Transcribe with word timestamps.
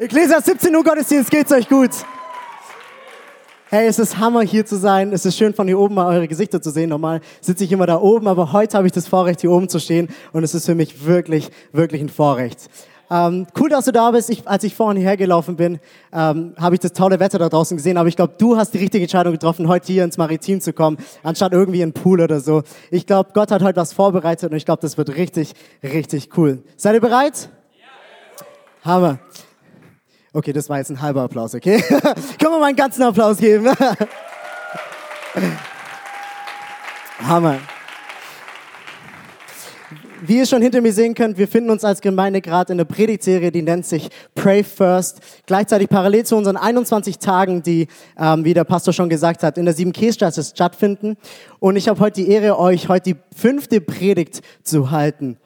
Ecclesia 0.00 0.40
17 0.40 0.74
Uhr 0.74 0.82
Gottesdienst, 0.82 1.30
geht's 1.30 1.52
euch 1.52 1.68
gut? 1.68 1.90
Hey, 3.68 3.86
es 3.86 3.98
ist 3.98 4.16
Hammer 4.16 4.40
hier 4.40 4.64
zu 4.64 4.78
sein. 4.78 5.12
Es 5.12 5.26
ist 5.26 5.36
schön 5.36 5.52
von 5.52 5.66
hier 5.66 5.78
oben 5.78 5.94
mal 5.94 6.06
eure 6.06 6.26
Gesichter 6.26 6.62
zu 6.62 6.70
sehen. 6.70 6.88
Normal 6.88 7.20
sitze 7.42 7.64
ich 7.64 7.72
immer 7.72 7.84
da 7.84 8.00
oben, 8.00 8.26
aber 8.26 8.54
heute 8.54 8.78
habe 8.78 8.86
ich 8.86 8.94
das 8.94 9.06
Vorrecht, 9.06 9.42
hier 9.42 9.50
oben 9.50 9.68
zu 9.68 9.78
stehen 9.78 10.08
und 10.32 10.42
es 10.42 10.54
ist 10.54 10.64
für 10.64 10.74
mich 10.74 11.04
wirklich, 11.04 11.50
wirklich 11.72 12.00
ein 12.00 12.08
Vorrecht. 12.08 12.70
Ähm, 13.10 13.46
cool, 13.58 13.68
dass 13.68 13.84
du 13.84 13.92
da 13.92 14.10
bist. 14.10 14.30
Ich, 14.30 14.48
als 14.48 14.64
ich 14.64 14.74
vorhin 14.74 15.02
hergelaufen 15.02 15.56
bin, 15.56 15.78
ähm, 16.14 16.54
habe 16.56 16.76
ich 16.76 16.80
das 16.80 16.94
tolle 16.94 17.20
Wetter 17.20 17.38
da 17.38 17.50
draußen 17.50 17.76
gesehen. 17.76 17.98
Aber 17.98 18.08
ich 18.08 18.16
glaube, 18.16 18.32
du 18.38 18.56
hast 18.56 18.72
die 18.72 18.78
richtige 18.78 19.04
Entscheidung 19.04 19.34
getroffen, 19.34 19.68
heute 19.68 19.92
hier 19.92 20.04
ins 20.04 20.16
Maritim 20.16 20.62
zu 20.62 20.72
kommen, 20.72 20.96
anstatt 21.22 21.52
irgendwie 21.52 21.82
in 21.82 21.90
den 21.90 22.02
Pool 22.02 22.22
oder 22.22 22.40
so. 22.40 22.62
Ich 22.90 23.04
glaube, 23.04 23.32
Gott 23.34 23.50
hat 23.50 23.62
heute 23.62 23.76
was 23.76 23.92
vorbereitet 23.92 24.50
und 24.50 24.56
ich 24.56 24.64
glaube, 24.64 24.80
das 24.80 24.96
wird 24.96 25.14
richtig, 25.14 25.52
richtig 25.82 26.38
cool. 26.38 26.62
Seid 26.78 26.94
ihr 26.94 27.02
bereit? 27.02 27.50
Ja. 27.74 28.90
Hammer. 28.90 29.18
Okay, 30.32 30.52
das 30.52 30.68
war 30.68 30.78
jetzt 30.78 30.90
ein 30.90 31.00
halber 31.00 31.22
Applaus, 31.22 31.56
okay? 31.56 31.80
Können 31.88 32.04
wir 32.40 32.60
mal 32.60 32.66
einen 32.66 32.76
ganzen 32.76 33.02
Applaus 33.02 33.38
geben? 33.38 33.68
Hammer. 37.18 37.58
Wie 40.22 40.36
ihr 40.36 40.46
schon 40.46 40.62
hinter 40.62 40.80
mir 40.82 40.92
sehen 40.92 41.14
könnt, 41.14 41.36
wir 41.36 41.48
finden 41.48 41.70
uns 41.70 41.84
als 41.84 42.00
Gemeinde 42.00 42.40
gerade 42.40 42.72
in 42.72 42.78
einer 42.78 42.84
Predigtserie, 42.84 43.50
die 43.50 43.62
nennt 43.62 43.86
sich 43.86 44.08
Pray 44.36 44.62
First. 44.62 45.18
Gleichzeitig 45.46 45.88
parallel 45.88 46.24
zu 46.24 46.36
unseren 46.36 46.56
21 46.56 47.18
Tagen, 47.18 47.64
die, 47.64 47.88
ähm, 48.16 48.44
wie 48.44 48.54
der 48.54 48.62
Pastor 48.62 48.94
schon 48.94 49.08
gesagt 49.08 49.42
hat, 49.42 49.58
in 49.58 49.64
der 49.64 49.74
Siebenkehlstraße 49.74 50.44
stattfinden. 50.44 51.16
Und 51.58 51.74
ich 51.74 51.88
habe 51.88 51.98
heute 51.98 52.22
die 52.22 52.30
Ehre, 52.30 52.56
euch 52.56 52.88
heute 52.88 53.14
die 53.14 53.16
fünfte 53.34 53.80
Predigt 53.80 54.42
zu 54.62 54.92
halten. 54.92 55.38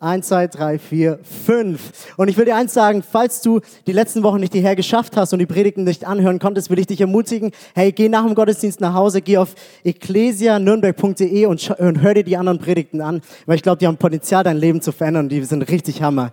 Eins, 0.00 0.28
zwei, 0.28 0.46
drei, 0.46 0.78
vier, 0.78 1.18
fünf. 1.24 2.14
Und 2.16 2.28
ich 2.28 2.36
will 2.36 2.44
dir 2.44 2.54
eins 2.54 2.72
sagen, 2.72 3.02
falls 3.02 3.42
du 3.42 3.58
die 3.88 3.92
letzten 3.92 4.22
Wochen 4.22 4.38
nicht 4.38 4.52
hierher 4.52 4.76
geschafft 4.76 5.16
hast 5.16 5.32
und 5.32 5.40
die 5.40 5.46
Predigten 5.46 5.82
nicht 5.82 6.06
anhören 6.06 6.38
konntest, 6.38 6.70
will 6.70 6.78
ich 6.78 6.86
dich 6.86 7.00
ermutigen, 7.00 7.50
hey, 7.74 7.90
geh 7.90 8.08
nach 8.08 8.24
dem 8.24 8.36
Gottesdienst 8.36 8.80
nach 8.80 8.94
Hause, 8.94 9.22
geh 9.22 9.38
auf 9.38 9.56
ecclesianürnberg.de 9.82 11.46
und, 11.46 11.70
und 11.70 12.00
hör 12.00 12.14
dir 12.14 12.22
die 12.22 12.36
anderen 12.36 12.60
Predigten 12.60 13.00
an, 13.00 13.22
weil 13.46 13.56
ich 13.56 13.62
glaube, 13.64 13.78
die 13.78 13.88
haben 13.88 13.96
Potenzial, 13.96 14.44
dein 14.44 14.58
Leben 14.58 14.80
zu 14.80 14.92
verändern 14.92 15.28
die 15.28 15.42
sind 15.42 15.62
richtig 15.68 16.00
Hammer. 16.00 16.30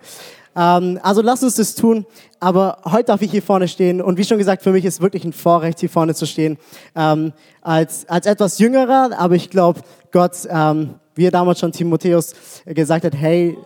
Ähm, 0.55 0.99
also 1.01 1.21
lass 1.21 1.43
uns 1.43 1.55
das 1.55 1.75
tun. 1.75 2.05
Aber 2.39 2.77
heute 2.85 3.05
darf 3.05 3.21
ich 3.21 3.31
hier 3.31 3.41
vorne 3.41 3.67
stehen. 3.67 4.01
Und 4.01 4.17
wie 4.17 4.23
schon 4.23 4.37
gesagt, 4.37 4.63
für 4.63 4.71
mich 4.71 4.85
ist 4.85 5.01
wirklich 5.01 5.25
ein 5.25 5.33
Vorrecht, 5.33 5.79
hier 5.79 5.89
vorne 5.89 6.15
zu 6.15 6.25
stehen. 6.25 6.57
Ähm, 6.95 7.33
als, 7.61 8.07
als 8.07 8.25
etwas 8.25 8.59
Jüngerer, 8.59 9.11
aber 9.17 9.35
ich 9.35 9.49
glaube, 9.49 9.81
Gott 10.11 10.47
ähm, 10.49 10.95
wie 11.15 11.25
er 11.25 11.31
damals 11.31 11.59
schon 11.59 11.71
Timotheus 11.71 12.33
gesagt 12.65 13.05
hat, 13.05 13.15
hey, 13.15 13.57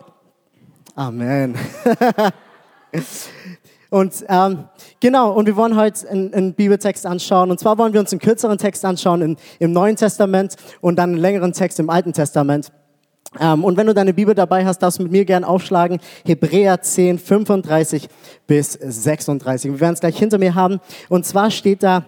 Amen. 0.94 1.54
und 3.90 4.24
ähm, 4.28 4.64
genau, 5.00 5.32
und 5.32 5.46
wir 5.46 5.56
wollen 5.56 5.76
heute 5.76 6.08
einen, 6.08 6.34
einen, 6.34 6.54
Bibeltext 6.54 7.06
anschauen. 7.06 7.50
Und 7.50 7.60
zwar 7.60 7.78
wollen 7.78 7.92
wir 7.92 8.00
uns 8.00 8.12
einen 8.12 8.20
kürzeren 8.20 8.58
Text 8.58 8.84
anschauen 8.84 9.22
im, 9.22 9.36
im 9.60 9.72
Neuen 9.72 9.96
Testament 9.96 10.56
und 10.80 10.96
dann 10.96 11.10
einen 11.10 11.18
längeren 11.18 11.52
Text 11.52 11.78
im 11.80 11.90
Alten 11.90 12.12
Testament. 12.12 12.72
Ähm, 13.38 13.62
und 13.64 13.76
wenn 13.76 13.86
du 13.86 13.94
deine 13.94 14.12
Bibel 14.12 14.34
dabei 14.34 14.64
hast, 14.64 14.78
darfst 14.78 14.98
du 14.98 15.04
mit 15.04 15.12
mir 15.12 15.24
gern 15.24 15.44
aufschlagen. 15.44 16.00
Hebräer 16.24 16.80
10, 16.80 17.18
35 17.18 18.08
bis 18.46 18.72
36. 18.72 19.72
Wir 19.72 19.80
werden 19.80 19.94
es 19.94 20.00
gleich 20.00 20.18
hinter 20.18 20.38
mir 20.38 20.54
haben. 20.54 20.80
Und 21.08 21.24
zwar 21.26 21.50
steht 21.50 21.82
da, 21.82 22.04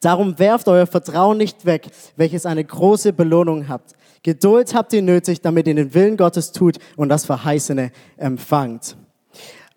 darum 0.00 0.38
werft 0.38 0.66
euer 0.68 0.86
Vertrauen 0.86 1.38
nicht 1.38 1.64
weg, 1.66 1.88
welches 2.16 2.46
eine 2.46 2.64
große 2.64 3.12
Belohnung 3.12 3.68
habt. 3.68 3.92
Geduld 4.22 4.74
habt 4.74 4.92
ihr 4.92 5.02
nötig, 5.02 5.42
damit 5.42 5.68
ihr 5.68 5.74
den 5.74 5.92
Willen 5.94 6.16
Gottes 6.16 6.50
tut 6.50 6.78
und 6.96 7.10
das 7.10 7.26
Verheißene 7.26 7.92
empfangt. 8.16 8.96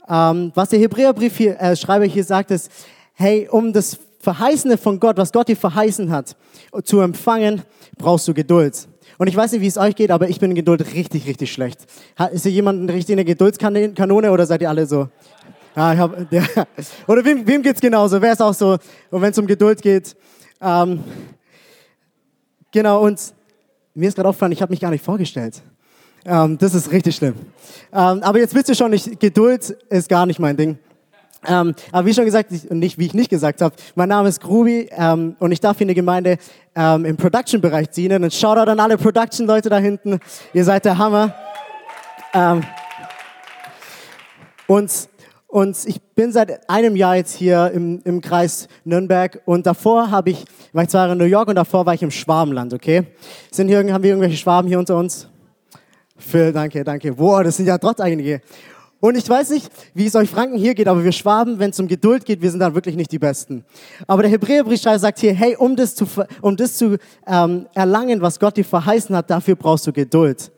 Ähm, 0.10 0.52
was 0.56 0.70
der 0.70 0.80
Hebräerbrief 0.80 1.36
hier, 1.38 1.60
äh, 1.60 1.76
Schreiber 1.76 2.06
hier 2.06 2.24
sagt, 2.24 2.52
ist, 2.52 2.72
hey, 3.14 3.48
um 3.52 3.74
das 3.74 4.00
Verheißene 4.20 4.78
von 4.78 5.00
Gott, 5.00 5.18
was 5.18 5.32
Gott 5.32 5.50
dir 5.50 5.58
verheißen 5.58 6.10
hat, 6.12 6.36
zu 6.84 7.02
empfangen, 7.02 7.62
brauchst 7.98 8.28
du 8.28 8.34
Geduld. 8.34 8.88
Und 9.18 9.28
ich 9.28 9.36
weiß 9.36 9.52
nicht, 9.52 9.62
wie 9.62 9.68
es 9.68 9.78
euch 9.78 9.96
geht, 9.96 10.12
aber 10.12 10.30
ich 10.30 10.40
bin 10.40 10.52
in 10.52 10.56
Geduld 10.56 10.94
richtig, 10.94 11.26
richtig 11.28 11.52
schlecht. 11.52 11.86
Ist 12.32 12.44
hier 12.44 12.52
jemand 12.52 12.90
richtig 12.92 13.14
in 13.14 13.18
der 13.18 13.26
Geduldskanone 13.26 14.32
oder 14.32 14.46
seid 14.46 14.62
ihr 14.62 14.70
alle 14.70 14.86
so? 14.86 15.10
Ah, 15.76 15.94
ich 15.94 16.00
hab, 16.00 16.32
ja. 16.32 16.44
Oder 17.08 17.24
wem, 17.26 17.46
wem 17.48 17.62
geht's 17.62 17.82
genauso? 17.82 18.22
Wer 18.22 18.34
ist 18.34 18.42
auch 18.42 18.54
so? 18.54 18.78
Und 19.12 19.22
wenn 19.22 19.32
es 19.32 19.38
um 19.38 19.48
Geduld 19.48 19.82
geht, 19.82 20.16
ähm, 20.62 21.04
genau, 22.72 23.04
und 23.04 23.20
mir 23.94 24.10
ist 24.10 24.16
gerade 24.16 24.30
aufgefallen, 24.30 24.52
ich 24.52 24.62
habe 24.62 24.72
mich 24.72 24.80
gar 24.80 24.92
nicht 24.92 25.04
vorgestellt. 25.04 25.62
Ähm, 26.26 26.58
das 26.58 26.74
ist 26.74 26.92
richtig 26.92 27.16
schlimm. 27.16 27.36
Ähm, 27.94 28.22
aber 28.22 28.40
jetzt 28.40 28.54
wisst 28.54 28.70
ihr 28.70 28.76
schon, 28.76 28.92
ich, 28.94 29.18
Geduld 29.20 29.78
ist 29.90 30.10
gar 30.10 30.26
nicht 30.26 30.40
mein 30.40 30.58
Ding. 30.58 30.78
Ähm, 31.46 31.76
aber 31.92 32.08
wie 32.08 32.14
schon 32.14 32.26
gesagt, 32.26 32.52
ich, 32.52 32.70
nicht 32.70 32.98
wie 32.98 33.06
ich 33.06 33.14
nicht 33.14 33.30
gesagt 33.30 33.62
habe, 33.62 33.76
mein 33.96 34.10
Name 34.10 34.30
ist 34.30 34.42
Grubi 34.42 34.90
ähm, 34.92 35.36
und 35.40 35.52
ich 35.52 35.60
darf 35.60 35.78
hier 35.78 35.84
in 35.84 35.90
der 35.90 35.96
Gemeinde 35.96 36.38
ähm, 36.76 37.06
im 37.06 37.18
Production-Bereich 37.18 37.90
dienen. 37.90 38.24
Und 38.24 38.34
Shoutout 38.34 38.72
an 38.72 38.80
alle 38.80 38.98
Production-Leute 38.98 39.70
da 39.70 39.78
hinten. 39.78 40.20
Ihr 40.54 40.64
seid 40.64 40.86
der 40.86 40.98
Hammer. 40.98 41.34
Ähm, 42.34 42.64
und 44.68 45.10
und 45.50 45.78
ich 45.86 46.02
bin 46.02 46.34
seit 46.34 46.70
einem 46.70 46.98
Jahr 46.98 47.16
jetzt 47.16 47.34
hier 47.34 47.72
im, 47.74 48.02
im 48.04 48.20
Kreis 48.20 48.68
Nürnberg 48.84 49.42
und 49.46 49.66
davor 49.66 50.12
habe 50.12 50.32
ich, 50.32 50.44
war 50.74 50.84
ich 50.84 50.90
zwar 50.90 51.10
in 51.10 51.18
New 51.18 51.24
York 51.24 51.48
und 51.48 51.56
davor 51.56 51.86
war 51.86 51.94
ich 51.94 52.04
im 52.04 52.12
Schwabenland, 52.12 52.74
okay? 52.74 53.08
Sind 53.50 53.70
hier, 53.70 53.80
haben 53.94 54.04
wir 54.04 54.10
irgendwelche 54.10 54.36
Schwaben 54.36 54.68
hier 54.68 54.78
unter 54.78 54.98
uns? 54.98 55.30
Phil, 56.18 56.52
danke, 56.52 56.84
danke. 56.84 57.14
Boah, 57.14 57.46
das 57.46 57.56
sind 57.56 57.66
ja 57.66 57.78
trotz 57.78 58.02
einige. 58.02 58.42
Und 59.00 59.16
ich 59.16 59.30
weiß 59.30 59.52
nicht, 59.52 59.70
wie 59.94 60.08
es 60.08 60.16
euch 60.16 60.30
Franken 60.30 60.58
hier 60.58 60.74
geht, 60.74 60.88
aber 60.88 61.04
wir 61.04 61.12
Schwaben, 61.12 61.60
wenn 61.60 61.70
es 61.70 61.80
um 61.80 61.88
Geduld 61.88 62.26
geht, 62.26 62.42
wir 62.42 62.50
sind 62.50 62.60
dann 62.60 62.74
wirklich 62.74 62.96
nicht 62.96 63.12
die 63.12 63.20
Besten. 63.20 63.64
Aber 64.08 64.24
der 64.24 64.32
Hebräerbriefschreiber 64.32 64.98
sagt 64.98 65.20
hier, 65.20 65.34
hey, 65.34 65.56
um 65.56 65.76
das 65.76 65.94
zu, 65.94 66.08
um 66.42 66.58
das 66.58 66.78
zu 66.78 66.98
ähm, 67.28 67.68
erlangen, 67.76 68.22
was 68.22 68.40
Gott 68.40 68.58
dir 68.58 68.66
verheißen 68.66 69.16
hat, 69.16 69.30
dafür 69.30 69.56
brauchst 69.56 69.86
du 69.86 69.94
Geduld. 69.94 70.52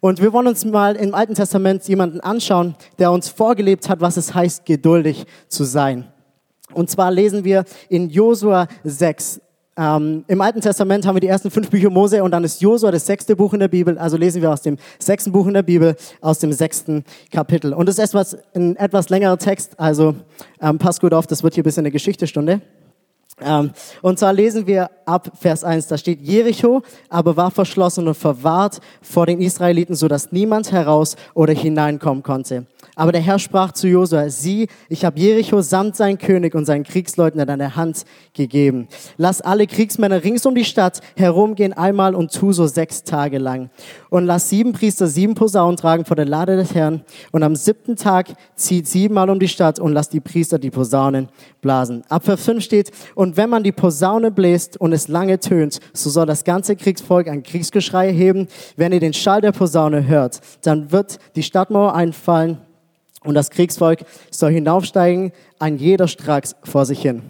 Und 0.00 0.20
wir 0.20 0.32
wollen 0.32 0.46
uns 0.46 0.64
mal 0.64 0.96
im 0.96 1.14
Alten 1.14 1.34
Testament 1.34 1.82
jemanden 1.88 2.20
anschauen, 2.20 2.76
der 2.98 3.10
uns 3.10 3.28
vorgelebt 3.28 3.88
hat, 3.88 4.00
was 4.00 4.16
es 4.16 4.34
heißt, 4.34 4.66
geduldig 4.66 5.24
zu 5.48 5.64
sein. 5.64 6.06
Und 6.74 6.90
zwar 6.90 7.10
lesen 7.10 7.42
wir 7.44 7.64
in 7.88 8.10
Josua 8.10 8.68
6. 8.84 9.40
Ähm, 9.78 10.24
Im 10.26 10.40
Alten 10.40 10.60
Testament 10.60 11.06
haben 11.06 11.14
wir 11.14 11.20
die 11.20 11.28
ersten 11.28 11.52
fünf 11.52 11.70
Bücher 11.70 11.88
Mose 11.88 12.24
und 12.24 12.32
dann 12.32 12.42
ist 12.42 12.60
Josua 12.60 12.90
das 12.90 13.06
sechste 13.06 13.36
Buch 13.36 13.54
in 13.54 13.60
der 13.60 13.68
Bibel. 13.68 13.96
Also 13.96 14.16
lesen 14.16 14.42
wir 14.42 14.50
aus 14.50 14.62
dem 14.62 14.76
sechsten 14.98 15.30
Buch 15.30 15.46
in 15.46 15.54
der 15.54 15.62
Bibel, 15.62 15.94
aus 16.20 16.40
dem 16.40 16.52
sechsten 16.52 17.04
Kapitel. 17.30 17.72
Und 17.72 17.86
das 17.86 17.96
ist 17.98 18.04
etwas, 18.10 18.36
ein 18.56 18.74
etwas 18.74 19.08
längerer 19.08 19.38
Text, 19.38 19.78
also 19.78 20.16
ähm, 20.60 20.78
passt 20.78 21.00
gut 21.00 21.14
auf, 21.14 21.28
das 21.28 21.44
wird 21.44 21.54
hier 21.54 21.62
ein 21.62 21.64
bisschen 21.64 21.82
eine 21.82 21.92
Geschichtestunde. 21.92 22.60
Ähm, 23.40 23.70
und 24.02 24.18
zwar 24.18 24.32
lesen 24.32 24.66
wir 24.66 24.90
ab 25.04 25.30
Vers 25.40 25.64
1, 25.64 25.86
da 25.86 25.96
steht, 25.96 26.20
Jericho 26.20 26.82
aber 27.08 27.36
war 27.36 27.50
verschlossen 27.50 28.06
und 28.06 28.14
verwahrt 28.14 28.80
vor 29.00 29.26
den 29.26 29.40
Israeliten, 29.40 29.94
so 29.94 30.08
dass 30.08 30.32
niemand 30.32 30.72
heraus 30.72 31.16
oder 31.34 31.52
hineinkommen 31.52 32.22
konnte. 32.22 32.66
Aber 32.94 33.12
der 33.12 33.20
Herr 33.20 33.38
sprach 33.38 33.72
zu 33.72 33.86
Josua, 33.86 34.28
sieh, 34.28 34.66
ich 34.88 35.04
habe 35.04 35.18
Jericho 35.18 35.60
samt 35.62 35.96
sein 35.96 36.18
König 36.18 36.54
und 36.54 36.64
seinen 36.64 36.84
Kriegsleuten 36.84 37.40
in 37.40 37.46
deine 37.46 37.76
Hand 37.76 38.04
gegeben. 38.34 38.88
Lass 39.16 39.40
alle 39.40 39.66
Kriegsmänner 39.66 40.24
rings 40.24 40.44
um 40.46 40.54
die 40.54 40.64
Stadt 40.64 41.00
herumgehen 41.16 41.72
einmal 41.72 42.14
und 42.14 42.32
tu 42.32 42.52
so 42.52 42.66
sechs 42.66 43.04
Tage 43.04 43.38
lang. 43.38 43.70
Und 44.10 44.26
lass 44.26 44.48
sieben 44.48 44.72
Priester 44.72 45.06
sieben 45.06 45.34
Posaunen 45.34 45.76
tragen 45.76 46.04
vor 46.04 46.16
der 46.16 46.26
Lade 46.26 46.56
des 46.56 46.74
Herrn. 46.74 47.02
Und 47.30 47.42
am 47.42 47.56
siebten 47.56 47.96
Tag 47.96 48.28
zieht 48.56 48.86
siebenmal 48.88 49.30
um 49.30 49.38
die 49.38 49.48
Stadt 49.48 49.78
und 49.78 49.92
lass 49.92 50.08
die 50.08 50.20
Priester 50.20 50.58
die 50.58 50.70
Posaunen 50.70 51.28
blasen. 51.60 52.02
Ab 52.08 52.24
Vers 52.24 52.44
5 52.44 52.62
steht, 52.62 52.90
und 53.14 53.27
wenn 53.36 53.50
man 53.50 53.62
die 53.62 53.72
Posaune 53.72 54.30
bläst 54.30 54.76
und 54.80 54.92
es 54.92 55.08
lange 55.08 55.38
tönt, 55.38 55.80
so 55.92 56.10
soll 56.10 56.26
das 56.26 56.44
ganze 56.44 56.76
Kriegsvolk 56.76 57.28
ein 57.28 57.42
Kriegsgeschrei 57.42 58.12
heben. 58.12 58.48
Wenn 58.76 58.92
ihr 58.92 59.00
den 59.00 59.12
Schall 59.12 59.40
der 59.40 59.52
Posaune 59.52 60.06
hört, 60.06 60.40
dann 60.62 60.92
wird 60.92 61.18
die 61.36 61.42
Stadtmauer 61.42 61.94
einfallen 61.94 62.58
und 63.24 63.34
das 63.34 63.50
Kriegsvolk 63.50 64.04
soll 64.30 64.52
hinaufsteigen, 64.52 65.32
ein 65.58 65.76
jeder 65.76 66.08
stracks 66.08 66.54
vor 66.64 66.86
sich 66.86 67.02
hin. 67.02 67.22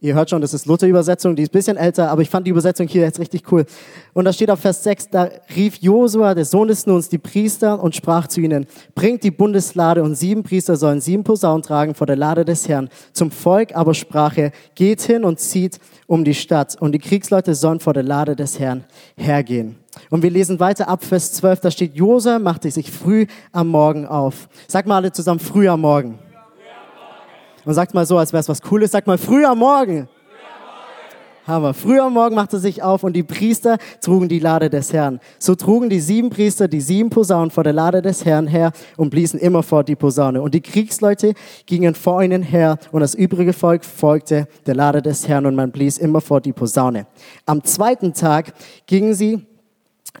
Ihr 0.00 0.14
hört 0.14 0.30
schon, 0.30 0.40
das 0.40 0.54
ist 0.54 0.66
Luther-Übersetzung, 0.66 1.34
die 1.34 1.42
ist 1.42 1.48
ein 1.48 1.58
bisschen 1.58 1.76
älter, 1.76 2.08
aber 2.08 2.22
ich 2.22 2.30
fand 2.30 2.46
die 2.46 2.52
Übersetzung 2.52 2.86
hier 2.86 3.02
jetzt 3.02 3.18
richtig 3.18 3.50
cool. 3.50 3.64
Und 4.12 4.26
da 4.26 4.32
steht 4.32 4.48
auf 4.48 4.60
Vers 4.60 4.84
6, 4.84 5.10
da 5.10 5.28
rief 5.56 5.78
Josua, 5.80 6.36
der 6.36 6.44
Sohn 6.44 6.68
des 6.68 6.86
Nuns, 6.86 7.08
die 7.08 7.18
Priester 7.18 7.82
und 7.82 7.96
sprach 7.96 8.28
zu 8.28 8.40
ihnen, 8.40 8.66
bringt 8.94 9.24
die 9.24 9.32
Bundeslade 9.32 10.04
und 10.04 10.14
sieben 10.14 10.44
Priester 10.44 10.76
sollen 10.76 11.00
sieben 11.00 11.24
Posaunen 11.24 11.64
tragen 11.64 11.96
vor 11.96 12.06
der 12.06 12.14
Lade 12.14 12.44
des 12.44 12.68
Herrn. 12.68 12.90
Zum 13.12 13.32
Volk 13.32 13.74
aber 13.74 13.92
sprach 13.92 14.36
er, 14.36 14.52
geht 14.76 15.00
hin 15.02 15.24
und 15.24 15.40
zieht 15.40 15.80
um 16.06 16.22
die 16.22 16.34
Stadt 16.34 16.76
und 16.80 16.92
die 16.92 17.00
Kriegsleute 17.00 17.56
sollen 17.56 17.80
vor 17.80 17.92
der 17.92 18.04
Lade 18.04 18.36
des 18.36 18.60
Herrn 18.60 18.84
hergehen. 19.16 19.74
Und 20.10 20.22
wir 20.22 20.30
lesen 20.30 20.60
weiter 20.60 20.88
ab 20.88 21.02
Vers 21.02 21.32
12, 21.32 21.58
da 21.58 21.72
steht, 21.72 21.96
Josua 21.96 22.38
machte 22.38 22.70
sich 22.70 22.92
früh 22.92 23.26
am 23.50 23.66
Morgen 23.66 24.06
auf. 24.06 24.48
Sag 24.68 24.86
mal 24.86 24.98
alle 24.98 25.10
zusammen, 25.10 25.40
früh 25.40 25.68
am 25.68 25.80
Morgen. 25.80 26.20
Und 27.68 27.74
sagt 27.74 27.92
mal 27.92 28.06
so, 28.06 28.16
als 28.16 28.32
wäre 28.32 28.40
es 28.40 28.48
was 28.48 28.62
Cooles, 28.62 28.92
sagt 28.92 29.06
mal 29.06 29.18
früh 29.18 29.44
am 29.44 29.58
Morgen. 29.58 30.08
Hammer. 31.46 31.74
Früh 31.74 32.00
am 32.00 32.14
Morgen 32.14 32.34
machte 32.34 32.58
sich 32.58 32.82
auf 32.82 33.04
und 33.04 33.12
die 33.12 33.22
Priester 33.22 33.76
trugen 34.00 34.26
die 34.26 34.38
Lade 34.38 34.70
des 34.70 34.94
Herrn. 34.94 35.20
So 35.38 35.54
trugen 35.54 35.90
die 35.90 36.00
sieben 36.00 36.30
Priester 36.30 36.66
die 36.66 36.80
sieben 36.80 37.10
Posaunen 37.10 37.50
vor 37.50 37.64
der 37.64 37.74
Lade 37.74 38.00
des 38.00 38.24
Herrn 38.24 38.46
her 38.46 38.72
und 38.96 39.10
bliesen 39.10 39.38
immerfort 39.38 39.86
die 39.86 39.96
Posaune. 39.96 40.40
Und 40.40 40.54
die 40.54 40.62
Kriegsleute 40.62 41.34
gingen 41.66 41.94
vor 41.94 42.22
ihnen 42.22 42.42
her 42.42 42.78
und 42.90 43.02
das 43.02 43.14
übrige 43.14 43.52
Volk 43.52 43.84
folgte 43.84 44.48
der 44.64 44.74
Lade 44.74 45.02
des 45.02 45.28
Herrn 45.28 45.44
und 45.44 45.54
man 45.54 45.70
blies 45.70 45.98
immerfort 45.98 46.46
die 46.46 46.54
Posaune. 46.54 47.06
Am 47.44 47.62
zweiten 47.64 48.14
Tag 48.14 48.54
gingen 48.86 49.12
sie 49.12 49.44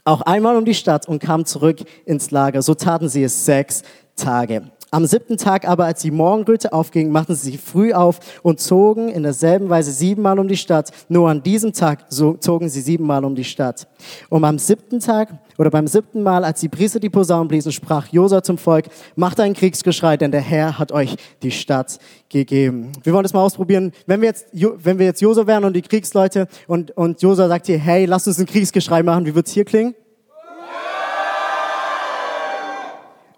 auch 0.04 0.20
einmal 0.20 0.54
um 0.54 0.66
die 0.66 0.74
Stadt 0.74 1.08
und 1.08 1.18
kamen 1.18 1.46
zurück 1.46 1.78
ins 2.04 2.30
Lager. 2.30 2.60
So 2.60 2.74
taten 2.74 3.08
sie 3.08 3.22
es 3.22 3.46
sechs 3.46 3.84
Tage. 4.16 4.70
Am 4.90 5.04
siebten 5.04 5.36
Tag 5.36 5.68
aber, 5.68 5.84
als 5.84 6.00
die 6.00 6.10
Morgenröte 6.10 6.72
aufging, 6.72 7.10
machten 7.10 7.34
sie 7.34 7.50
sich 7.50 7.60
früh 7.60 7.92
auf 7.92 8.20
und 8.42 8.58
zogen 8.58 9.10
in 9.10 9.22
derselben 9.22 9.68
Weise 9.68 9.92
siebenmal 9.92 10.38
um 10.38 10.48
die 10.48 10.56
Stadt. 10.56 10.90
Nur 11.10 11.28
an 11.28 11.42
diesem 11.42 11.74
Tag 11.74 12.10
zogen 12.10 12.70
sie 12.70 12.80
siebenmal 12.80 13.22
um 13.26 13.34
die 13.34 13.44
Stadt. 13.44 13.86
Und 14.30 14.44
am 14.44 14.58
siebten 14.58 15.00
Tag 15.00 15.28
oder 15.58 15.70
beim 15.70 15.86
siebten 15.86 16.22
Mal, 16.22 16.42
als 16.42 16.60
die 16.60 16.70
Priester 16.70 17.00
die 17.00 17.10
Posaunen 17.10 17.48
bliesen, 17.48 17.70
sprach 17.70 18.06
Josa 18.08 18.42
zum 18.42 18.56
Volk, 18.56 18.86
macht 19.14 19.40
ein 19.40 19.52
Kriegsgeschrei, 19.52 20.16
denn 20.16 20.30
der 20.30 20.40
Herr 20.40 20.78
hat 20.78 20.90
euch 20.90 21.16
die 21.42 21.50
Stadt 21.50 21.98
gegeben. 22.30 22.92
Wir 23.02 23.12
wollen 23.12 23.24
das 23.24 23.34
mal 23.34 23.42
ausprobieren. 23.42 23.92
Wenn 24.06 24.22
wir 24.22 24.28
jetzt, 24.28 24.46
wenn 24.52 24.98
wir 24.98 25.04
jetzt 25.04 25.20
Josa 25.20 25.46
wären 25.46 25.64
und 25.64 25.74
die 25.74 25.82
Kriegsleute 25.82 26.48
und, 26.66 26.92
und 26.92 27.20
Josa 27.20 27.46
sagt 27.48 27.66
hier, 27.66 27.78
hey, 27.78 28.06
lass 28.06 28.26
uns 28.26 28.38
ein 28.38 28.46
Kriegsgeschrei 28.46 29.02
machen, 29.02 29.26
wie 29.26 29.34
wird's 29.34 29.52
hier 29.52 29.66
klingen? 29.66 29.94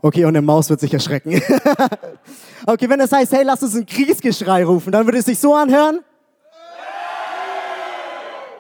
Okay, 0.02 0.25
und 0.25 0.31
eine 0.31 0.41
Maus 0.41 0.70
wird 0.70 0.81
sich 0.81 0.94
erschrecken. 0.94 1.32
okay, 2.67 2.88
wenn 2.88 2.99
das 2.99 3.12
heißt, 3.12 3.32
hey, 3.32 3.44
lass 3.44 3.62
uns 3.62 3.76
ein 3.76 3.85
Kriegsgeschrei 3.85 4.64
rufen, 4.64 4.93
dann 4.93 5.06
würde 5.06 5.19
es 5.19 5.26
sich 5.26 5.38
so 5.38 5.55
anhören. 5.55 6.00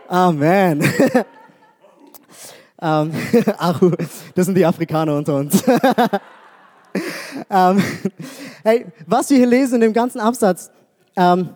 Amen. 0.08 0.82
ähm, 2.82 3.12
Achu, 3.58 3.92
das 4.34 4.46
sind 4.46 4.54
die 4.54 4.66
Afrikaner 4.66 5.16
unter 5.16 5.36
uns. 5.36 5.62
ähm, 7.48 7.82
hey, 8.62 8.86
was 9.06 9.30
wir 9.30 9.38
hier 9.38 9.46
lesen 9.46 9.76
in 9.76 9.80
dem 9.80 9.92
ganzen 9.92 10.20
Absatz, 10.20 10.70
ähm, 11.16 11.50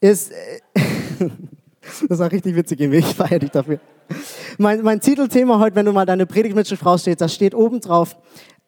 ist, 0.00 0.30
das 2.08 2.18
war 2.18 2.30
richtig 2.30 2.54
witzig, 2.54 2.80
ich 2.80 3.06
feiere 3.06 3.40
dich 3.40 3.50
dafür. 3.50 3.80
Mein, 4.58 4.82
mein 4.82 5.00
Titelthema 5.00 5.58
heute, 5.58 5.76
wenn 5.76 5.86
du 5.86 5.92
mal 5.92 6.06
deine 6.06 6.26
Predigtmitschrift 6.26 6.84
rausstehst, 6.84 7.20
da 7.20 7.28
steht 7.28 7.54
oben 7.54 7.80
drauf, 7.80 8.16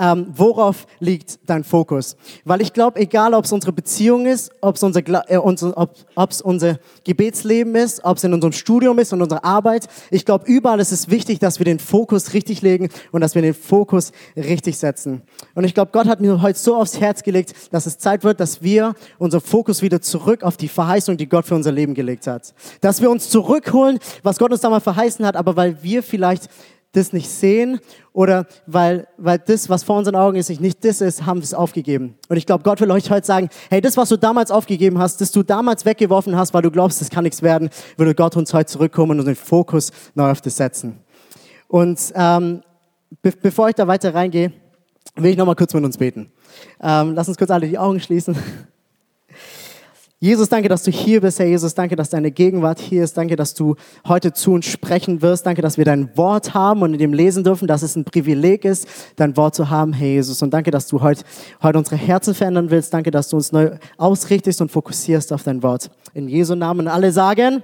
ähm, 0.00 0.28
worauf 0.34 0.86
liegt 0.98 1.38
dein 1.46 1.62
Fokus? 1.62 2.16
Weil 2.44 2.62
ich 2.62 2.72
glaube, 2.72 2.98
egal 2.98 3.34
ob 3.34 3.44
es 3.44 3.52
unsere 3.52 3.72
Beziehung 3.72 4.24
ist, 4.24 4.50
ob 4.62 4.76
es 4.76 4.82
unser, 4.82 5.02
äh, 5.30 5.36
unser, 5.36 5.76
ob, 5.76 5.94
unser 6.42 6.78
Gebetsleben 7.04 7.74
ist, 7.74 8.02
ob 8.02 8.16
es 8.16 8.24
in 8.24 8.32
unserem 8.32 8.52
Studium 8.52 8.98
ist 8.98 9.12
und 9.12 9.20
unserer 9.20 9.44
Arbeit, 9.44 9.88
ich 10.10 10.24
glaube, 10.24 10.46
überall 10.46 10.80
ist 10.80 10.90
es 10.90 11.10
wichtig, 11.10 11.38
dass 11.38 11.58
wir 11.58 11.66
den 11.66 11.78
Fokus 11.78 12.32
richtig 12.32 12.62
legen 12.62 12.88
und 13.12 13.20
dass 13.20 13.34
wir 13.34 13.42
den 13.42 13.52
Fokus 13.52 14.12
richtig 14.36 14.78
setzen. 14.78 15.20
Und 15.54 15.64
ich 15.64 15.74
glaube, 15.74 15.90
Gott 15.92 16.06
hat 16.06 16.20
mir 16.20 16.40
heute 16.40 16.58
so 16.58 16.76
aufs 16.76 16.98
Herz 16.98 17.22
gelegt, 17.22 17.52
dass 17.70 17.84
es 17.84 17.98
Zeit 17.98 18.24
wird, 18.24 18.40
dass 18.40 18.62
wir 18.62 18.94
unser 19.18 19.42
Fokus 19.42 19.82
wieder 19.82 20.00
zurück 20.00 20.42
auf 20.44 20.56
die 20.56 20.68
Verheißung, 20.68 21.18
die 21.18 21.28
Gott 21.28 21.44
für 21.44 21.54
unser 21.54 21.72
Leben 21.72 21.92
gelegt 21.92 22.26
hat. 22.26 22.54
Dass 22.80 23.02
wir 23.02 23.10
uns 23.10 23.28
zurückholen, 23.28 23.98
was 24.22 24.38
Gott 24.38 24.50
uns 24.50 24.62
da 24.62 24.70
mal 24.70 24.80
verheißen 24.80 25.26
hat, 25.26 25.29
aber 25.36 25.56
weil 25.56 25.82
wir 25.82 26.02
vielleicht 26.02 26.48
das 26.92 27.12
nicht 27.12 27.28
sehen 27.28 27.78
oder 28.12 28.46
weil, 28.66 29.06
weil 29.16 29.38
das, 29.38 29.68
was 29.68 29.84
vor 29.84 29.96
unseren 29.96 30.16
Augen 30.16 30.36
ist, 30.36 30.48
nicht 30.60 30.84
das 30.84 31.00
ist, 31.00 31.24
haben 31.24 31.38
wir 31.38 31.44
es 31.44 31.54
aufgegeben. 31.54 32.16
Und 32.28 32.36
ich 32.36 32.46
glaube, 32.46 32.64
Gott 32.64 32.80
will 32.80 32.90
euch 32.90 33.10
heute 33.10 33.26
sagen, 33.26 33.48
hey, 33.68 33.80
das, 33.80 33.96
was 33.96 34.08
du 34.08 34.16
damals 34.16 34.50
aufgegeben 34.50 34.98
hast, 34.98 35.20
das 35.20 35.30
du 35.30 35.42
damals 35.42 35.84
weggeworfen 35.84 36.36
hast, 36.36 36.52
weil 36.52 36.62
du 36.62 36.70
glaubst, 36.70 37.00
das 37.00 37.08
kann 37.10 37.24
nichts 37.24 37.42
werden, 37.42 37.70
würde 37.96 38.14
Gott 38.14 38.36
uns 38.36 38.52
heute 38.52 38.66
zurückkommen 38.66 39.20
und 39.20 39.26
den 39.26 39.36
Fokus 39.36 39.92
neu 40.14 40.30
auf 40.30 40.40
das 40.40 40.56
setzen. 40.56 40.98
Und 41.68 42.12
ähm, 42.16 42.62
be 43.22 43.32
bevor 43.40 43.68
ich 43.68 43.76
da 43.76 43.86
weiter 43.86 44.12
reingehe, 44.12 44.52
will 45.14 45.30
ich 45.30 45.36
noch 45.36 45.46
mal 45.46 45.54
kurz 45.54 45.72
mit 45.74 45.84
uns 45.84 45.96
beten. 45.96 46.32
Ähm, 46.80 47.14
lass 47.14 47.28
uns 47.28 47.38
kurz 47.38 47.50
alle 47.50 47.68
die 47.68 47.78
Augen 47.78 48.00
schließen. 48.00 48.36
Jesus, 50.22 50.50
danke, 50.50 50.68
dass 50.68 50.82
du 50.82 50.90
hier 50.90 51.22
bist, 51.22 51.38
Herr 51.38 51.46
Jesus. 51.46 51.74
Danke, 51.74 51.96
dass 51.96 52.10
deine 52.10 52.30
Gegenwart 52.30 52.78
hier 52.78 53.02
ist. 53.02 53.16
Danke, 53.16 53.36
dass 53.36 53.54
du 53.54 53.76
heute 54.06 54.34
zu 54.34 54.52
uns 54.52 54.66
sprechen 54.66 55.22
wirst. 55.22 55.46
Danke, 55.46 55.62
dass 55.62 55.78
wir 55.78 55.86
dein 55.86 56.14
Wort 56.14 56.52
haben 56.52 56.82
und 56.82 56.92
in 56.92 56.98
dem 56.98 57.14
lesen 57.14 57.42
dürfen, 57.42 57.66
dass 57.66 57.80
es 57.80 57.96
ein 57.96 58.04
Privileg 58.04 58.66
ist, 58.66 58.86
dein 59.16 59.34
Wort 59.38 59.54
zu 59.54 59.70
haben, 59.70 59.94
Herr 59.94 60.08
Jesus. 60.08 60.42
Und 60.42 60.52
danke, 60.52 60.70
dass 60.70 60.88
du 60.88 61.00
heute, 61.00 61.24
heute 61.62 61.78
unsere 61.78 61.96
Herzen 61.96 62.34
verändern 62.34 62.70
willst. 62.70 62.92
Danke, 62.92 63.10
dass 63.10 63.30
du 63.30 63.36
uns 63.36 63.50
neu 63.50 63.70
ausrichtest 63.96 64.60
und 64.60 64.70
fokussierst 64.70 65.32
auf 65.32 65.42
dein 65.42 65.62
Wort. 65.62 65.90
In 66.12 66.28
Jesu 66.28 66.54
Namen 66.54 66.86
alle 66.86 67.12
sagen 67.12 67.62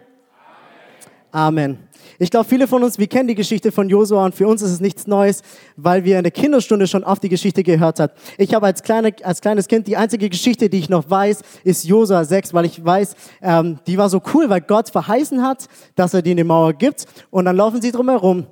Amen. 1.33 1.77
Amen. 1.77 1.79
Ich 2.19 2.31
glaube, 2.31 2.49
viele 2.49 2.67
von 2.67 2.83
uns, 2.83 2.99
wir 2.99 3.07
kennen 3.07 3.29
die 3.29 3.35
Geschichte 3.35 3.73
von 3.73 3.89
Josua 3.89 4.25
und 4.25 4.35
für 4.35 4.49
uns 4.49 4.63
ist 4.63 4.71
es 4.71 4.81
nichts 4.81 5.07
Neues, 5.07 5.43
weil 5.77 6.05
wir 6.05 6.17
in 6.17 6.25
der 6.25 6.33
Kinderstunde 6.33 6.87
schon 6.87 7.05
oft 7.05 7.23
die 7.23 7.29
Geschichte 7.29 7.63
gehört 7.63 8.01
haben. 8.01 8.13
Ich 8.39 8.55
habe 8.55 8.67
als, 8.67 8.83
kleine, 8.83 9.13
als 9.23 9.41
kleines 9.41 9.69
Kind 9.69 9.87
die 9.87 9.97
einzige 9.97 10.31
Geschichte, 10.31 10.69
die 10.69 10.79
ich 10.79 10.89
noch 10.89 11.11
weiß, 11.11 11.43
ist 11.65 11.85
Josua 11.85 12.25
6, 12.25 12.55
weil 12.55 12.65
ich 12.65 12.83
weiß, 12.83 13.15
ähm, 13.43 13.79
die 13.87 13.99
war 13.99 14.09
so 14.09 14.23
cool, 14.33 14.49
weil 14.49 14.63
Gott 14.63 14.89
verheißen 14.89 15.43
hat, 15.43 15.67
dass 15.95 16.15
er 16.15 16.23
die 16.23 16.31
in 16.31 16.39
die 16.39 16.45
Mauer 16.45 16.73
gibt 16.73 17.05
und 17.31 17.45
dann 17.45 17.57
laufen 17.57 17.83
sie 17.83 17.93
drum 17.93 18.09
herum 18.09 18.47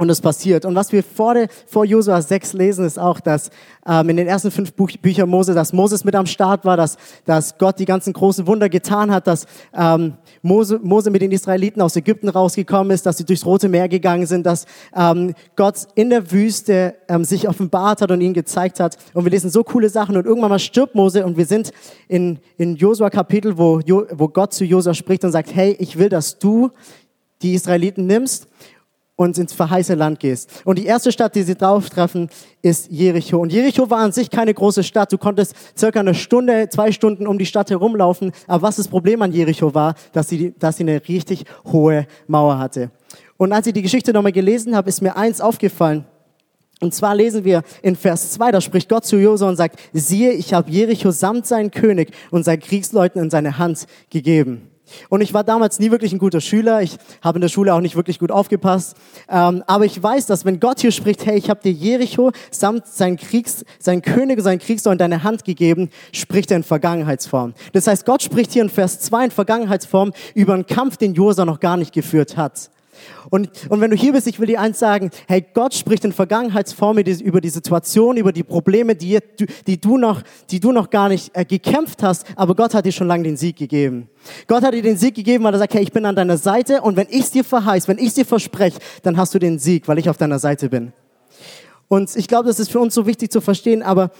und 0.00 0.08
es 0.08 0.22
passiert. 0.22 0.64
Und 0.64 0.74
was 0.74 0.92
wir 0.92 1.02
vor, 1.02 1.34
der, 1.34 1.48
vor 1.66 1.84
Josua 1.84 2.22
6 2.22 2.54
lesen, 2.54 2.86
ist 2.86 2.98
auch, 2.98 3.20
dass 3.20 3.50
ähm, 3.86 4.08
in 4.08 4.16
den 4.16 4.28
ersten 4.28 4.50
fünf 4.50 4.72
Buch, 4.72 4.90
Büchern 5.02 5.28
Mose, 5.28 5.52
dass 5.52 5.74
Moses 5.74 6.04
mit 6.04 6.14
am 6.14 6.24
Start 6.24 6.64
war, 6.64 6.78
dass, 6.78 6.96
dass 7.26 7.58
Gott 7.58 7.78
die 7.78 7.84
ganzen 7.84 8.14
großen 8.14 8.46
Wunder 8.46 8.70
getan 8.70 9.10
hat, 9.10 9.26
dass 9.26 9.44
ähm, 9.74 10.14
Mose, 10.42 10.78
Mose 10.82 11.10
mit 11.10 11.22
den 11.22 11.32
Israeliten 11.32 11.82
aus 11.82 11.96
Ägypten 11.96 12.28
rausgekommen 12.28 12.92
ist, 12.92 13.04
dass 13.06 13.18
sie 13.18 13.24
durchs 13.24 13.44
Rote 13.44 13.68
Meer 13.68 13.88
gegangen 13.88 14.26
sind, 14.26 14.46
dass 14.46 14.66
ähm, 14.96 15.34
Gott 15.56 15.86
in 15.94 16.10
der 16.10 16.30
Wüste 16.30 16.94
ähm, 17.08 17.24
sich 17.24 17.48
offenbart 17.48 18.00
hat 18.00 18.10
und 18.10 18.20
ihnen 18.20 18.34
gezeigt 18.34 18.80
hat. 18.80 18.96
Und 19.12 19.24
wir 19.24 19.30
lesen 19.30 19.50
so 19.50 19.62
coole 19.64 19.88
Sachen. 19.88 20.16
Und 20.16 20.26
irgendwann 20.26 20.50
mal 20.50 20.58
stirbt 20.58 20.94
Mose 20.94 21.24
und 21.24 21.36
wir 21.36 21.46
sind 21.46 21.72
in, 22.08 22.38
in 22.56 22.76
Josua 22.76 23.10
Kapitel, 23.10 23.58
wo, 23.58 23.80
jo, 23.80 24.06
wo 24.12 24.28
Gott 24.28 24.54
zu 24.54 24.64
Josua 24.64 24.94
spricht 24.94 25.24
und 25.24 25.32
sagt, 25.32 25.54
hey, 25.54 25.76
ich 25.78 25.98
will, 25.98 26.08
dass 26.08 26.38
du 26.38 26.70
die 27.42 27.54
Israeliten 27.54 28.06
nimmst 28.06 28.49
und 29.20 29.36
ins 29.36 29.52
verheißene 29.52 29.98
Land 29.98 30.18
gehst. 30.18 30.62
Und 30.64 30.78
die 30.78 30.86
erste 30.86 31.12
Stadt, 31.12 31.34
die 31.34 31.42
sie 31.42 31.54
drauf 31.54 31.90
treffen, 31.90 32.30
ist 32.62 32.90
Jericho. 32.90 33.36
Und 33.36 33.52
Jericho 33.52 33.90
war 33.90 33.98
an 33.98 34.12
sich 34.12 34.30
keine 34.30 34.54
große 34.54 34.82
Stadt. 34.82 35.12
Du 35.12 35.18
konntest 35.18 35.54
circa 35.76 36.00
eine 36.00 36.14
Stunde, 36.14 36.70
zwei 36.70 36.90
Stunden 36.90 37.26
um 37.26 37.36
die 37.36 37.44
Stadt 37.44 37.68
herumlaufen. 37.68 38.32
Aber 38.46 38.62
was 38.62 38.76
das 38.76 38.88
Problem 38.88 39.20
an 39.20 39.30
Jericho 39.30 39.74
war, 39.74 39.94
dass 40.14 40.30
sie, 40.30 40.54
dass 40.58 40.78
sie 40.78 40.84
eine 40.84 41.06
richtig 41.06 41.44
hohe 41.70 42.06
Mauer 42.28 42.58
hatte. 42.58 42.92
Und 43.36 43.52
als 43.52 43.66
ich 43.66 43.74
die 43.74 43.82
Geschichte 43.82 44.14
nochmal 44.14 44.32
gelesen 44.32 44.74
habe, 44.74 44.88
ist 44.88 45.02
mir 45.02 45.14
eins 45.14 45.42
aufgefallen. 45.42 46.06
Und 46.80 46.94
zwar 46.94 47.14
lesen 47.14 47.44
wir 47.44 47.62
in 47.82 47.96
Vers 47.96 48.30
2, 48.30 48.52
da 48.52 48.62
spricht 48.62 48.88
Gott 48.88 49.04
zu 49.04 49.18
Josua 49.18 49.50
und 49.50 49.56
sagt, 49.56 49.78
siehe, 49.92 50.32
ich 50.32 50.54
habe 50.54 50.70
Jericho 50.70 51.10
samt 51.10 51.46
seinen 51.46 51.70
König 51.70 52.12
und 52.30 52.44
seinen 52.44 52.60
Kriegsleuten 52.60 53.22
in 53.22 53.28
seine 53.28 53.58
Hand 53.58 53.86
gegeben. 54.08 54.70
Und 55.08 55.20
ich 55.20 55.34
war 55.34 55.44
damals 55.44 55.78
nie 55.78 55.90
wirklich 55.90 56.12
ein 56.12 56.18
guter 56.18 56.40
Schüler. 56.40 56.82
Ich 56.82 56.98
habe 57.22 57.38
in 57.38 57.42
der 57.42 57.48
Schule 57.48 57.74
auch 57.74 57.80
nicht 57.80 57.96
wirklich 57.96 58.18
gut 58.18 58.30
aufgepasst. 58.30 58.96
Ähm, 59.28 59.62
aber 59.66 59.84
ich 59.84 60.02
weiß, 60.02 60.26
dass 60.26 60.44
wenn 60.44 60.60
Gott 60.60 60.80
hier 60.80 60.92
spricht, 60.92 61.26
hey, 61.26 61.38
ich 61.38 61.50
habe 61.50 61.60
dir 61.62 61.72
Jericho 61.72 62.32
samt 62.50 62.86
seinen 62.86 63.16
Kriegs, 63.16 63.64
seinen 63.78 64.02
König 64.02 64.38
und 64.38 64.44
seinen 64.44 64.58
Kriegssohn 64.58 64.92
in 64.92 64.98
deine 64.98 65.22
Hand 65.22 65.44
gegeben, 65.44 65.90
spricht 66.12 66.50
er 66.50 66.58
in 66.58 66.62
Vergangenheitsform. 66.62 67.54
Das 67.72 67.86
heißt, 67.86 68.04
Gott 68.06 68.22
spricht 68.22 68.52
hier 68.52 68.62
in 68.62 68.70
Vers 68.70 69.00
2 69.00 69.26
in 69.26 69.30
Vergangenheitsform 69.30 70.12
über 70.34 70.54
einen 70.54 70.66
Kampf, 70.66 70.96
den 70.96 71.14
Josa 71.14 71.44
noch 71.44 71.60
gar 71.60 71.76
nicht 71.76 71.92
geführt 71.92 72.36
hat. 72.36 72.70
Und, 73.30 73.50
und 73.68 73.80
wenn 73.80 73.90
du 73.90 73.96
hier 73.96 74.12
bist, 74.12 74.26
ich 74.26 74.40
will 74.40 74.46
dir 74.46 74.60
eins 74.60 74.78
sagen, 74.78 75.10
hey, 75.28 75.44
Gott 75.54 75.74
spricht 75.74 76.04
in 76.04 76.12
Vergangenheitsform 76.12 76.98
über 76.98 77.40
die 77.40 77.48
Situation, 77.48 78.16
über 78.16 78.32
die 78.32 78.42
Probleme, 78.42 78.94
die, 78.94 79.18
die, 79.66 79.80
du, 79.80 79.98
noch, 79.98 80.22
die 80.50 80.60
du 80.60 80.72
noch 80.72 80.90
gar 80.90 81.08
nicht 81.08 81.30
äh, 81.34 81.44
gekämpft 81.44 82.02
hast, 82.02 82.26
aber 82.36 82.54
Gott 82.54 82.74
hat 82.74 82.86
dir 82.86 82.92
schon 82.92 83.06
lange 83.06 83.24
den 83.24 83.36
Sieg 83.36 83.56
gegeben. 83.56 84.08
Gott 84.46 84.62
hat 84.62 84.74
dir 84.74 84.82
den 84.82 84.96
Sieg 84.96 85.14
gegeben, 85.14 85.44
weil 85.44 85.54
er 85.54 85.58
sagt, 85.58 85.74
hey, 85.74 85.82
ich 85.82 85.92
bin 85.92 86.04
an 86.04 86.16
deiner 86.16 86.36
Seite 86.36 86.82
und 86.82 86.96
wenn 86.96 87.08
ich 87.10 87.20
es 87.20 87.30
dir 87.30 87.44
verheiß, 87.44 87.88
wenn 87.88 87.98
ich 87.98 88.08
es 88.08 88.14
dir 88.14 88.26
verspreche, 88.26 88.78
dann 89.02 89.16
hast 89.16 89.34
du 89.34 89.38
den 89.38 89.58
Sieg, 89.58 89.88
weil 89.88 89.98
ich 89.98 90.08
auf 90.08 90.16
deiner 90.16 90.38
Seite 90.38 90.68
bin. 90.68 90.92
Und 91.88 92.14
ich 92.14 92.28
glaube, 92.28 92.46
das 92.46 92.60
ist 92.60 92.70
für 92.70 92.78
uns 92.78 92.94
so 92.94 93.06
wichtig 93.06 93.32
zu 93.32 93.40
verstehen, 93.40 93.82
aber 93.82 94.12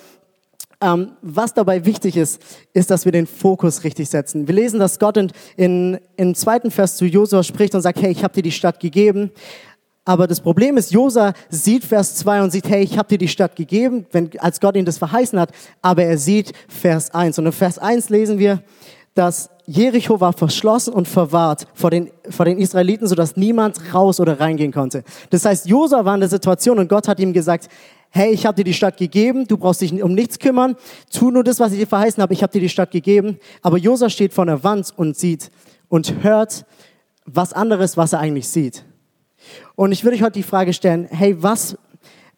ähm, 0.81 1.13
was 1.23 1.53
dabei 1.53 1.85
wichtig 1.85 2.17
ist, 2.17 2.41
ist, 2.73 2.91
dass 2.91 3.05
wir 3.05 3.13
den 3.13 3.27
Fokus 3.27 3.85
richtig 3.85 4.09
setzen. 4.09 4.49
Wir 4.49 4.55
lesen, 4.55 4.81
dass 4.81 4.99
Gott 4.99 5.17
in, 5.17 5.31
in, 5.57 5.99
im 6.17 6.35
zweiten 6.35 6.71
Vers 6.71 6.97
zu 6.97 7.05
Josua 7.05 7.43
spricht 7.43 7.75
und 7.75 7.83
sagt, 7.83 8.01
hey, 8.01 8.11
ich 8.11 8.25
habe 8.25 8.35
dir 8.35 8.43
die 8.43 8.53
Stadt 8.53 8.81
gegeben. 8.81 9.31
Aber 10.05 10.27
das 10.27 10.41
Problem 10.41 10.77
ist, 10.77 10.91
Josa 10.91 11.35
sieht 11.51 11.85
Vers 11.85 12.17
2 12.17 12.43
und 12.43 12.51
sieht, 12.51 12.69
hey, 12.69 12.83
ich 12.83 12.97
habe 12.97 13.09
dir 13.09 13.19
die 13.19 13.29
Stadt 13.29 13.55
gegeben, 13.55 14.07
wenn, 14.13 14.31
als 14.39 14.59
Gott 14.59 14.75
ihm 14.75 14.85
das 14.85 14.99
verheißen 14.99 15.39
hat. 15.39 15.53
Aber 15.83 16.03
er 16.03 16.19
sieht 16.19 16.53
Vers 16.69 17.13
1. 17.15 17.39
Und 17.39 17.47
in 17.47 17.53
Vers 17.53 17.79
1 17.79 18.09
lesen 18.09 18.39
wir, 18.39 18.63
dass 19.21 19.51
Jericho 19.67 20.19
war 20.19 20.33
verschlossen 20.33 20.95
und 20.95 21.07
verwahrt 21.07 21.67
vor 21.75 21.91
den, 21.91 22.11
vor 22.31 22.47
den 22.47 22.57
Israeliten, 22.57 23.07
sodass 23.07 23.37
niemand 23.37 23.79
raus 23.93 24.19
oder 24.19 24.41
reingehen 24.41 24.73
konnte. 24.73 25.05
Das 25.29 25.45
heißt, 25.45 25.69
Josa 25.69 26.07
war 26.07 26.15
in 26.15 26.21
der 26.21 26.31
Situation 26.31 26.79
und 26.79 26.89
Gott 26.89 27.07
hat 27.07 27.21
ihm 27.21 27.35
gesagt, 27.35 27.69
hey, 28.09 28.33
ich 28.33 28.47
habe 28.47 28.57
dir 28.57 28.65
die 28.65 28.73
Stadt 28.73 28.97
gegeben, 28.97 29.47
du 29.47 29.59
brauchst 29.59 29.83
dich 29.83 30.03
um 30.03 30.15
nichts 30.15 30.39
kümmern, 30.39 30.75
tu 31.13 31.31
nur 31.31 31.45
das, 31.45 31.61
was 31.61 31.73
ich 31.73 31.81
dir 31.81 31.87
verheißen 31.87 32.23
habe, 32.23 32.33
ich 32.33 32.43
habe 32.43 32.51
dir 32.51 32.63
die 32.63 32.71
Stadt 32.71 32.93
gegeben. 32.93 33.39
Aber 33.61 33.77
Josa 33.77 34.09
steht 34.09 34.33
vor 34.33 34.45
einer 34.45 34.65
Wand 34.65 34.91
und 34.97 35.19
sieht 35.19 35.51
und 35.91 36.23
hört, 36.23 36.65
was 37.27 37.53
anderes, 37.53 37.99
was 37.99 38.15
er 38.15 38.21
eigentlich 38.21 38.49
sieht. 38.49 38.87
Und 39.77 39.93
ich 39.93 40.03
würde 40.03 40.17
euch 40.17 40.23
heute 40.23 40.39
die 40.39 40.45
Frage 40.45 40.73
stellen, 40.73 41.09
hey, 41.11 41.37
was, 41.43 41.77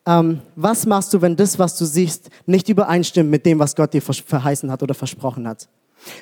ähm, 0.04 0.40
was 0.56 0.84
machst 0.84 1.14
du, 1.14 1.22
wenn 1.22 1.36
das, 1.36 1.60
was 1.60 1.78
du 1.78 1.84
siehst, 1.84 2.28
nicht 2.44 2.68
übereinstimmt 2.68 3.30
mit 3.30 3.46
dem, 3.46 3.60
was 3.60 3.76
Gott 3.76 3.94
dir 3.94 4.02
verheißen 4.02 4.68
hat 4.68 4.82
oder 4.82 4.94
versprochen 4.94 5.46
hat? 5.46 5.68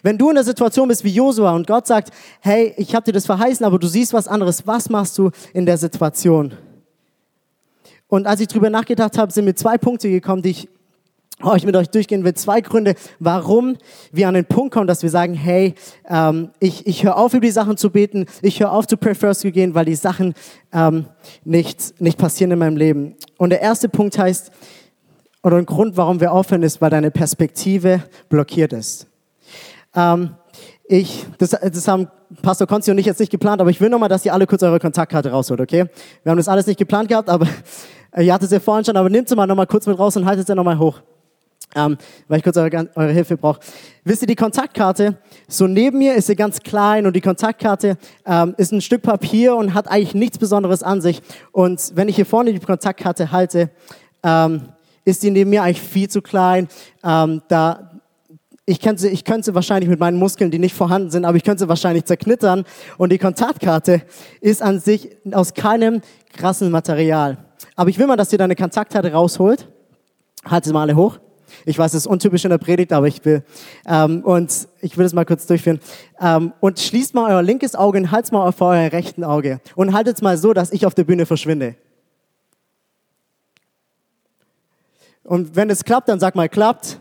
Wenn 0.02 0.18
du 0.18 0.30
in 0.30 0.34
der 0.34 0.44
Situation 0.44 0.88
bist 0.88 1.04
wie 1.04 1.10
Josua 1.10 1.54
und 1.54 1.66
Gott 1.66 1.86
sagt, 1.86 2.10
hey, 2.40 2.74
ich 2.76 2.94
habe 2.94 3.04
dir 3.04 3.12
das 3.12 3.26
verheißen, 3.26 3.64
aber 3.64 3.78
du 3.78 3.86
siehst 3.86 4.12
was 4.12 4.28
anderes, 4.28 4.66
was 4.66 4.88
machst 4.90 5.18
du 5.18 5.30
in 5.52 5.66
der 5.66 5.78
Situation? 5.78 6.54
Und 8.08 8.26
als 8.26 8.40
ich 8.40 8.48
drüber 8.48 8.70
nachgedacht 8.70 9.16
habe, 9.18 9.32
sind 9.32 9.44
mir 9.44 9.54
zwei 9.54 9.78
Punkte 9.78 10.10
gekommen, 10.10 10.42
die 10.42 10.50
ich 10.50 10.68
euch 11.42 11.64
mit 11.64 11.76
euch 11.76 11.88
durchgehen 11.88 12.24
will. 12.24 12.34
Zwei 12.34 12.60
Gründe, 12.60 12.94
warum 13.18 13.76
wir 14.12 14.28
an 14.28 14.34
den 14.34 14.44
Punkt 14.44 14.74
kommen, 14.74 14.86
dass 14.86 15.02
wir 15.02 15.10
sagen, 15.10 15.34
hey, 15.34 15.74
ähm, 16.08 16.50
ich, 16.58 16.86
ich 16.86 17.04
höre 17.04 17.16
auf, 17.16 17.32
über 17.32 17.46
die 17.46 17.50
Sachen 17.50 17.76
zu 17.76 17.90
beten, 17.90 18.26
ich 18.42 18.60
höre 18.60 18.72
auf, 18.72 18.86
zu 18.86 18.96
Pray 18.96 19.14
First 19.14 19.40
zu 19.40 19.50
gehen, 19.50 19.74
weil 19.74 19.84
die 19.84 19.94
Sachen 19.94 20.34
ähm, 20.72 21.06
nicht, 21.44 22.00
nicht 22.00 22.18
passieren 22.18 22.50
in 22.50 22.58
meinem 22.58 22.76
Leben. 22.76 23.14
Und 23.38 23.50
der 23.50 23.62
erste 23.62 23.88
Punkt 23.88 24.18
heißt, 24.18 24.50
oder 25.42 25.56
ein 25.56 25.66
Grund, 25.66 25.96
warum 25.96 26.20
wir 26.20 26.32
aufhören, 26.32 26.62
ist, 26.62 26.80
weil 26.80 26.90
deine 26.90 27.10
Perspektive 27.10 28.02
blockiert 28.28 28.74
ist. 28.74 29.09
Ähm, 29.94 30.34
ich, 30.86 31.26
das, 31.38 31.50
das 31.50 31.88
haben 31.88 32.08
Pastor 32.42 32.66
Konzi 32.66 32.90
und 32.90 32.98
ich 32.98 33.06
jetzt 33.06 33.20
nicht 33.20 33.30
geplant, 33.30 33.60
aber 33.60 33.70
ich 33.70 33.80
will 33.80 33.88
nochmal, 33.88 34.08
dass 34.08 34.24
ihr 34.24 34.32
alle 34.32 34.46
kurz 34.46 34.62
eure 34.62 34.78
Kontaktkarte 34.78 35.30
rausholt, 35.30 35.60
okay? 35.60 35.86
Wir 36.22 36.30
haben 36.30 36.38
das 36.38 36.48
alles 36.48 36.66
nicht 36.66 36.78
geplant 36.78 37.08
gehabt, 37.08 37.28
aber 37.28 37.46
ihr 38.16 38.32
hattet 38.32 38.46
es 38.46 38.52
ja 38.52 38.60
vorhin 38.60 38.84
schon, 38.84 38.96
aber 38.96 39.08
nehmt 39.10 39.28
sie 39.28 39.36
mal 39.36 39.46
nochmal 39.46 39.66
kurz 39.66 39.86
mit 39.86 39.98
raus 39.98 40.16
und 40.16 40.26
haltet 40.26 40.46
sie 40.46 40.54
nochmal 40.54 40.78
hoch 40.78 41.00
ähm, 41.74 41.96
weil 42.28 42.38
ich 42.38 42.44
kurz 42.44 42.56
eure, 42.56 42.88
eure 42.94 43.12
Hilfe 43.12 43.36
brauche. 43.36 43.60
Wisst 44.04 44.22
ihr, 44.22 44.26
die 44.28 44.36
Kontaktkarte, 44.36 45.18
so 45.48 45.66
neben 45.66 45.98
mir 45.98 46.14
ist 46.14 46.26
sie 46.26 46.36
ganz 46.36 46.60
klein 46.60 47.06
und 47.06 47.14
die 47.14 47.20
Kontaktkarte 47.20 47.96
ähm, 48.26 48.54
ist 48.56 48.72
ein 48.72 48.80
Stück 48.80 49.02
Papier 49.02 49.54
und 49.56 49.74
hat 49.74 49.88
eigentlich 49.88 50.14
nichts 50.14 50.38
Besonderes 50.38 50.82
an 50.82 51.00
sich. 51.00 51.22
Und 51.52 51.92
wenn 51.94 52.08
ich 52.08 52.16
hier 52.16 52.26
vorne 52.26 52.52
die 52.52 52.58
Kontaktkarte 52.58 53.30
halte, 53.32 53.70
ähm, 54.22 54.62
ist 55.04 55.22
die 55.22 55.30
neben 55.30 55.50
mir 55.50 55.62
eigentlich 55.62 55.80
viel 55.80 56.08
zu 56.08 56.22
klein. 56.22 56.68
Ähm, 57.04 57.42
da, 57.48 57.89
ich 58.66 58.80
könnte, 58.80 59.08
ich 59.08 59.24
könnte 59.24 59.54
wahrscheinlich 59.54 59.88
mit 59.88 59.98
meinen 59.98 60.18
Muskeln, 60.18 60.50
die 60.50 60.58
nicht 60.58 60.74
vorhanden 60.74 61.10
sind, 61.10 61.24
aber 61.24 61.36
ich 61.36 61.44
könnte 61.44 61.64
sie 61.64 61.68
wahrscheinlich 61.68 62.04
zerknittern. 62.04 62.64
Und 62.98 63.10
die 63.10 63.18
Kontaktkarte 63.18 64.02
ist 64.40 64.62
an 64.62 64.80
sich 64.80 65.16
aus 65.32 65.54
keinem 65.54 66.02
krassen 66.32 66.70
Material. 66.70 67.38
Aber 67.74 67.90
ich 67.90 67.98
will 67.98 68.06
mal, 68.06 68.16
dass 68.16 68.32
ihr 68.32 68.38
deine 68.38 68.56
Kontaktkarte 68.56 69.12
rausholt. 69.12 69.68
Haltet 70.44 70.66
sie 70.66 70.72
mal 70.72 70.82
alle 70.82 70.96
hoch. 70.96 71.18
Ich 71.64 71.78
weiß, 71.78 71.94
es 71.94 72.04
ist 72.04 72.06
untypisch 72.06 72.44
in 72.44 72.50
der 72.50 72.58
Predigt, 72.58 72.92
aber 72.92 73.08
ich 73.08 73.24
will, 73.24 73.42
ähm, 73.86 74.22
und 74.22 74.68
ich 74.80 74.96
will 74.96 75.04
es 75.04 75.12
mal 75.12 75.24
kurz 75.24 75.46
durchführen. 75.46 75.80
Ähm, 76.20 76.52
und 76.60 76.78
schließt 76.78 77.14
mal 77.14 77.32
euer 77.32 77.42
linkes 77.42 77.74
Auge 77.74 77.98
und 77.98 78.10
haltet 78.10 78.32
mal 78.32 78.52
vor 78.52 78.68
euer 78.68 78.92
rechten 78.92 79.24
Auge. 79.24 79.60
Und 79.74 79.92
haltet 79.92 80.16
es 80.16 80.22
mal 80.22 80.38
so, 80.38 80.52
dass 80.52 80.72
ich 80.72 80.86
auf 80.86 80.94
der 80.94 81.04
Bühne 81.04 81.26
verschwinde. 81.26 81.74
Und 85.24 85.56
wenn 85.56 85.70
es 85.70 85.84
klappt, 85.84 86.08
dann 86.08 86.20
sag 86.20 86.34
mal, 86.34 86.48
klappt. 86.48 87.00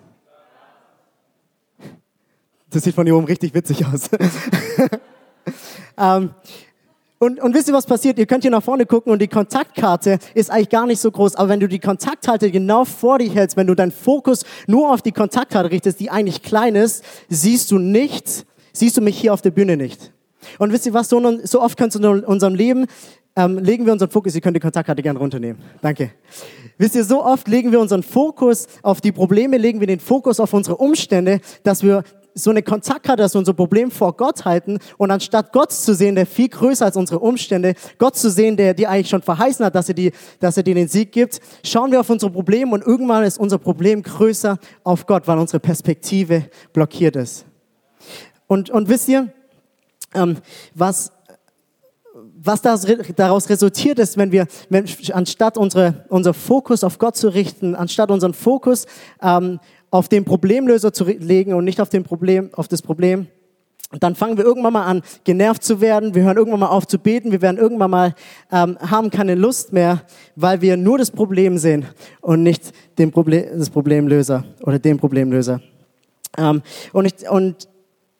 Das 2.71 2.83
sieht 2.83 2.93
von 2.93 3.05
hier 3.05 3.15
oben 3.15 3.25
richtig 3.25 3.53
witzig 3.53 3.85
aus. 3.85 4.09
ähm, 5.97 6.31
und, 7.17 7.41
und 7.41 7.53
wisst 7.53 7.67
ihr, 7.67 7.73
was 7.73 7.85
passiert? 7.85 8.17
Ihr 8.17 8.27
könnt 8.27 8.43
hier 8.43 8.51
nach 8.51 8.63
vorne 8.63 8.85
gucken 8.85 9.11
und 9.11 9.21
die 9.21 9.27
Kontaktkarte 9.27 10.19
ist 10.35 10.49
eigentlich 10.49 10.69
gar 10.69 10.85
nicht 10.85 11.01
so 11.01 11.11
groß. 11.11 11.35
Aber 11.35 11.49
wenn 11.49 11.59
du 11.59 11.67
die 11.67 11.79
Kontaktkarte 11.79 12.49
genau 12.49 12.85
vor 12.85 13.19
dir 13.19 13.29
hältst, 13.31 13.57
wenn 13.57 13.67
du 13.67 13.75
deinen 13.75 13.91
Fokus 13.91 14.45
nur 14.67 14.93
auf 14.93 15.01
die 15.01 15.11
Kontaktkarte 15.11 15.71
richtest, 15.71 15.99
die 15.99 16.09
eigentlich 16.09 16.43
klein 16.43 16.75
ist, 16.75 17.03
siehst 17.27 17.71
du 17.71 17.79
nichts, 17.79 18.45
siehst 18.71 18.95
du 18.95 19.01
mich 19.01 19.19
hier 19.19 19.33
auf 19.33 19.41
der 19.41 19.51
Bühne 19.51 19.75
nicht. 19.75 20.13
Und 20.59 20.71
wisst 20.71 20.85
ihr 20.85 20.93
was, 20.93 21.09
so, 21.09 21.39
so 21.43 21.61
oft 21.61 21.77
kannst 21.77 21.97
du 21.97 22.13
in 22.13 22.23
unserem 22.23 22.55
Leben, 22.55 22.85
ähm, 23.35 23.57
legen 23.57 23.85
wir 23.85 23.93
unseren 23.93 24.09
Fokus, 24.09 24.35
ihr 24.35 24.41
könnt 24.41 24.55
die 24.55 24.61
Kontaktkarte 24.61 25.01
gerne 25.01 25.19
runternehmen. 25.19 25.61
Danke. 25.81 26.11
Wisst 26.77 26.95
ihr, 26.95 27.03
so 27.03 27.23
oft 27.23 27.47
legen 27.49 27.71
wir 27.73 27.81
unseren 27.81 28.03
Fokus 28.03 28.67
auf 28.81 29.01
die 29.01 29.11
Probleme, 29.11 29.57
legen 29.57 29.81
wir 29.81 29.87
den 29.87 29.99
Fokus 29.99 30.39
auf 30.39 30.53
unsere 30.53 30.77
Umstände, 30.77 31.41
dass 31.63 31.83
wir 31.83 32.03
so 32.33 32.49
eine 32.49 32.63
Kontaktkarte, 32.63 33.21
dass 33.21 33.33
wir 33.33 33.39
unser 33.39 33.53
Problem 33.53 33.91
vor 33.91 34.15
Gott 34.15 34.45
halten 34.45 34.79
und 34.97 35.11
anstatt 35.11 35.51
Gott 35.51 35.71
zu 35.71 35.93
sehen, 35.93 36.15
der 36.15 36.25
viel 36.25 36.49
größer 36.49 36.85
als 36.85 36.95
unsere 36.95 37.19
Umstände, 37.19 37.73
Gott 37.97 38.15
zu 38.15 38.29
sehen, 38.29 38.57
der 38.57 38.73
dir 38.73 38.89
eigentlich 38.89 39.09
schon 39.09 39.21
verheißen 39.21 39.65
hat, 39.65 39.75
dass 39.75 39.89
er, 39.89 39.95
die, 39.95 40.11
dass 40.39 40.57
er 40.57 40.63
dir 40.63 40.75
den 40.75 40.87
Sieg 40.87 41.11
gibt, 41.11 41.39
schauen 41.63 41.91
wir 41.91 41.99
auf 41.99 42.09
unsere 42.09 42.31
Probleme 42.31 42.71
und 42.71 42.85
irgendwann 42.85 43.23
ist 43.23 43.39
unser 43.39 43.57
Problem 43.57 44.03
größer 44.03 44.57
auf 44.83 45.05
Gott, 45.05 45.27
weil 45.27 45.37
unsere 45.37 45.59
Perspektive 45.59 46.45
blockiert 46.73 47.15
ist. 47.15 47.45
Und, 48.47 48.69
und 48.69 48.89
wisst 48.89 49.07
ihr, 49.09 49.31
ähm, 50.15 50.37
was, 50.73 51.11
was 52.13 52.61
daraus 52.61 53.49
resultiert 53.49 53.99
ist, 53.99 54.17
wenn 54.17 54.31
wir, 54.31 54.47
wenn, 54.69 54.85
anstatt 55.13 55.57
unsere, 55.57 56.05
unser 56.09 56.33
Fokus 56.33 56.83
auf 56.83 56.97
Gott 56.97 57.15
zu 57.15 57.29
richten, 57.29 57.75
anstatt 57.75 58.11
unseren 58.11 58.33
Fokus 58.33 58.85
ähm, 59.21 59.59
auf 59.91 60.09
den 60.09 60.25
Problemlöser 60.25 60.93
zu 60.93 61.05
legen 61.05 61.53
und 61.53 61.65
nicht 61.65 61.81
auf, 61.81 61.89
den 61.89 62.03
Problem, 62.03 62.49
auf 62.53 62.67
das 62.67 62.81
Problem. 62.81 63.27
Und 63.91 64.03
dann 64.03 64.13
fangen 64.13 64.37
wir 64.37 64.45
irgendwann 64.45 64.73
mal 64.73 64.85
an, 64.85 65.01
genervt 65.23 65.63
zu 65.63 65.81
werden. 65.81 66.13
Wir 66.13 66.23
hören 66.23 66.37
irgendwann 66.37 66.59
mal 66.59 66.67
auf 66.67 66.85
zu 66.85 66.99
beten. 66.99 67.31
Wir 67.31 67.41
werden 67.41 67.57
irgendwann 67.57 67.89
mal 67.89 68.15
ähm, 68.51 68.77
haben 68.79 69.09
keine 69.09 69.33
Lust 69.33 69.73
mehr, 69.73 70.03
weil 70.35 70.61
wir 70.61 70.77
nur 70.77 70.99
das 70.99 71.09
Problem 71.09 71.57
sehen 71.57 71.85
und 72.21 72.43
nicht 72.43 72.71
den 72.99 73.11
Problem, 73.11 73.45
das 73.57 73.71
Problemlöser 73.71 74.45
oder 74.61 74.77
den 74.77 74.99
Problemlöser. 74.99 75.61
Ähm, 76.37 76.61
und, 76.93 77.05
ich, 77.05 77.29
und 77.29 77.67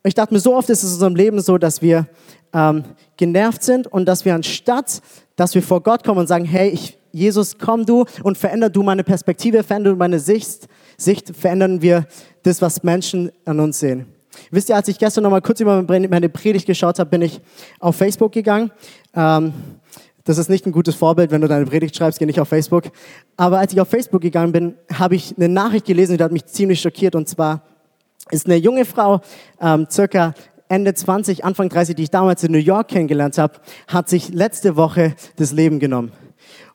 ich 0.04 0.16
dachte 0.16 0.34
mir, 0.34 0.40
so 0.40 0.56
oft 0.56 0.70
ist 0.72 0.82
es 0.82 0.90
in 0.90 0.96
unserem 0.96 1.16
Leben 1.16 1.40
so, 1.40 1.60
dass 1.60 1.84
wir 1.84 2.08
ähm, 2.52 2.84
genervt 3.18 3.62
sind 3.62 3.86
und 3.86 4.06
dass 4.06 4.26
wir 4.26 4.34
anstatt, 4.34 5.02
dass 5.36 5.54
wir 5.54 5.62
vor 5.62 5.84
Gott 5.84 6.04
kommen 6.04 6.22
und 6.22 6.28
sagen, 6.28 6.46
hey, 6.46 6.70
ich, 6.70 6.98
Jesus, 7.12 7.58
komm 7.60 7.86
du 7.86 8.06
und 8.24 8.38
veränder 8.40 8.70
du 8.72 8.82
meine 8.82 9.04
Perspektive, 9.04 9.64
veränder 9.64 9.92
du 9.92 9.98
meine 9.98 10.20
Sicht, 10.20 10.68
Sicht, 11.00 11.36
verändern 11.36 11.82
wir 11.82 12.08
das, 12.44 12.62
was 12.62 12.84
Menschen 12.84 13.32
an 13.46 13.60
uns 13.60 13.80
sehen. 13.80 14.06
Wisst 14.52 14.70
ihr, 14.70 14.76
als 14.76 14.88
ich 14.88 15.00
gestern 15.00 15.24
noch 15.24 15.32
mal 15.32 15.42
kurz 15.42 15.60
über 15.60 15.84
meine 15.84 16.30
Predigt 16.30 16.66
geschaut 16.66 17.00
habe, 17.00 17.10
bin 17.10 17.22
ich 17.22 17.42
auf 17.80 17.96
Facebook 17.96 18.32
gegangen. 18.32 18.72
Ähm, 19.14 19.54
das 20.24 20.38
ist 20.38 20.50
nicht 20.50 20.66
ein 20.66 20.72
gutes 20.72 20.96
Vorbild, 20.96 21.32
wenn 21.32 21.42
du 21.42 21.48
deine 21.48 21.66
Predigt 21.66 21.96
schreibst, 21.96 22.20
geh 22.20 22.26
nicht 22.26 22.40
auf 22.40 22.48
Facebook. 22.48 22.84
Aber 23.36 23.60
als 23.60 23.74
ich 23.74 23.82
auf 23.82 23.88
Facebook 23.88 24.22
gegangen 24.22 24.52
bin, 24.52 24.76
habe 24.94 25.16
ich 25.16 25.36
eine 25.36 25.50
Nachricht 25.50 25.86
gelesen, 25.86 26.18
die 26.18 26.24
hat 26.24 26.32
mich 26.32 26.46
ziemlich 26.46 26.82
schockiert. 26.82 27.16
Und 27.16 27.28
zwar 27.28 27.64
ist 28.30 28.46
eine 28.46 28.56
junge 28.56 28.86
Frau, 28.86 29.22
ähm, 29.60 29.88
circa 29.90 30.34
Ende 30.68 30.94
20, 30.94 31.44
Anfang 31.44 31.70
30, 31.70 31.96
die 31.96 32.04
ich 32.04 32.12
damals 32.12 32.44
in 32.44 32.52
New 32.52 32.60
York 32.60 32.90
kennengelernt 32.90 33.40
habe, 33.40 33.56
hat 33.88 34.08
sich 34.08 34.30
letzte 34.30 34.76
Woche 34.76 35.16
das 35.38 35.52
Leben 35.52 35.80
genommen. 35.80 36.12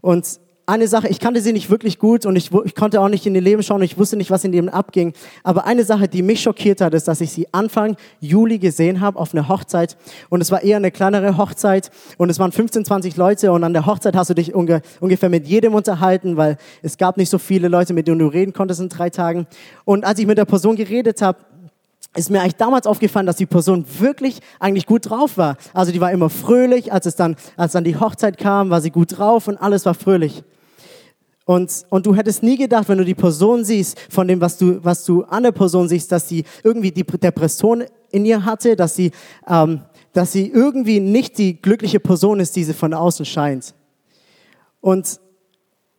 Und 0.00 0.40
eine 0.66 0.88
Sache, 0.88 1.09
ich 1.09 1.21
kannte 1.21 1.40
sie 1.40 1.52
nicht 1.52 1.68
wirklich 1.68 1.99
gut 1.99 2.25
und 2.25 2.37
ich, 2.37 2.50
ich, 2.64 2.75
konnte 2.75 3.00
auch 3.00 3.09
nicht 3.09 3.26
in 3.26 3.35
ihr 3.35 3.40
Leben 3.40 3.62
schauen, 3.62 3.83
ich 3.83 3.99
wusste 3.99 4.16
nicht, 4.16 4.30
was 4.30 4.44
in 4.44 4.52
ihrem 4.52 4.68
abging. 4.68 5.12
Aber 5.42 5.66
eine 5.66 5.85
Sache, 5.85 6.09
die 6.09 6.23
mich 6.23 6.40
schockiert 6.40 6.80
hat, 6.80 6.94
ist, 6.94 7.06
dass 7.06 7.21
ich 7.21 7.33
sie 7.33 7.47
Anfang 7.52 7.97
Juli 8.21 8.59
gesehen 8.59 9.00
habe 9.00 9.18
auf 9.18 9.35
einer 9.35 9.49
Hochzeit. 9.49 9.97
Und 10.30 10.40
es 10.40 10.50
war 10.50 10.62
eher 10.62 10.78
eine 10.78 10.90
kleinere 10.90 11.37
Hochzeit 11.37 11.90
und 12.16 12.30
es 12.30 12.38
waren 12.38 12.52
15, 12.52 12.85
20 12.85 13.16
Leute 13.16 13.52
und 13.52 13.62
an 13.62 13.75
der 13.75 13.85
Hochzeit 13.85 14.16
hast 14.16 14.30
du 14.30 14.35
dich 14.35 14.54
unge 14.54 14.80
ungefähr 15.00 15.28
mit 15.28 15.47
jedem 15.47 15.75
unterhalten, 15.75 16.37
weil 16.37 16.56
es 16.83 16.97
gab 16.97 17.16
nicht 17.16 17.28
so 17.28 17.38
viele 17.38 17.68
Leute, 17.68 17.92
mit 17.92 18.09
denen 18.09 18.18
du 18.18 18.26
reden 18.26 18.52
konntest 18.52 18.80
in 18.80 18.88
drei 18.88 19.11
Tagen. 19.11 19.47
Und 19.85 20.04
als 20.04 20.18
ich 20.18 20.26
mit 20.26 20.38
der 20.38 20.47
Person 20.47 20.76
geredet 20.76 21.21
habe, 21.21 21.38
ist 22.16 22.30
mir 22.30 22.40
eigentlich 22.40 22.56
damals 22.56 22.87
aufgefallen, 22.87 23.26
dass 23.26 23.37
die 23.37 23.47
Person 23.47 23.85
wirklich 23.99 24.40
eigentlich 24.61 24.87
gut 24.87 25.11
drauf 25.11 25.37
war. 25.37 25.56
Also 25.73 25.92
die 25.92 26.00
war 26.00 26.12
immer 26.12 26.30
fröhlich, 26.30 26.92
als 26.92 27.06
es 27.06 27.16
dann, 27.16 27.37
als 27.56 27.73
dann 27.73 27.85
die 27.85 27.99
Hochzeit 27.99 28.38
kam, 28.38 28.71
war 28.71 28.80
sie 28.80 28.90
gut 28.90 29.18
drauf 29.18 29.49
und 29.49 29.56
alles 29.56 29.85
war 29.85 29.94
fröhlich. 29.94 30.44
Und, 31.47 31.85
und 31.90 32.06
du 32.06 32.14
hättest 32.14 32.42
nie 32.42 32.56
gedacht, 32.56 32.88
wenn 32.88 32.99
du 32.99 33.04
die 33.04 33.14
Person 33.14 33.64
siehst, 33.64 33.99
von 34.09 34.26
dem, 34.26 34.40
was 34.40 34.56
du, 34.56 34.83
was 34.83 35.04
du 35.04 35.25
an 35.25 35.42
der 35.42 35.52
Person 35.52 35.88
siehst, 35.88 36.11
dass 36.11 36.28
sie 36.28 36.44
irgendwie 36.62 36.90
die 36.90 37.04
Depression 37.04 37.85
in 38.11 38.25
ihr 38.25 38.44
hatte, 38.44 38.76
dass 38.76 38.94
sie, 38.97 39.11
ähm, 39.47 39.83
dass 40.12 40.33
sie 40.33 40.49
irgendwie 40.49 41.00
nicht 41.00 41.37
die 41.37 41.61
glückliche 41.61 42.00
Person 42.00 42.40
ist, 42.40 42.56
die 42.56 42.64
sie 42.64 42.73
von 42.73 42.94
außen 42.94 43.26
scheint. 43.26 43.75
Und 44.80 45.21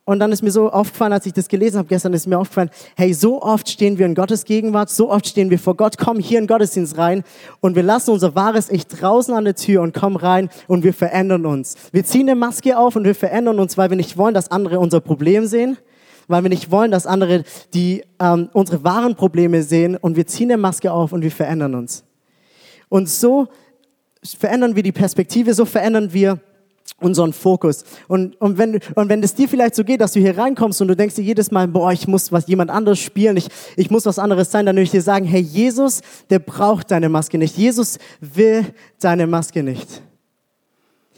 und 0.06 0.20
dann 0.20 0.30
ist 0.30 0.40
mir 0.40 0.52
so 0.52 0.70
aufgefallen, 0.70 1.12
als 1.12 1.26
ich 1.26 1.32
das 1.32 1.48
gelesen 1.48 1.78
habe 1.78 1.88
gestern, 1.88 2.14
ist 2.14 2.28
mir 2.28 2.38
aufgefallen, 2.38 2.70
hey, 2.94 3.12
so 3.12 3.42
oft 3.42 3.68
stehen 3.68 3.98
wir 3.98 4.06
in 4.06 4.14
Gottes 4.14 4.44
Gegenwart, 4.44 4.88
so 4.88 5.10
oft 5.10 5.26
stehen 5.26 5.50
wir 5.50 5.58
vor 5.58 5.76
Gott, 5.76 5.98
kommen 5.98 6.20
hier 6.20 6.38
in 6.38 6.46
Gottesdienst 6.46 6.96
rein 6.96 7.24
und 7.60 7.74
wir 7.74 7.82
lassen 7.82 8.12
unser 8.12 8.36
wahres 8.36 8.70
Ich 8.70 8.86
draußen 8.86 9.34
an 9.34 9.44
der 9.44 9.56
Tür 9.56 9.82
und 9.82 9.94
kommen 9.94 10.14
rein 10.14 10.48
und 10.68 10.84
wir 10.84 10.94
verändern 10.94 11.44
uns. 11.44 11.74
Wir 11.90 12.04
ziehen 12.04 12.28
eine 12.28 12.38
Maske 12.38 12.78
auf 12.78 12.94
und 12.94 13.04
wir 13.04 13.16
verändern 13.16 13.58
uns, 13.58 13.76
weil 13.76 13.90
wir 13.90 13.96
nicht 13.96 14.16
wollen, 14.16 14.32
dass 14.32 14.48
andere 14.48 14.78
unser 14.78 15.00
Problem 15.00 15.46
sehen, 15.46 15.76
weil 16.28 16.44
wir 16.44 16.50
nicht 16.50 16.70
wollen, 16.70 16.92
dass 16.92 17.08
andere 17.08 17.42
die 17.74 18.04
ähm, 18.20 18.48
unsere 18.52 18.84
wahren 18.84 19.16
Probleme 19.16 19.64
sehen 19.64 19.96
und 19.96 20.14
wir 20.14 20.28
ziehen 20.28 20.52
eine 20.52 20.62
Maske 20.62 20.92
auf 20.92 21.12
und 21.12 21.22
wir 21.22 21.32
verändern 21.32 21.74
uns. 21.74 22.04
Und 22.88 23.08
so 23.08 23.48
verändern 24.22 24.76
wir 24.76 24.84
die 24.84 24.92
Perspektive, 24.92 25.52
so 25.52 25.64
verändern 25.64 26.12
wir 26.12 26.38
unseren 27.00 27.32
Fokus. 27.32 27.84
Und, 28.08 28.40
und, 28.40 28.58
wenn, 28.58 28.80
und 28.94 29.08
wenn 29.08 29.22
es 29.22 29.34
dir 29.34 29.48
vielleicht 29.48 29.74
so 29.74 29.84
geht, 29.84 30.00
dass 30.00 30.12
du 30.12 30.20
hier 30.20 30.38
reinkommst 30.38 30.80
und 30.80 30.88
du 30.88 30.96
denkst 30.96 31.14
dir 31.16 31.22
jedes 31.22 31.50
Mal, 31.50 31.68
boah, 31.68 31.92
ich 31.92 32.08
muss 32.08 32.32
was 32.32 32.46
jemand 32.46 32.70
anderes 32.70 32.98
spielen, 32.98 33.36
ich, 33.36 33.48
ich 33.76 33.90
muss 33.90 34.06
was 34.06 34.18
anderes 34.18 34.50
sein, 34.50 34.66
dann 34.66 34.76
würde 34.76 34.84
ich 34.84 34.90
dir 34.90 35.02
sagen, 35.02 35.26
hey, 35.26 35.40
Jesus, 35.40 36.00
der 36.30 36.38
braucht 36.38 36.90
deine 36.90 37.08
Maske 37.08 37.38
nicht. 37.38 37.56
Jesus 37.56 37.98
will 38.20 38.64
deine 39.00 39.26
Maske 39.26 39.62
nicht. 39.62 40.02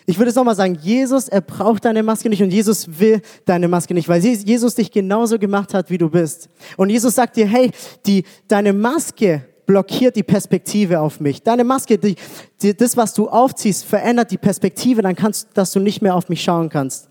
Ich 0.04 0.16
würde 0.18 0.30
es 0.30 0.36
nochmal 0.36 0.56
sagen, 0.56 0.78
Jesus, 0.80 1.28
er 1.28 1.42
braucht 1.42 1.84
deine 1.84 2.02
Maske 2.02 2.30
nicht 2.30 2.42
und 2.42 2.50
Jesus 2.50 2.98
will 2.98 3.20
deine 3.44 3.68
Maske 3.68 3.92
nicht, 3.92 4.08
weil 4.08 4.24
Jesus 4.24 4.74
dich 4.74 4.90
genauso 4.90 5.38
gemacht 5.38 5.74
hat, 5.74 5.90
wie 5.90 5.98
du 5.98 6.08
bist. 6.08 6.48
Und 6.78 6.88
Jesus 6.88 7.14
sagt 7.14 7.36
dir, 7.36 7.46
hey, 7.46 7.70
die, 8.06 8.24
deine 8.48 8.72
Maske 8.72 9.44
blockiert 9.68 10.16
die 10.16 10.22
Perspektive 10.22 10.98
auf 10.98 11.20
mich. 11.20 11.42
Deine 11.42 11.62
Maske, 11.62 11.98
die, 11.98 12.16
die, 12.62 12.74
das, 12.74 12.96
was 12.96 13.12
du 13.12 13.28
aufziehst, 13.28 13.84
verändert 13.84 14.30
die 14.30 14.38
Perspektive, 14.38 15.02
dann 15.02 15.14
kannst, 15.14 15.50
dass 15.54 15.72
du 15.72 15.78
nicht 15.78 16.00
mehr 16.00 16.16
auf 16.16 16.30
mich 16.30 16.42
schauen 16.42 16.70
kannst. 16.70 17.10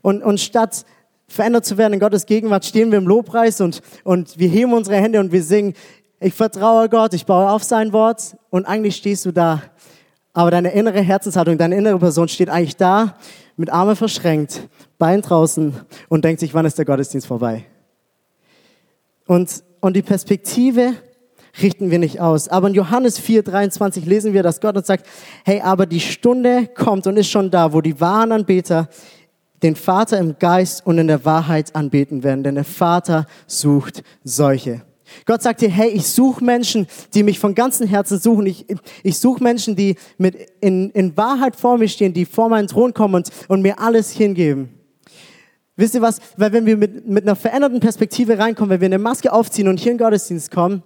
Und, 0.00 0.22
und 0.22 0.38
statt 0.38 0.86
verändert 1.26 1.66
zu 1.66 1.76
werden 1.76 1.94
in 1.94 2.00
Gottes 2.00 2.24
Gegenwart, 2.24 2.64
stehen 2.64 2.92
wir 2.92 2.98
im 2.98 3.08
Lobpreis 3.08 3.60
und, 3.60 3.82
und 4.04 4.38
wir 4.38 4.48
heben 4.48 4.74
unsere 4.74 4.96
Hände 4.96 5.18
und 5.18 5.32
wir 5.32 5.42
singen, 5.42 5.74
ich 6.20 6.34
vertraue 6.34 6.88
Gott, 6.88 7.14
ich 7.14 7.26
baue 7.26 7.50
auf 7.50 7.64
sein 7.64 7.92
Wort 7.92 8.36
und 8.50 8.64
eigentlich 8.64 8.94
stehst 8.94 9.26
du 9.26 9.32
da. 9.32 9.60
Aber 10.32 10.52
deine 10.52 10.70
innere 10.70 11.00
Herzenshaltung, 11.00 11.58
deine 11.58 11.76
innere 11.76 11.98
Person 11.98 12.28
steht 12.28 12.48
eigentlich 12.48 12.76
da, 12.76 13.16
mit 13.56 13.70
Arme 13.70 13.96
verschränkt, 13.96 14.68
Bein 14.98 15.20
draußen 15.20 15.74
und 16.08 16.24
denkt 16.24 16.38
sich, 16.38 16.54
wann 16.54 16.64
ist 16.64 16.78
der 16.78 16.84
Gottesdienst 16.84 17.26
vorbei? 17.26 17.64
Und, 19.26 19.64
und 19.80 19.94
die 19.94 20.02
Perspektive 20.02 20.94
richten 21.62 21.90
wir 21.90 21.98
nicht 21.98 22.20
aus. 22.20 22.48
Aber 22.48 22.68
in 22.68 22.74
Johannes 22.74 23.18
4, 23.18 23.42
23 23.42 24.06
lesen 24.06 24.32
wir, 24.32 24.42
dass 24.42 24.60
Gott 24.60 24.76
uns 24.76 24.86
sagt, 24.86 25.06
hey, 25.44 25.60
aber 25.60 25.86
die 25.86 26.00
Stunde 26.00 26.68
kommt 26.74 27.06
und 27.06 27.16
ist 27.16 27.28
schon 27.28 27.50
da, 27.50 27.72
wo 27.72 27.80
die 27.80 28.00
wahren 28.00 28.32
Anbeter 28.32 28.88
den 29.62 29.76
Vater 29.76 30.18
im 30.18 30.38
Geist 30.38 30.86
und 30.86 30.98
in 30.98 31.08
der 31.08 31.24
Wahrheit 31.24 31.74
anbeten 31.74 32.22
werden, 32.22 32.44
denn 32.44 32.54
der 32.54 32.64
Vater 32.64 33.26
sucht 33.46 34.02
solche. 34.22 34.82
Gott 35.24 35.42
sagt 35.42 35.62
dir, 35.62 35.70
hey, 35.70 35.88
ich 35.88 36.06
suche 36.06 36.44
Menschen, 36.44 36.86
die 37.14 37.22
mich 37.22 37.38
von 37.38 37.54
ganzem 37.54 37.88
Herzen 37.88 38.18
suchen. 38.18 38.46
Ich, 38.46 38.66
ich 39.02 39.18
suche 39.18 39.42
Menschen, 39.42 39.74
die 39.74 39.96
mit 40.18 40.36
in, 40.60 40.90
in 40.90 41.16
Wahrheit 41.16 41.56
vor 41.56 41.78
mir 41.78 41.88
stehen, 41.88 42.12
die 42.12 42.26
vor 42.26 42.48
meinen 42.48 42.68
Thron 42.68 42.92
kommen 42.92 43.14
und, 43.14 43.30
und 43.48 43.62
mir 43.62 43.80
alles 43.80 44.10
hingeben. 44.10 44.68
Wisst 45.76 45.94
ihr 45.94 46.02
was? 46.02 46.18
Weil 46.36 46.52
wenn 46.52 46.66
wir 46.66 46.76
mit, 46.76 47.06
mit 47.06 47.24
einer 47.24 47.36
veränderten 47.36 47.80
Perspektive 47.80 48.38
reinkommen, 48.38 48.70
wenn 48.70 48.80
wir 48.80 48.86
eine 48.86 48.98
Maske 48.98 49.32
aufziehen 49.32 49.68
und 49.68 49.80
hier 49.80 49.92
in 49.92 49.98
Gottesdienst 49.98 50.50
kommen 50.50 50.82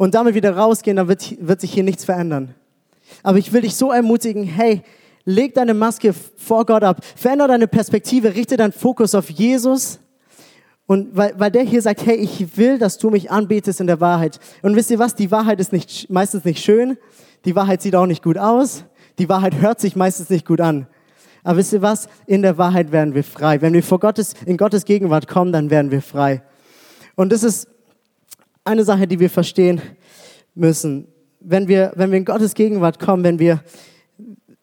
und 0.00 0.14
damit 0.14 0.34
wieder 0.34 0.56
rausgehen, 0.56 0.96
dann 0.96 1.08
wird, 1.08 1.36
wird 1.46 1.60
sich 1.60 1.74
hier 1.74 1.82
nichts 1.82 2.06
verändern. 2.06 2.54
Aber 3.22 3.36
ich 3.36 3.52
will 3.52 3.60
dich 3.60 3.76
so 3.76 3.92
ermutigen, 3.92 4.44
hey, 4.44 4.80
leg 5.26 5.52
deine 5.52 5.74
Maske 5.74 6.14
vor 6.38 6.64
Gott 6.64 6.82
ab, 6.82 7.04
verändere 7.16 7.48
deine 7.48 7.68
Perspektive, 7.68 8.34
richte 8.34 8.56
deinen 8.56 8.72
Fokus 8.72 9.14
auf 9.14 9.28
Jesus 9.28 10.00
und 10.86 11.14
weil, 11.14 11.34
weil 11.36 11.50
der 11.50 11.64
hier 11.64 11.82
sagt, 11.82 12.06
hey, 12.06 12.16
ich 12.16 12.56
will, 12.56 12.78
dass 12.78 12.96
du 12.96 13.10
mich 13.10 13.30
anbetest 13.30 13.78
in 13.82 13.88
der 13.88 14.00
Wahrheit. 14.00 14.40
Und 14.62 14.74
wisst 14.74 14.90
ihr 14.90 14.98
was? 14.98 15.16
Die 15.16 15.30
Wahrheit 15.30 15.60
ist 15.60 15.70
nicht, 15.70 16.08
meistens 16.08 16.46
nicht 16.46 16.64
schön. 16.64 16.96
Die 17.44 17.54
Wahrheit 17.54 17.82
sieht 17.82 17.94
auch 17.94 18.06
nicht 18.06 18.22
gut 18.22 18.38
aus. 18.38 18.84
Die 19.18 19.28
Wahrheit 19.28 19.60
hört 19.60 19.80
sich 19.80 19.96
meistens 19.96 20.30
nicht 20.30 20.46
gut 20.46 20.62
an. 20.62 20.86
Aber 21.44 21.58
wisst 21.58 21.74
ihr 21.74 21.82
was? 21.82 22.08
In 22.24 22.40
der 22.40 22.56
Wahrheit 22.56 22.90
werden 22.90 23.14
wir 23.14 23.22
frei. 23.22 23.60
Wenn 23.60 23.74
wir 23.74 23.82
vor 23.82 24.00
Gottes, 24.00 24.32
in 24.46 24.56
Gottes 24.56 24.86
Gegenwart 24.86 25.28
kommen, 25.28 25.52
dann 25.52 25.68
werden 25.68 25.90
wir 25.90 26.00
frei. 26.00 26.42
Und 27.16 27.32
das 27.32 27.42
ist 27.42 27.68
eine 28.70 28.84
Sache, 28.84 29.06
die 29.06 29.18
wir 29.18 29.30
verstehen 29.30 29.80
müssen. 30.54 31.08
Wenn 31.40 31.68
wir, 31.68 31.92
wenn 31.96 32.10
wir 32.10 32.18
in 32.18 32.24
Gottes 32.24 32.54
Gegenwart 32.54 32.98
kommen, 32.98 33.24
wenn 33.24 33.38
wir, 33.38 33.62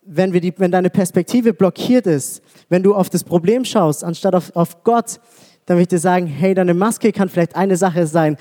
wenn 0.04 0.34
wir 0.34 0.42
die, 0.42 0.54
wenn 0.58 0.72
deine 0.72 0.90
Perspektive 0.90 1.54
blockiert 1.54 2.08
ist, 2.08 2.42
wenn 2.70 2.84
du 2.84 2.96
auf 2.96 3.10
das 3.10 3.24
Problem 3.24 3.66
schaust, 3.66 4.04
anstatt 4.04 4.36
auf, 4.36 4.56
auf 4.56 4.84
Gott, 4.84 5.20
dann 5.66 5.78
will 5.78 5.82
ich 5.82 5.90
dir 5.90 6.00
sagen, 6.00 6.28
hey, 6.28 6.54
deine 6.54 6.74
Maske 6.74 7.12
kann 7.12 7.28
vielleicht 7.28 7.56
eine 7.56 7.76
Sache 7.76 8.08
sein, 8.08 8.38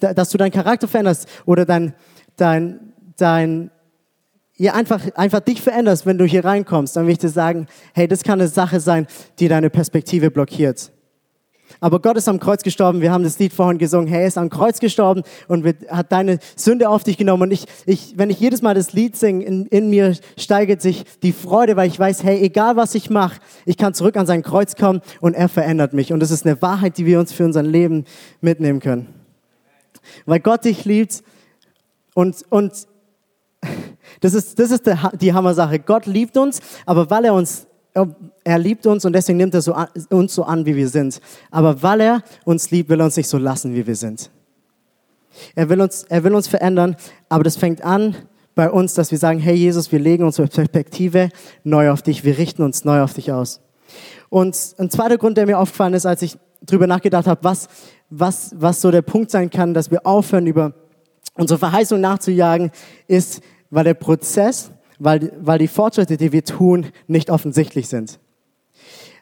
dass 0.00 0.28
du 0.28 0.38
deinen 0.38 0.50
Charakter 0.50 0.86
veränderst 0.86 1.26
oder 1.46 1.64
dein, 1.64 1.94
dein, 2.36 2.92
dein, 3.16 3.70
ja, 4.56 4.74
einfach, 4.74 5.00
einfach 5.14 5.40
dich 5.40 5.62
veränderst, 5.62 6.04
wenn 6.04 6.18
du 6.18 6.26
hier 6.26 6.44
reinkommst. 6.44 6.94
Dann 6.94 7.06
will 7.06 7.12
ich 7.12 7.18
dir 7.18 7.30
sagen, 7.30 7.68
hey, 7.94 8.06
das 8.06 8.22
kann 8.22 8.38
eine 8.40 8.48
Sache 8.48 8.80
sein, 8.80 9.06
die 9.38 9.48
deine 9.48 9.70
Perspektive 9.70 10.30
blockiert. 10.30 10.92
Aber 11.80 12.00
Gott 12.00 12.16
ist 12.16 12.28
am 12.28 12.40
Kreuz 12.40 12.62
gestorben. 12.62 13.00
Wir 13.00 13.12
haben 13.12 13.24
das 13.24 13.38
Lied 13.38 13.52
vorhin 13.52 13.78
gesungen. 13.78 14.08
Hey, 14.08 14.22
er 14.22 14.26
ist 14.26 14.38
am 14.38 14.50
Kreuz 14.50 14.80
gestorben 14.80 15.22
und 15.46 15.64
hat 15.88 16.10
deine 16.12 16.38
Sünde 16.56 16.88
auf 16.88 17.04
dich 17.04 17.16
genommen. 17.16 17.44
Und 17.44 17.50
ich, 17.52 17.66
ich, 17.86 18.14
wenn 18.16 18.30
ich 18.30 18.40
jedes 18.40 18.62
Mal 18.62 18.74
das 18.74 18.92
Lied 18.92 19.16
singe, 19.16 19.44
in, 19.44 19.66
in 19.66 19.90
mir 19.90 20.16
steigert 20.36 20.82
sich 20.82 21.04
die 21.22 21.32
Freude, 21.32 21.76
weil 21.76 21.88
ich 21.88 21.98
weiß, 21.98 22.24
hey, 22.24 22.40
egal 22.40 22.76
was 22.76 22.94
ich 22.94 23.10
mache, 23.10 23.40
ich 23.64 23.76
kann 23.76 23.94
zurück 23.94 24.16
an 24.16 24.26
sein 24.26 24.42
Kreuz 24.42 24.76
kommen 24.76 25.00
und 25.20 25.34
er 25.34 25.48
verändert 25.48 25.92
mich. 25.92 26.12
Und 26.12 26.20
das 26.20 26.30
ist 26.30 26.46
eine 26.46 26.60
Wahrheit, 26.62 26.98
die 26.98 27.06
wir 27.06 27.20
uns 27.20 27.32
für 27.32 27.44
unser 27.44 27.62
Leben 27.62 28.04
mitnehmen 28.40 28.80
können. 28.80 29.14
Weil 30.26 30.40
Gott 30.40 30.64
dich 30.64 30.84
liebt 30.84 31.22
und, 32.14 32.44
und 32.50 32.72
das 34.20 34.34
ist, 34.34 34.58
das 34.58 34.70
ist 34.70 34.90
die 35.20 35.32
Hammer-Sache. 35.32 35.78
Gott 35.78 36.06
liebt 36.06 36.36
uns, 36.36 36.60
aber 36.86 37.10
weil 37.10 37.24
er 37.24 37.34
uns 37.34 37.67
er 38.44 38.58
liebt 38.58 38.86
uns 38.86 39.04
und 39.04 39.12
deswegen 39.12 39.38
nimmt 39.38 39.54
er 39.54 39.62
so 39.62 39.72
an, 39.72 39.88
uns 40.10 40.34
so 40.34 40.44
an, 40.44 40.66
wie 40.66 40.76
wir 40.76 40.88
sind. 40.88 41.20
Aber 41.50 41.82
weil 41.82 42.00
er 42.00 42.22
uns 42.44 42.70
liebt, 42.70 42.88
will 42.88 43.00
er 43.00 43.06
uns 43.06 43.16
nicht 43.16 43.28
so 43.28 43.38
lassen, 43.38 43.74
wie 43.74 43.86
wir 43.86 43.96
sind. 43.96 44.30
Er 45.54 45.68
will 45.68 45.80
uns, 45.80 46.04
er 46.04 46.24
will 46.24 46.34
uns 46.34 46.48
verändern, 46.48 46.96
aber 47.28 47.44
das 47.44 47.56
fängt 47.56 47.82
an 47.82 48.16
bei 48.54 48.70
uns, 48.70 48.94
dass 48.94 49.10
wir 49.10 49.18
sagen, 49.18 49.38
hey 49.38 49.54
Jesus, 49.54 49.92
wir 49.92 50.00
legen 50.00 50.24
unsere 50.24 50.48
Perspektive 50.48 51.30
neu 51.62 51.90
auf 51.90 52.02
dich, 52.02 52.24
wir 52.24 52.38
richten 52.38 52.62
uns 52.62 52.84
neu 52.84 53.02
auf 53.02 53.14
dich 53.14 53.30
aus. 53.32 53.60
Und 54.30 54.56
ein 54.78 54.90
zweiter 54.90 55.16
Grund, 55.16 55.36
der 55.36 55.46
mir 55.46 55.58
aufgefallen 55.58 55.94
ist, 55.94 56.06
als 56.06 56.22
ich 56.22 56.36
darüber 56.60 56.86
nachgedacht 56.86 57.26
habe, 57.26 57.42
was, 57.44 57.68
was, 58.10 58.52
was 58.56 58.80
so 58.80 58.90
der 58.90 59.02
Punkt 59.02 59.30
sein 59.30 59.50
kann, 59.50 59.74
dass 59.74 59.90
wir 59.90 60.04
aufhören, 60.06 60.46
über 60.46 60.74
unsere 61.34 61.58
Verheißung 61.58 62.00
nachzujagen, 62.00 62.70
ist, 63.06 63.42
weil 63.70 63.84
der 63.84 63.94
Prozess 63.94 64.70
weil, 64.98 65.32
weil 65.40 65.58
die 65.58 65.68
Fortschritte, 65.68 66.16
die 66.16 66.32
wir 66.32 66.44
tun, 66.44 66.86
nicht 67.06 67.30
offensichtlich 67.30 67.88
sind. 67.88 68.18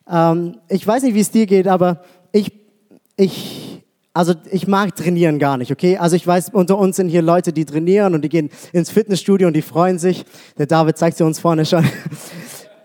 Ähm, 0.08 0.58
ich 0.68 0.86
weiß 0.86 1.02
nicht, 1.02 1.14
wie 1.14 1.20
es 1.20 1.30
dir 1.30 1.46
geht, 1.46 1.68
aber 1.68 2.02
ich, 2.32 2.52
ich, 3.16 3.82
also 4.12 4.34
ich 4.50 4.66
mag 4.66 4.94
trainieren 4.96 5.38
gar 5.38 5.56
nicht, 5.56 5.72
okay? 5.72 5.98
Also 5.98 6.16
ich 6.16 6.26
weiß, 6.26 6.50
unter 6.50 6.78
uns 6.78 6.96
sind 6.96 7.08
hier 7.08 7.22
Leute, 7.22 7.52
die 7.52 7.64
trainieren 7.64 8.14
und 8.14 8.22
die 8.22 8.28
gehen 8.28 8.50
ins 8.72 8.90
Fitnessstudio 8.90 9.48
und 9.48 9.54
die 9.54 9.62
freuen 9.62 9.98
sich. 9.98 10.24
Der 10.58 10.66
David 10.66 10.96
zeigt 10.96 11.16
sie 11.18 11.24
uns 11.24 11.38
vorne 11.38 11.66
schon. 11.66 11.84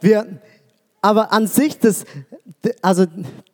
Wir, 0.02 0.26
aber 1.02 1.32
an 1.32 1.48
sich, 1.48 1.78
das, 1.80 2.06
also 2.82 3.06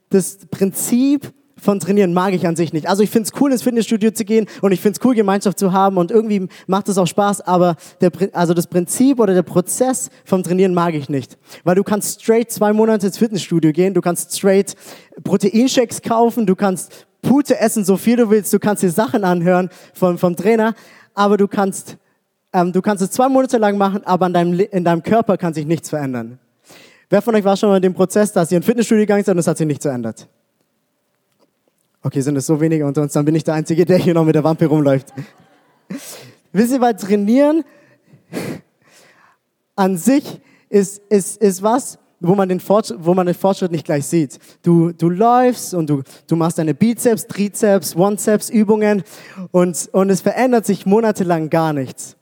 das 0.10 0.38
Prinzip 0.50 1.34
von 1.62 1.80
Trainieren 1.80 2.14
mag 2.14 2.34
ich 2.34 2.48
an 2.48 2.56
sich 2.56 2.74
nicht. 2.74 2.88
Also 2.88 3.04
ich 3.04 3.10
finde 3.10 3.30
es 3.30 3.42
cool, 3.42 3.52
ins 3.52 3.64
Fitnessstudio 3.64 4.12
zu 4.12 4.26
gehen 4.26 4.48
und 4.62 4.72
ich 4.72 4.82
finde 4.82 5.00
es 5.00 5.06
cool, 5.06 5.16
Gemeinschaft 5.16 5.60
zu 5.60 5.74
haben 5.74 5.98
und 5.98 6.12
irgendwie 6.12 6.48
macht 6.68 6.88
es 6.90 6.98
auch 6.98 7.08
Spaß, 7.08 7.42
aber 7.42 7.76
der, 8.02 8.12
also 8.34 8.54
das 8.54 8.68
Prinzip 8.68 9.20
oder 9.20 9.34
der 9.34 9.44
Prozess 9.44 10.10
vom 10.26 10.44
Trainieren 10.44 10.74
mag 10.74 10.94
ich 10.94 11.10
nicht. 11.10 11.38
Weil 11.64 11.76
du 11.76 11.84
kannst 11.84 12.22
straight 12.22 12.52
zwei 12.52 12.74
Monate 12.74 13.08
ins 13.08 13.18
Fitnessstudio 13.18 13.72
gehen, 13.72 13.94
du 13.94 14.02
kannst 14.02 14.38
straight 14.38 14.76
Proteinshakes 15.24 16.02
kaufen, 16.02 16.46
du 16.46 16.56
kannst 16.56 17.08
Pute 17.22 17.60
essen, 17.60 17.84
so 17.84 17.98
viel 17.98 18.18
du 18.18 18.30
willst, 18.30 18.54
du 18.54 18.60
kannst 18.60 18.84
dir 18.84 18.92
Sachen 18.92 19.24
anhören 19.24 19.70
vom, 19.94 20.18
vom 20.18 20.36
Trainer, 20.36 20.76
aber 21.14 21.38
du 21.38 21.48
kannst, 21.48 21.98
ähm, 22.54 22.72
du 22.72 22.82
kannst 22.82 23.04
es 23.04 23.12
zwei 23.12 23.28
Monate 23.28 23.58
lang 23.58 23.78
machen, 23.78 24.02
aber 24.06 24.28
in 24.28 24.34
deinem, 24.34 24.60
in 24.60 24.84
deinem 24.84 25.04
Körper 25.04 25.38
kann 25.38 25.54
sich 25.54 25.66
nichts 25.66 25.90
verändern. 25.90 26.40
Wer 27.10 27.22
von 27.22 27.34
euch 27.36 27.44
war 27.44 27.56
schon 27.56 27.70
mal 27.70 27.78
in 27.78 27.82
dem 27.82 27.94
Prozess, 27.94 28.34
dass 28.34 28.52
ihr 28.52 28.58
in 28.58 28.64
Fitnessstudio 28.64 29.04
gegangen 29.04 29.24
seid 29.24 29.34
und 29.34 29.40
es 29.40 29.48
hat 29.48 29.58
sich 29.58 29.68
nichts 29.68 29.84
verändert? 29.84 30.28
Okay, 32.04 32.22
sind 32.22 32.36
es 32.38 32.46
so 32.46 32.60
wenige 32.62 32.86
unter 32.86 33.02
uns, 33.02 33.14
dann 33.14 33.26
bin 33.26 33.36
ich 33.36 33.44
der 33.44 33.56
Einzige, 33.56 33.86
der 33.86 33.98
hier 33.98 34.14
noch 34.14 34.24
mit 34.24 34.36
der 34.36 34.44
Wampe 34.44 34.68
rumläuft. 34.68 35.14
Wisst 36.54 36.74
ihr, 36.74 36.82
weil 36.82 36.96
Trainieren 36.96 37.64
an 39.76 39.98
sich 39.98 40.40
ist, 40.70 41.02
ist, 41.10 41.42
ist 41.42 41.62
was, 41.64 41.98
wo 42.20 42.36
man, 42.36 42.50
den 42.50 42.60
Fortschritt, 42.60 42.98
wo 43.02 43.14
man 43.14 43.26
den 43.26 43.36
Fortschritt 43.36 43.72
nicht 43.72 43.86
gleich 43.86 44.06
sieht. 44.06 44.40
Du, 44.64 44.92
du 44.92 45.10
läufst 45.10 45.74
und 45.74 45.90
du, 45.90 46.02
du 46.28 46.36
machst 46.36 46.58
deine 46.58 46.74
Bizeps, 46.74 47.28
Trizeps, 47.28 47.96
One-Ceps 47.96 48.50
Übungen 48.50 49.04
und, 49.52 49.90
und 49.92 50.10
es 50.10 50.22
verändert 50.22 50.66
sich 50.66 50.86
monatelang 50.86 51.50
gar 51.50 51.74
nichts. 51.74 52.16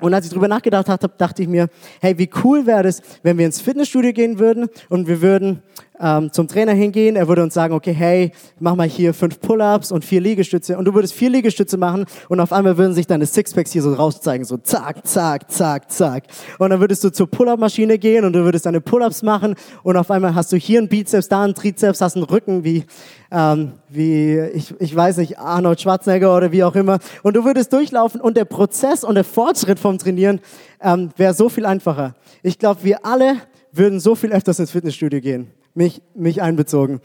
Und 0.00 0.14
als 0.14 0.26
ich 0.26 0.32
drüber 0.32 0.48
nachgedacht 0.48 0.88
habe, 0.88 1.08
dachte 1.16 1.42
ich 1.42 1.48
mir, 1.48 1.68
hey, 2.00 2.18
wie 2.18 2.28
cool 2.42 2.66
wäre 2.66 2.88
es, 2.88 3.02
wenn 3.22 3.38
wir 3.38 3.46
ins 3.46 3.60
Fitnessstudio 3.60 4.12
gehen 4.12 4.38
würden 4.38 4.68
und 4.88 5.06
wir 5.06 5.22
würden 5.22 5.62
ähm, 6.02 6.32
zum 6.32 6.48
Trainer 6.48 6.72
hingehen. 6.72 7.16
Er 7.16 7.28
würde 7.28 7.42
uns 7.42 7.54
sagen, 7.54 7.72
okay, 7.72 7.92
hey, 7.92 8.32
mach 8.58 8.74
mal 8.74 8.88
hier 8.88 9.14
fünf 9.14 9.40
Pull-ups 9.40 9.92
und 9.92 10.04
vier 10.04 10.20
Liegestütze. 10.20 10.76
Und 10.76 10.84
du 10.84 10.94
würdest 10.94 11.14
vier 11.14 11.30
Liegestütze 11.30 11.76
machen 11.76 12.04
und 12.28 12.40
auf 12.40 12.52
einmal 12.52 12.76
würden 12.76 12.92
sich 12.92 13.06
deine 13.06 13.24
Sixpacks 13.24 13.70
hier 13.70 13.82
so 13.82 13.94
rauszeigen, 13.94 14.44
so 14.44 14.56
zack, 14.56 15.06
zack, 15.06 15.50
zack, 15.50 15.90
zack. 15.90 16.24
Und 16.58 16.70
dann 16.70 16.80
würdest 16.80 17.04
du 17.04 17.10
zur 17.10 17.30
Pull-up-Maschine 17.30 17.98
gehen 17.98 18.24
und 18.24 18.32
du 18.32 18.44
würdest 18.44 18.66
deine 18.66 18.80
Pull-ups 18.80 19.22
machen 19.22 19.54
und 19.84 19.96
auf 19.96 20.10
einmal 20.10 20.34
hast 20.34 20.52
du 20.52 20.56
hier 20.56 20.80
einen 20.80 20.88
Bizeps, 20.88 21.28
da 21.28 21.44
einen 21.44 21.54
Trizeps, 21.54 22.00
hast 22.00 22.16
einen 22.16 22.24
Rücken 22.24 22.64
wie, 22.64 22.84
ähm, 23.30 23.72
wie 23.88 24.38
ich, 24.38 24.74
ich 24.80 24.94
weiß 24.94 25.18
nicht, 25.18 25.38
Arnold 25.38 25.80
Schwarzenegger 25.80 26.36
oder 26.36 26.50
wie 26.50 26.64
auch 26.64 26.74
immer. 26.74 26.98
Und 27.22 27.36
du 27.36 27.44
würdest 27.44 27.72
durchlaufen 27.72 28.20
und 28.20 28.36
der 28.36 28.44
Prozess 28.44 29.04
und 29.04 29.14
der 29.14 29.24
Fortschritt 29.24 29.78
vom 29.78 29.98
Trainieren 29.98 30.40
ähm, 30.80 31.10
wäre 31.16 31.32
so 31.32 31.48
viel 31.48 31.64
einfacher. 31.64 32.16
Ich 32.42 32.58
glaube, 32.58 32.82
wir 32.82 33.06
alle 33.06 33.36
würden 33.70 34.00
so 34.00 34.16
viel 34.16 34.32
öfters 34.32 34.58
ins 34.58 34.72
Fitnessstudio 34.72 35.20
gehen 35.20 35.61
mich, 35.74 36.02
mich 36.14 36.42
einbezogen. 36.42 37.00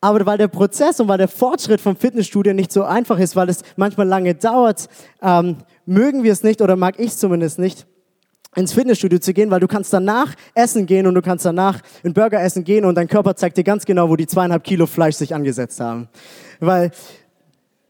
Aber 0.00 0.24
weil 0.26 0.38
der 0.38 0.48
Prozess 0.48 1.00
und 1.00 1.08
weil 1.08 1.18
der 1.18 1.28
Fortschritt 1.28 1.80
vom 1.80 1.96
Fitnessstudio 1.96 2.52
nicht 2.52 2.70
so 2.70 2.84
einfach 2.84 3.18
ist, 3.18 3.34
weil 3.34 3.48
es 3.48 3.62
manchmal 3.76 4.06
lange 4.06 4.34
dauert, 4.34 4.88
ähm, 5.22 5.56
mögen 5.86 6.22
wir 6.22 6.32
es 6.32 6.42
nicht 6.42 6.60
oder 6.60 6.76
mag 6.76 6.98
ich 6.98 7.08
es 7.08 7.18
zumindest 7.18 7.58
nicht. 7.58 7.86
ins 8.54 8.72
Fitnessstudio 8.72 9.18
zu 9.18 9.34
gehen, 9.34 9.50
weil 9.50 9.60
du 9.60 9.68
kannst 9.68 9.92
danach 9.92 10.34
essen 10.54 10.86
gehen 10.86 11.06
und 11.06 11.14
du 11.14 11.20
kannst 11.20 11.44
danach 11.44 11.80
einen 12.02 12.14
Burger 12.14 12.42
essen 12.42 12.64
gehen 12.64 12.86
und 12.86 12.94
dein 12.94 13.06
Körper 13.06 13.36
zeigt 13.36 13.58
dir 13.58 13.64
ganz 13.64 13.84
genau, 13.84 14.08
wo 14.08 14.16
die 14.16 14.26
zweieinhalb 14.26 14.64
Kilo 14.64 14.86
Fleisch 14.86 15.16
sich 15.16 15.34
angesetzt 15.34 15.78
haben. 15.78 16.08
Weil, 16.58 16.90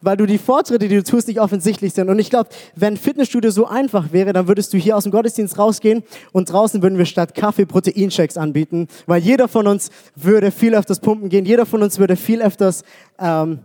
weil 0.07 0.17
du 0.17 0.25
die 0.25 0.39
Fortschritte, 0.39 0.87
die 0.87 0.95
du 0.95 1.03
tust, 1.03 1.27
nicht 1.27 1.41
offensichtlich 1.41 1.93
sind. 1.93 2.09
Und 2.09 2.21
ich 2.21 2.31
glaube, 2.31 2.49
wenn 2.77 2.97
Fitnessstudio 2.97 3.51
so 3.51 3.67
einfach 3.67 4.13
wäre, 4.13 4.33
dann 4.33 4.47
würdest 4.47 4.73
du 4.73 4.79
hier 4.79 4.97
aus 4.97 5.03
dem 5.03 5.11
Gottesdienst 5.11 5.59
rausgehen 5.59 6.05
und 6.31 6.51
draußen 6.51 6.81
würden 6.81 6.97
wir 6.97 7.07
statt 7.07 7.35
Kaffee 7.35 7.67
Proteinshakes 7.67 8.37
anbieten, 8.37 8.87
weil 9.07 9.21
jeder 9.21 9.49
von 9.49 9.67
uns 9.67 9.91
würde 10.15 10.53
viel 10.53 10.77
öfters 10.77 11.01
pumpen 11.01 11.29
gehen, 11.29 11.45
jeder 11.45 11.67
von 11.67 11.83
uns 11.83 11.99
würde 11.99 12.15
viel 12.15 12.41
öfters 12.41 12.85
ähm, 13.19 13.59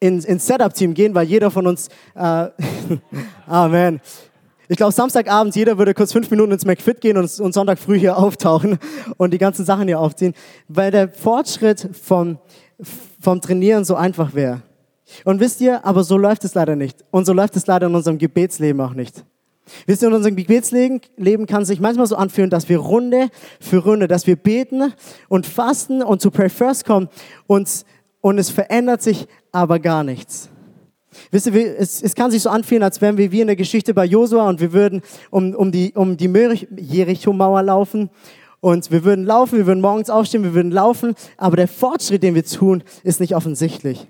ins, 0.00 0.24
ins 0.24 0.44
Setup-Team 0.44 0.92
gehen, 0.92 1.14
weil 1.14 1.28
jeder 1.28 1.52
von 1.52 1.68
uns, 1.68 1.88
äh, 2.16 2.48
Amen, 3.46 4.00
ich 4.66 4.76
glaube, 4.76 4.92
Samstagabend, 4.92 5.54
jeder 5.54 5.78
würde 5.78 5.94
kurz 5.94 6.12
fünf 6.12 6.28
Minuten 6.32 6.50
ins 6.50 6.64
McFit 6.64 7.00
gehen 7.00 7.16
und, 7.16 7.38
und, 7.38 7.54
Sonntag 7.54 7.78
früh 7.78 7.96
hier 7.96 8.18
auftauchen 8.18 8.80
und 9.18 9.32
die 9.32 9.38
ganzen 9.38 9.64
Sachen 9.64 9.86
hier 9.86 10.00
aufziehen, 10.00 10.34
weil 10.66 10.90
der 10.90 11.10
Fortschritt 11.10 11.90
vom, 12.02 12.38
vom 13.20 13.40
Trainieren 13.40 13.84
so 13.84 13.94
einfach 13.94 14.34
wäre. 14.34 14.62
Und 15.24 15.40
wisst 15.40 15.60
ihr, 15.60 15.84
aber 15.84 16.04
so 16.04 16.16
läuft 16.16 16.44
es 16.44 16.54
leider 16.54 16.76
nicht. 16.76 17.04
Und 17.10 17.26
so 17.26 17.32
läuft 17.32 17.56
es 17.56 17.66
leider 17.66 17.86
in 17.86 17.94
unserem 17.94 18.18
Gebetsleben 18.18 18.80
auch 18.80 18.94
nicht. 18.94 19.24
Wisst 19.86 20.02
ihr, 20.02 20.08
in 20.08 20.14
unserem 20.14 20.36
Gebetsleben 20.36 21.00
Leben 21.16 21.46
kann 21.46 21.64
sich 21.64 21.80
manchmal 21.80 22.06
so 22.06 22.16
anfühlen, 22.16 22.50
dass 22.50 22.68
wir 22.68 22.78
Runde 22.78 23.28
für 23.60 23.78
Runde, 23.78 24.08
dass 24.08 24.26
wir 24.26 24.36
beten 24.36 24.92
und 25.28 25.46
fasten 25.46 26.02
und 26.02 26.20
zu 26.20 26.30
Pray 26.30 26.50
First 26.50 26.84
kommen 26.84 27.08
und, 27.46 27.84
und 28.20 28.38
es 28.38 28.50
verändert 28.50 29.02
sich 29.02 29.26
aber 29.52 29.78
gar 29.78 30.04
nichts. 30.04 30.50
Wisst 31.30 31.46
ihr, 31.46 31.78
es, 31.78 32.02
es 32.02 32.14
kann 32.14 32.30
sich 32.30 32.42
so 32.42 32.50
anfühlen, 32.50 32.82
als 32.82 33.00
wären 33.00 33.16
wir 33.16 33.32
wie 33.32 33.40
in 33.40 33.46
der 33.46 33.56
Geschichte 33.56 33.94
bei 33.94 34.04
Josua 34.04 34.48
und 34.48 34.60
wir 34.60 34.72
würden 34.72 35.00
um, 35.30 35.54
um 35.54 35.72
die, 35.72 35.92
um 35.94 36.16
die 36.16 36.30
Jericho-Mauer 36.76 37.62
laufen 37.62 38.10
und 38.60 38.90
wir 38.90 39.04
würden 39.04 39.24
laufen, 39.24 39.58
wir 39.58 39.66
würden 39.66 39.80
morgens 39.80 40.10
aufstehen, 40.10 40.42
wir 40.42 40.54
würden 40.54 40.72
laufen, 40.72 41.14
aber 41.38 41.56
der 41.56 41.68
Fortschritt, 41.68 42.22
den 42.22 42.34
wir 42.34 42.44
tun, 42.44 42.82
ist 43.02 43.20
nicht 43.20 43.34
offensichtlich. 43.34 44.08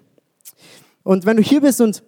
Und 1.04 1.26
wenn 1.26 1.36
du 1.36 1.42
hier 1.42 1.60
bist 1.60 1.80
und 1.80 2.02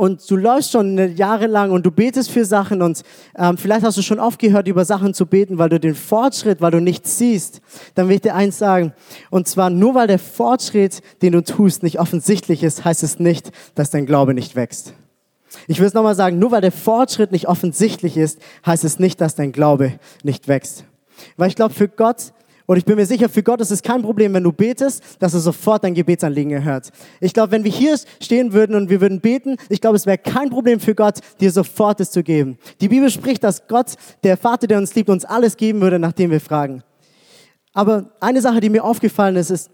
und 0.00 0.30
du 0.30 0.36
läufst 0.36 0.72
schon 0.72 1.14
jahrelang 1.14 1.72
und 1.72 1.84
du 1.84 1.90
betest 1.90 2.30
für 2.30 2.46
Sachen 2.46 2.80
und 2.80 3.02
ähm, 3.36 3.58
vielleicht 3.58 3.84
hast 3.84 3.98
du 3.98 4.02
schon 4.02 4.18
aufgehört, 4.18 4.66
über 4.66 4.86
Sachen 4.86 5.12
zu 5.12 5.26
beten, 5.26 5.58
weil 5.58 5.68
du 5.68 5.78
den 5.78 5.94
Fortschritt, 5.94 6.62
weil 6.62 6.70
du 6.70 6.80
nichts 6.80 7.18
siehst, 7.18 7.60
dann 7.96 8.08
will 8.08 8.14
ich 8.14 8.22
dir 8.22 8.34
eins 8.34 8.56
sagen. 8.56 8.94
Und 9.28 9.46
zwar 9.46 9.68
nur 9.68 9.94
weil 9.94 10.06
der 10.06 10.18
Fortschritt, 10.18 11.02
den 11.20 11.32
du 11.32 11.44
tust, 11.44 11.82
nicht 11.82 12.00
offensichtlich 12.00 12.62
ist, 12.62 12.82
heißt 12.82 13.02
es 13.02 13.18
nicht, 13.18 13.50
dass 13.74 13.90
dein 13.90 14.06
Glaube 14.06 14.32
nicht 14.32 14.56
wächst. 14.56 14.94
Ich 15.66 15.80
will 15.80 15.86
es 15.86 15.92
nochmal 15.92 16.14
sagen, 16.14 16.38
nur 16.38 16.52
weil 16.52 16.62
der 16.62 16.72
Fortschritt 16.72 17.30
nicht 17.30 17.46
offensichtlich 17.46 18.16
ist, 18.16 18.40
heißt 18.64 18.84
es 18.84 18.98
nicht, 18.98 19.20
dass 19.20 19.34
dein 19.34 19.52
Glaube 19.52 19.98
nicht 20.22 20.48
wächst. 20.48 20.84
Weil 21.36 21.48
ich 21.48 21.56
glaube, 21.56 21.74
für 21.74 21.88
Gott 21.88 22.32
und 22.70 22.76
ich 22.76 22.84
bin 22.84 22.94
mir 22.94 23.04
sicher, 23.04 23.28
für 23.28 23.42
Gott 23.42 23.60
ist 23.60 23.72
es 23.72 23.82
kein 23.82 24.00
Problem, 24.00 24.32
wenn 24.32 24.44
du 24.44 24.52
betest, 24.52 25.02
dass 25.18 25.34
er 25.34 25.40
sofort 25.40 25.82
dein 25.82 25.92
Gebetsanliegen 25.92 26.52
erhört. 26.52 26.90
Ich 27.18 27.34
glaube, 27.34 27.50
wenn 27.50 27.64
wir 27.64 27.72
hier 27.72 27.98
stehen 28.22 28.52
würden 28.52 28.76
und 28.76 28.88
wir 28.88 29.00
würden 29.00 29.20
beten, 29.20 29.56
ich 29.68 29.80
glaube, 29.80 29.96
es 29.96 30.06
wäre 30.06 30.18
kein 30.18 30.50
Problem 30.50 30.78
für 30.78 30.94
Gott, 30.94 31.18
dir 31.40 31.50
sofort 31.50 31.98
es 31.98 32.12
zu 32.12 32.22
geben. 32.22 32.58
Die 32.80 32.86
Bibel 32.86 33.10
spricht, 33.10 33.42
dass 33.42 33.66
Gott, 33.66 33.94
der 34.22 34.36
Vater, 34.36 34.68
der 34.68 34.78
uns 34.78 34.94
liebt, 34.94 35.10
uns 35.10 35.24
alles 35.24 35.56
geben 35.56 35.80
würde, 35.80 35.98
nachdem 35.98 36.30
wir 36.30 36.40
fragen. 36.40 36.84
Aber 37.72 38.12
eine 38.20 38.40
Sache, 38.40 38.60
die 38.60 38.70
mir 38.70 38.84
aufgefallen 38.84 39.34
ist, 39.34 39.50
ist, 39.50 39.68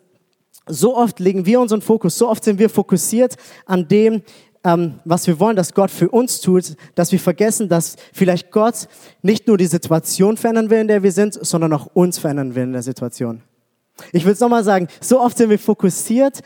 so 0.66 0.96
oft 0.96 1.20
legen 1.20 1.44
wir 1.44 1.60
unseren 1.60 1.82
Fokus, 1.82 2.16
so 2.16 2.30
oft 2.30 2.42
sind 2.44 2.58
wir 2.58 2.70
fokussiert 2.70 3.36
an 3.66 3.88
dem, 3.88 4.22
ähm, 4.66 4.98
was 5.04 5.28
wir 5.28 5.38
wollen, 5.38 5.54
dass 5.54 5.74
Gott 5.74 5.92
für 5.92 6.08
uns 6.08 6.40
tut, 6.40 6.76
dass 6.96 7.12
wir 7.12 7.20
vergessen, 7.20 7.68
dass 7.68 7.94
vielleicht 8.12 8.50
Gott 8.50 8.88
nicht 9.22 9.46
nur 9.46 9.56
die 9.56 9.66
Situation 9.66 10.36
verändern 10.36 10.70
will, 10.70 10.80
in 10.80 10.88
der 10.88 11.04
wir 11.04 11.12
sind, 11.12 11.34
sondern 11.34 11.72
auch 11.72 11.86
uns 11.94 12.18
verändern 12.18 12.56
will 12.56 12.64
in 12.64 12.72
der 12.72 12.82
Situation. 12.82 13.42
Ich 14.12 14.24
will 14.24 14.32
es 14.32 14.40
nochmal 14.40 14.64
sagen, 14.64 14.88
so 15.00 15.20
oft 15.20 15.38
sind 15.38 15.50
wir 15.50 15.58
fokussiert 15.60 16.40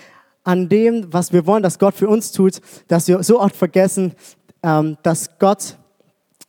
an 0.44 0.68
dem, 0.68 1.10
was 1.10 1.32
wir 1.32 1.46
wollen, 1.46 1.62
dass 1.62 1.78
Gott 1.78 1.94
für 1.94 2.08
uns 2.08 2.30
tut, 2.30 2.60
dass 2.88 3.08
wir 3.08 3.22
so 3.22 3.40
oft 3.40 3.56
vergessen, 3.56 4.12
ähm, 4.62 4.98
dass 5.02 5.38
Gott, 5.38 5.78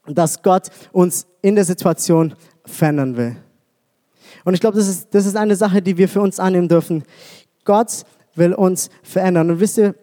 dass 0.07 0.43
Gott 0.43 0.67
uns 0.91 1.25
in 1.41 1.55
der 1.55 1.63
Situation 1.63 2.36
verändern 2.65 3.15
will. 3.15 3.38
Und 4.43 4.55
ich 4.55 4.60
glaube, 4.60 4.77
das 4.77 4.89
ist, 4.89 5.15
das 5.15 5.25
ist 5.25 5.38
eine 5.38 5.55
Sache, 5.55 5.81
die 5.81 5.97
wir 5.97 6.10
für 6.10 6.19
uns 6.19 6.38
annehmen 6.38 6.67
dürfen. 6.67 7.05
Gott 7.63 8.03
will 8.36 8.53
uns 8.53 8.89
verändern. 9.03 9.51
Und 9.51 9.60
wisst 9.62 9.77
ihr, 9.77 9.95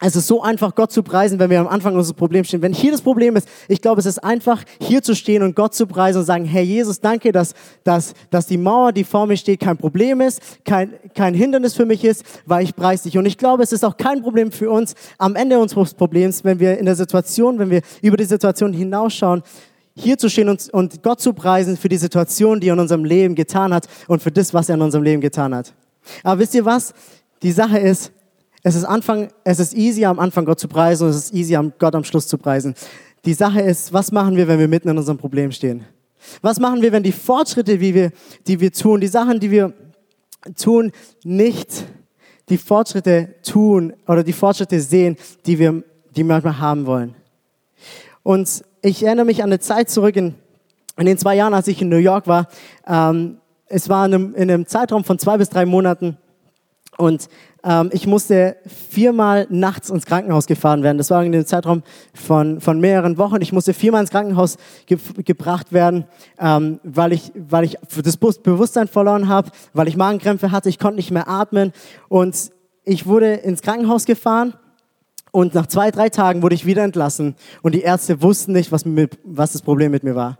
es 0.00 0.16
ist 0.16 0.26
so 0.26 0.42
einfach, 0.42 0.74
Gott 0.74 0.90
zu 0.90 1.04
preisen, 1.04 1.38
wenn 1.38 1.50
wir 1.50 1.60
am 1.60 1.68
Anfang 1.68 1.94
unseres 1.94 2.16
Problems 2.16 2.48
stehen. 2.48 2.62
Wenn 2.62 2.72
hier 2.72 2.90
das 2.90 3.00
Problem 3.00 3.36
ist, 3.36 3.48
ich 3.68 3.80
glaube, 3.80 4.00
es 4.00 4.06
ist 4.06 4.18
einfach, 4.18 4.64
hier 4.80 5.02
zu 5.02 5.14
stehen 5.14 5.42
und 5.42 5.54
Gott 5.54 5.72
zu 5.74 5.86
preisen 5.86 6.18
und 6.18 6.24
sagen, 6.24 6.44
Herr 6.44 6.62
Jesus, 6.62 7.00
danke, 7.00 7.30
dass, 7.30 7.54
dass, 7.84 8.12
dass 8.30 8.46
die 8.46 8.58
Mauer, 8.58 8.92
die 8.92 9.04
vor 9.04 9.26
mir 9.26 9.36
steht, 9.36 9.60
kein 9.60 9.76
Problem 9.76 10.20
ist, 10.20 10.40
kein, 10.64 10.94
kein 11.14 11.32
Hindernis 11.32 11.74
für 11.74 11.86
mich 11.86 12.04
ist, 12.04 12.24
weil 12.44 12.64
ich 12.64 12.74
preise 12.74 13.04
dich. 13.04 13.16
Und 13.16 13.24
ich 13.26 13.38
glaube, 13.38 13.62
es 13.62 13.72
ist 13.72 13.84
auch 13.84 13.96
kein 13.96 14.20
Problem 14.20 14.50
für 14.50 14.68
uns 14.68 14.94
am 15.16 15.36
Ende 15.36 15.60
unseres 15.60 15.94
Problems, 15.94 16.42
wenn 16.42 16.58
wir 16.58 16.76
in 16.76 16.86
der 16.86 16.96
Situation, 16.96 17.60
wenn 17.60 17.70
wir 17.70 17.82
über 18.02 18.16
die 18.16 18.24
Situation 18.24 18.72
hinausschauen, 18.72 19.42
hier 19.94 20.18
zu 20.18 20.28
stehen 20.28 20.48
und, 20.48 20.68
und 20.70 21.04
Gott 21.04 21.20
zu 21.20 21.32
preisen 21.32 21.76
für 21.76 21.88
die 21.88 21.98
Situation, 21.98 22.58
die 22.58 22.68
er 22.68 22.74
in 22.74 22.80
unserem 22.80 23.04
Leben 23.04 23.36
getan 23.36 23.72
hat 23.72 23.86
und 24.08 24.22
für 24.22 24.32
das, 24.32 24.52
was 24.52 24.68
er 24.68 24.74
in 24.74 24.82
unserem 24.82 25.04
Leben 25.04 25.20
getan 25.20 25.54
hat. 25.54 25.72
Aber 26.24 26.40
wisst 26.40 26.54
ihr 26.54 26.64
was? 26.64 26.92
Die 27.42 27.52
Sache 27.52 27.78
ist, 27.78 28.12
es 28.66 28.74
ist, 28.74 28.84
Anfang, 28.84 29.28
es 29.44 29.60
ist 29.60 29.74
easy, 29.74 30.06
am 30.06 30.18
Anfang 30.18 30.46
Gott 30.46 30.58
zu 30.58 30.68
preisen 30.68 31.04
und 31.04 31.10
es 31.10 31.26
ist 31.26 31.34
easy, 31.34 31.54
Gott 31.78 31.94
am 31.94 32.02
Schluss 32.02 32.26
zu 32.26 32.38
preisen. 32.38 32.74
Die 33.26 33.34
Sache 33.34 33.60
ist, 33.60 33.92
was 33.92 34.10
machen 34.10 34.36
wir, 34.36 34.48
wenn 34.48 34.58
wir 34.58 34.68
mitten 34.68 34.88
in 34.88 34.96
unserem 34.96 35.18
Problem 35.18 35.52
stehen? 35.52 35.84
Was 36.40 36.58
machen 36.58 36.80
wir, 36.80 36.90
wenn 36.90 37.02
die 37.02 37.12
Fortschritte, 37.12 37.78
wie 37.78 37.94
wir, 37.94 38.10
die 38.46 38.58
wir 38.60 38.72
tun, 38.72 39.02
die 39.02 39.06
Sachen, 39.06 39.38
die 39.38 39.50
wir 39.50 39.74
tun, 40.56 40.92
nicht 41.24 41.84
die 42.48 42.56
Fortschritte 42.56 43.34
tun 43.42 43.92
oder 44.08 44.24
die 44.24 44.32
Fortschritte 44.32 44.80
sehen, 44.80 45.18
die 45.44 45.58
wir, 45.58 45.82
die 46.16 46.22
wir 46.22 46.24
manchmal 46.24 46.58
haben 46.58 46.86
wollen? 46.86 47.14
Und 48.22 48.64
ich 48.80 49.02
erinnere 49.02 49.26
mich 49.26 49.42
an 49.42 49.50
eine 49.50 49.60
Zeit 49.60 49.90
zurück 49.90 50.16
in, 50.16 50.36
in 50.96 51.04
den 51.04 51.18
zwei 51.18 51.34
Jahren, 51.34 51.52
als 51.52 51.68
ich 51.68 51.82
in 51.82 51.90
New 51.90 51.96
York 51.96 52.26
war. 52.26 52.48
Ähm, 52.86 53.36
es 53.66 53.90
war 53.90 54.06
in 54.06 54.14
einem, 54.14 54.34
in 54.34 54.50
einem 54.50 54.66
Zeitraum 54.66 55.04
von 55.04 55.18
zwei 55.18 55.36
bis 55.36 55.50
drei 55.50 55.66
Monaten 55.66 56.16
und 56.96 57.28
ähm, 57.64 57.90
ich 57.92 58.06
musste 58.06 58.56
viermal 58.66 59.46
nachts 59.48 59.90
ins 59.90 60.06
Krankenhaus 60.06 60.46
gefahren 60.46 60.82
werden. 60.82 60.98
Das 60.98 61.10
war 61.10 61.24
in 61.24 61.32
dem 61.32 61.46
Zeitraum 61.46 61.82
von, 62.12 62.60
von 62.60 62.78
mehreren 62.78 63.16
Wochen. 63.16 63.40
Ich 63.40 63.52
musste 63.52 63.72
viermal 63.72 64.02
ins 64.02 64.10
Krankenhaus 64.10 64.58
ge 64.86 64.98
gebracht 65.24 65.72
werden, 65.72 66.04
ähm, 66.38 66.78
weil, 66.82 67.12
ich, 67.12 67.32
weil 67.34 67.64
ich 67.64 67.78
das 68.02 68.16
Bewusstsein 68.16 68.88
verloren 68.88 69.28
habe, 69.28 69.50
weil 69.72 69.88
ich 69.88 69.96
Magenkrämpfe 69.96 70.50
hatte, 70.50 70.68
ich 70.68 70.78
konnte 70.78 70.96
nicht 70.96 71.10
mehr 71.10 71.28
atmen. 71.28 71.72
Und 72.08 72.50
ich 72.84 73.06
wurde 73.06 73.32
ins 73.32 73.62
Krankenhaus 73.62 74.04
gefahren 74.04 74.54
und 75.30 75.54
nach 75.54 75.66
zwei, 75.66 75.90
drei 75.90 76.10
Tagen 76.10 76.42
wurde 76.42 76.54
ich 76.54 76.66
wieder 76.66 76.84
entlassen. 76.84 77.34
Und 77.62 77.74
die 77.74 77.80
Ärzte 77.80 78.22
wussten 78.22 78.52
nicht, 78.52 78.70
was, 78.70 78.84
mit, 78.84 79.18
was 79.24 79.52
das 79.52 79.62
Problem 79.62 79.90
mit 79.90 80.04
mir 80.04 80.14
war. 80.14 80.38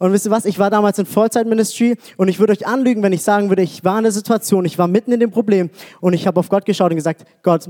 Und 0.00 0.14
wisst 0.14 0.24
ihr 0.24 0.30
was? 0.30 0.46
Ich 0.46 0.58
war 0.58 0.70
damals 0.70 0.98
in 0.98 1.04
Vollzeit-Ministry 1.04 1.94
und 2.16 2.28
ich 2.28 2.38
würde 2.38 2.54
euch 2.54 2.66
anlügen, 2.66 3.02
wenn 3.02 3.12
ich 3.12 3.22
sagen 3.22 3.50
würde, 3.50 3.60
ich 3.60 3.84
war 3.84 3.98
in 3.98 4.04
der 4.04 4.12
Situation, 4.12 4.64
ich 4.64 4.78
war 4.78 4.88
mitten 4.88 5.12
in 5.12 5.20
dem 5.20 5.30
Problem 5.30 5.68
und 6.00 6.14
ich 6.14 6.26
habe 6.26 6.40
auf 6.40 6.48
Gott 6.48 6.64
geschaut 6.64 6.90
und 6.90 6.96
gesagt, 6.96 7.26
Gott, 7.42 7.68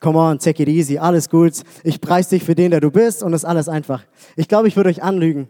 come 0.00 0.18
on, 0.18 0.40
take 0.40 0.60
it 0.60 0.68
easy, 0.68 0.98
alles 0.98 1.30
gut. 1.30 1.52
Ich 1.84 2.00
preise 2.00 2.30
dich 2.30 2.42
für 2.42 2.56
den, 2.56 2.72
der 2.72 2.80
du 2.80 2.90
bist 2.90 3.22
und 3.22 3.34
ist 3.34 3.44
alles 3.44 3.68
einfach. 3.68 4.02
Ich 4.34 4.48
glaube, 4.48 4.66
ich 4.66 4.74
würde 4.74 4.90
euch 4.90 5.00
anlügen. 5.00 5.46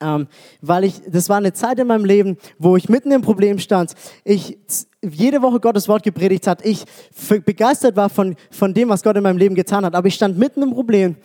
Ähm, 0.00 0.28
weil 0.60 0.84
ich, 0.84 1.02
das 1.08 1.28
war 1.28 1.38
eine 1.38 1.52
Zeit 1.52 1.80
in 1.80 1.88
meinem 1.88 2.04
Leben, 2.04 2.36
wo 2.60 2.76
ich 2.76 2.88
mitten 2.88 3.10
im 3.10 3.22
Problem 3.22 3.58
stand. 3.58 3.94
Ich 4.22 4.56
jede 5.02 5.42
Woche 5.42 5.58
Gottes 5.58 5.88
Wort 5.88 6.04
gepredigt 6.04 6.46
hat. 6.46 6.64
Ich 6.64 6.84
begeistert 7.44 7.96
war 7.96 8.08
von, 8.08 8.36
von 8.52 8.72
dem, 8.72 8.88
was 8.88 9.02
Gott 9.02 9.16
in 9.16 9.24
meinem 9.24 9.38
Leben 9.38 9.56
getan 9.56 9.84
hat. 9.84 9.96
Aber 9.96 10.06
ich 10.06 10.14
stand 10.14 10.38
mitten 10.38 10.62
im 10.62 10.70
Problem 10.70 11.16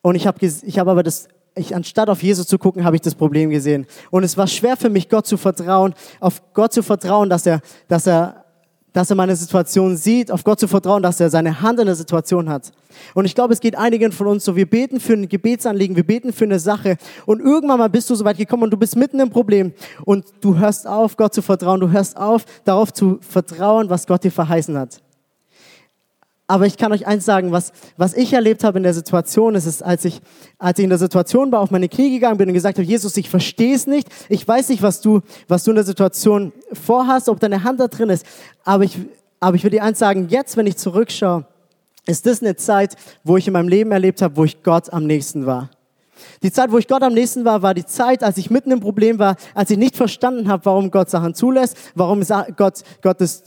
und 0.00 0.14
ich 0.14 0.26
habe 0.26 0.38
ich 0.46 0.78
hab 0.78 0.88
aber 0.88 1.02
das 1.02 1.28
ich, 1.58 1.74
anstatt 1.74 2.08
auf 2.08 2.22
Jesus 2.22 2.46
zu 2.46 2.58
gucken, 2.58 2.84
habe 2.84 2.96
ich 2.96 3.02
das 3.02 3.14
Problem 3.14 3.50
gesehen. 3.50 3.86
Und 4.10 4.24
es 4.24 4.36
war 4.36 4.46
schwer 4.46 4.76
für 4.76 4.90
mich, 4.90 5.08
Gott 5.08 5.26
zu 5.26 5.36
vertrauen, 5.36 5.94
auf 6.20 6.42
Gott 6.54 6.72
zu 6.72 6.82
vertrauen, 6.82 7.28
dass 7.28 7.46
er, 7.46 7.60
dass 7.88 8.06
er, 8.06 8.44
dass 8.92 9.10
er 9.10 9.16
meine 9.16 9.36
Situation 9.36 9.96
sieht, 9.96 10.30
auf 10.30 10.44
Gott 10.44 10.58
zu 10.58 10.68
vertrauen, 10.68 11.02
dass 11.02 11.20
er 11.20 11.30
seine 11.30 11.60
Hand 11.60 11.78
in 11.80 11.86
der 11.86 11.94
Situation 11.94 12.48
hat. 12.48 12.72
Und 13.14 13.24
ich 13.24 13.34
glaube, 13.34 13.52
es 13.52 13.60
geht 13.60 13.76
einigen 13.76 14.12
von 14.12 14.26
uns 14.26 14.44
so, 14.44 14.56
wir 14.56 14.68
beten 14.68 14.98
für 15.00 15.12
ein 15.12 15.28
Gebetsanliegen, 15.28 15.94
wir 15.94 16.06
beten 16.06 16.32
für 16.32 16.44
eine 16.44 16.58
Sache 16.58 16.96
und 17.26 17.40
irgendwann 17.40 17.78
mal 17.78 17.90
bist 17.90 18.08
du 18.10 18.14
so 18.14 18.24
weit 18.24 18.38
gekommen 18.38 18.64
und 18.64 18.70
du 18.70 18.76
bist 18.76 18.96
mitten 18.96 19.20
im 19.20 19.30
Problem 19.30 19.72
und 20.04 20.24
du 20.40 20.56
hörst 20.56 20.86
auf, 20.86 21.16
Gott 21.16 21.34
zu 21.34 21.42
vertrauen, 21.42 21.80
du 21.80 21.90
hörst 21.90 22.16
auf, 22.16 22.44
darauf 22.64 22.92
zu 22.92 23.18
vertrauen, 23.20 23.90
was 23.90 24.06
Gott 24.06 24.24
dir 24.24 24.32
verheißen 24.32 24.76
hat. 24.76 25.00
Aber 26.50 26.64
ich 26.64 26.78
kann 26.78 26.92
euch 26.92 27.06
eins 27.06 27.26
sagen, 27.26 27.52
was, 27.52 27.72
was 27.98 28.14
ich 28.14 28.32
erlebt 28.32 28.64
habe 28.64 28.78
in 28.78 28.82
der 28.82 28.94
Situation, 28.94 29.54
ist 29.54 29.66
es, 29.66 29.82
als 29.82 30.06
ich, 30.06 30.22
als 30.58 30.78
ich 30.78 30.84
in 30.84 30.88
der 30.88 30.98
Situation 30.98 31.52
war, 31.52 31.60
auf 31.60 31.70
meine 31.70 31.90
Knie 31.90 32.10
gegangen 32.10 32.38
bin 32.38 32.48
und 32.48 32.54
gesagt 32.54 32.78
habe, 32.78 32.86
Jesus, 32.86 33.14
ich 33.18 33.28
verstehe 33.28 33.74
es 33.74 33.86
nicht. 33.86 34.08
Ich 34.30 34.48
weiß 34.48 34.70
nicht, 34.70 34.82
was 34.82 35.02
du, 35.02 35.20
was 35.46 35.64
du 35.64 35.72
in 35.72 35.74
der 35.74 35.84
Situation 35.84 36.52
vorhast, 36.72 37.28
ob 37.28 37.38
deine 37.38 37.64
Hand 37.64 37.80
da 37.80 37.86
drin 37.86 38.08
ist. 38.08 38.24
Aber 38.64 38.84
ich, 38.84 38.98
aber 39.40 39.56
ich 39.56 39.62
will 39.62 39.70
dir 39.70 39.84
eins 39.84 39.98
sagen, 39.98 40.28
jetzt, 40.30 40.56
wenn 40.56 40.66
ich 40.66 40.78
zurückschaue, 40.78 41.44
ist 42.06 42.24
das 42.24 42.40
eine 42.40 42.56
Zeit, 42.56 42.96
wo 43.24 43.36
ich 43.36 43.46
in 43.46 43.52
meinem 43.52 43.68
Leben 43.68 43.92
erlebt 43.92 44.22
habe, 44.22 44.38
wo 44.38 44.44
ich 44.44 44.62
Gott 44.62 44.90
am 44.90 45.04
nächsten 45.04 45.44
war. 45.44 45.68
Die 46.42 46.50
Zeit, 46.50 46.72
wo 46.72 46.78
ich 46.78 46.88
Gott 46.88 47.02
am 47.02 47.12
nächsten 47.12 47.44
war, 47.44 47.60
war 47.60 47.74
die 47.74 47.84
Zeit, 47.84 48.24
als 48.24 48.38
ich 48.38 48.48
mitten 48.48 48.70
im 48.70 48.80
Problem 48.80 49.18
war, 49.18 49.36
als 49.54 49.70
ich 49.70 49.76
nicht 49.76 49.96
verstanden 49.96 50.48
habe, 50.48 50.64
warum 50.64 50.90
Gott 50.90 51.10
Sachen 51.10 51.34
zulässt, 51.34 51.76
warum 51.94 52.24
Gott, 52.56 52.82
Gott 53.02 53.20
das 53.20 53.44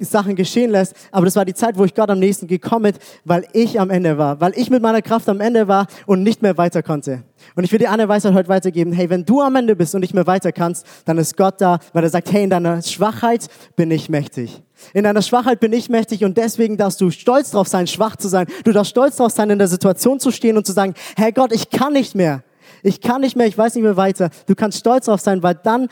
Sachen 0.00 0.34
geschehen 0.34 0.70
lässt. 0.70 0.94
Aber 1.12 1.24
das 1.24 1.36
war 1.36 1.44
die 1.44 1.54
Zeit, 1.54 1.78
wo 1.78 1.84
ich 1.84 1.94
Gott 1.94 2.10
am 2.10 2.18
nächsten 2.18 2.46
gekommen 2.46 2.92
bin, 2.92 3.02
weil 3.24 3.46
ich 3.52 3.78
am 3.78 3.90
Ende 3.90 4.18
war, 4.18 4.40
weil 4.40 4.52
ich 4.56 4.70
mit 4.70 4.82
meiner 4.82 5.02
Kraft 5.02 5.28
am 5.28 5.40
Ende 5.40 5.68
war 5.68 5.86
und 6.06 6.22
nicht 6.22 6.42
mehr 6.42 6.56
weiter 6.56 6.82
konnte. 6.82 7.22
Und 7.54 7.64
ich 7.64 7.72
will 7.72 7.78
dir 7.78 7.90
eine 7.90 8.08
Weisheit 8.08 8.34
heute 8.34 8.48
weitergeben. 8.48 8.92
Hey, 8.92 9.08
wenn 9.10 9.24
du 9.24 9.40
am 9.40 9.54
Ende 9.56 9.76
bist 9.76 9.94
und 9.94 10.00
nicht 10.00 10.14
mehr 10.14 10.26
weiter 10.26 10.52
kannst, 10.52 10.86
dann 11.04 11.18
ist 11.18 11.36
Gott 11.36 11.60
da, 11.60 11.78
weil 11.92 12.02
er 12.02 12.10
sagt, 12.10 12.32
hey, 12.32 12.44
in 12.44 12.50
deiner 12.50 12.82
Schwachheit 12.82 13.48
bin 13.76 13.90
ich 13.90 14.08
mächtig. 14.08 14.62
In 14.94 15.04
deiner 15.04 15.22
Schwachheit 15.22 15.60
bin 15.60 15.72
ich 15.72 15.88
mächtig 15.88 16.24
und 16.24 16.36
deswegen 16.36 16.76
darfst 16.76 17.00
du 17.00 17.10
stolz 17.10 17.50
drauf 17.50 17.68
sein, 17.68 17.86
schwach 17.86 18.16
zu 18.16 18.28
sein. 18.28 18.46
Du 18.64 18.72
darfst 18.72 18.90
stolz 18.90 19.16
drauf 19.16 19.32
sein, 19.32 19.50
in 19.50 19.58
der 19.58 19.68
Situation 19.68 20.20
zu 20.20 20.30
stehen 20.30 20.56
und 20.56 20.66
zu 20.66 20.72
sagen, 20.72 20.94
hey 21.16 21.32
Gott, 21.32 21.52
ich 21.52 21.70
kann 21.70 21.92
nicht 21.92 22.14
mehr. 22.14 22.42
Ich 22.82 23.00
kann 23.00 23.20
nicht 23.20 23.36
mehr, 23.36 23.46
ich 23.46 23.58
weiß 23.58 23.74
nicht 23.74 23.84
mehr 23.84 23.96
weiter. 23.96 24.30
Du 24.46 24.54
kannst 24.54 24.78
stolz 24.78 25.06
drauf 25.06 25.20
sein, 25.20 25.42
weil 25.42 25.54
dann 25.54 25.88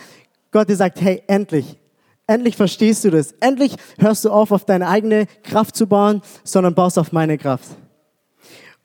Gott 0.53 0.69
dir 0.69 0.77
sagt, 0.77 1.01
hey, 1.01 1.23
endlich, 1.27 1.77
Endlich 2.27 2.57
verstehst 2.57 3.05
du 3.05 3.11
das. 3.11 3.33
Endlich 3.41 3.77
hörst 3.99 4.25
du 4.25 4.31
auf, 4.31 4.51
auf 4.51 4.65
deine 4.65 4.89
eigene 4.89 5.27
Kraft 5.45 5.77
zu 5.77 5.87
bauen, 5.87 6.23
sondern 6.43 6.75
baust 6.75 6.99
auf 6.99 7.13
meine 7.13 7.39
Kraft. 7.39 7.69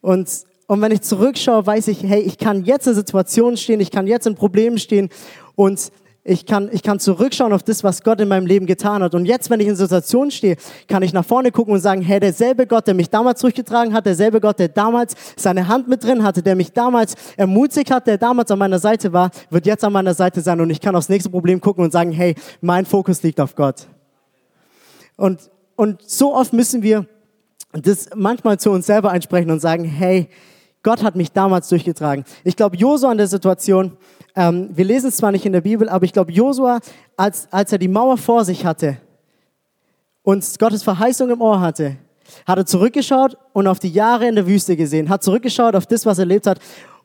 Und, 0.01 0.29
und 0.67 0.81
wenn 0.81 0.91
ich 0.91 1.01
zurückschaue, 1.01 1.65
weiß 1.65 1.87
ich, 1.87 2.03
hey, 2.03 2.21
ich 2.21 2.37
kann 2.37 2.63
jetzt 2.65 2.87
in 2.87 2.93
Situationen 2.93 3.57
stehen, 3.57 3.79
ich 3.79 3.91
kann 3.91 4.05
jetzt 4.05 4.27
in 4.27 4.35
Problemen 4.35 4.77
stehen 4.77 5.09
und 5.55 5.91
ich 6.23 6.45
kann, 6.45 6.69
ich 6.71 6.83
kann 6.83 6.99
zurückschauen 6.99 7.51
auf 7.51 7.63
das, 7.63 7.83
was 7.83 8.03
Gott 8.03 8.21
in 8.21 8.27
meinem 8.27 8.45
Leben 8.45 8.67
getan 8.67 9.01
hat. 9.01 9.15
Und 9.15 9.25
jetzt, 9.25 9.49
wenn 9.49 9.59
ich 9.59 9.67
in 9.67 9.75
Situationen 9.75 10.29
stehe, 10.29 10.55
kann 10.87 11.01
ich 11.01 11.13
nach 11.13 11.25
vorne 11.25 11.51
gucken 11.51 11.73
und 11.73 11.79
sagen, 11.79 12.01
hey, 12.01 12.19
derselbe 12.19 12.67
Gott, 12.67 12.85
der 12.85 12.93
mich 12.93 13.09
damals 13.09 13.41
durchgetragen 13.41 13.93
hat, 13.93 14.05
derselbe 14.05 14.39
Gott, 14.39 14.59
der 14.59 14.67
damals 14.67 15.15
seine 15.35 15.67
Hand 15.67 15.87
mit 15.87 16.03
drin 16.03 16.23
hatte, 16.23 16.43
der 16.43 16.55
mich 16.55 16.73
damals 16.73 17.15
ermutigt 17.37 17.89
hat, 17.89 18.05
der 18.05 18.19
damals 18.19 18.51
an 18.51 18.59
meiner 18.59 18.77
Seite 18.77 19.11
war, 19.13 19.31
wird 19.49 19.65
jetzt 19.65 19.83
an 19.83 19.93
meiner 19.93 20.13
Seite 20.13 20.41
sein. 20.41 20.61
Und 20.61 20.69
ich 20.69 20.79
kann 20.79 20.95
aufs 20.95 21.09
nächste 21.09 21.31
Problem 21.31 21.59
gucken 21.59 21.83
und 21.83 21.91
sagen, 21.91 22.11
hey, 22.11 22.35
mein 22.61 22.85
Fokus 22.85 23.23
liegt 23.23 23.39
auf 23.39 23.55
Gott. 23.55 23.87
Und, 25.17 25.49
und 25.75 26.03
so 26.03 26.35
oft 26.35 26.53
müssen 26.53 26.83
wir 26.83 27.07
das 27.73 28.09
manchmal 28.15 28.59
zu 28.59 28.69
uns 28.69 28.85
selber 28.85 29.09
einsprechen 29.09 29.49
und 29.49 29.59
sagen, 29.59 29.85
hey, 29.85 30.29
Gott 30.83 31.03
hat 31.03 31.15
mich 31.15 31.31
damals 31.31 31.69
durchgetragen. 31.69 32.25
Ich 32.43 32.55
glaube, 32.55 32.75
Josua 32.75 33.11
an 33.11 33.17
der 33.17 33.27
Situation, 33.27 33.97
ähm, 34.35 34.69
wir 34.73 34.85
lesen 34.85 35.09
es 35.09 35.17
zwar 35.17 35.31
nicht 35.31 35.45
in 35.45 35.53
der 35.53 35.61
Bibel, 35.61 35.89
aber 35.89 36.05
ich 36.05 36.13
glaube, 36.13 36.31
Josua, 36.31 36.79
als, 37.17 37.47
als 37.51 37.71
er 37.71 37.77
die 37.77 37.87
Mauer 37.87 38.17
vor 38.17 38.45
sich 38.45 38.65
hatte 38.65 38.97
und 40.23 40.45
Gottes 40.59 40.83
Verheißung 40.83 41.29
im 41.29 41.41
Ohr 41.41 41.59
hatte, 41.59 41.97
hat 42.45 42.57
er 42.57 42.65
zurückgeschaut 42.65 43.37
und 43.53 43.67
auf 43.67 43.79
die 43.79 43.89
Jahre 43.89 44.27
in 44.27 44.35
der 44.35 44.47
Wüste 44.47 44.77
gesehen, 44.77 45.09
hat 45.09 45.23
zurückgeschaut 45.23 45.75
auf 45.75 45.85
das, 45.85 46.05
was 46.05 46.17
er 46.17 46.23
erlebt 46.23 46.47
hat 46.47 46.59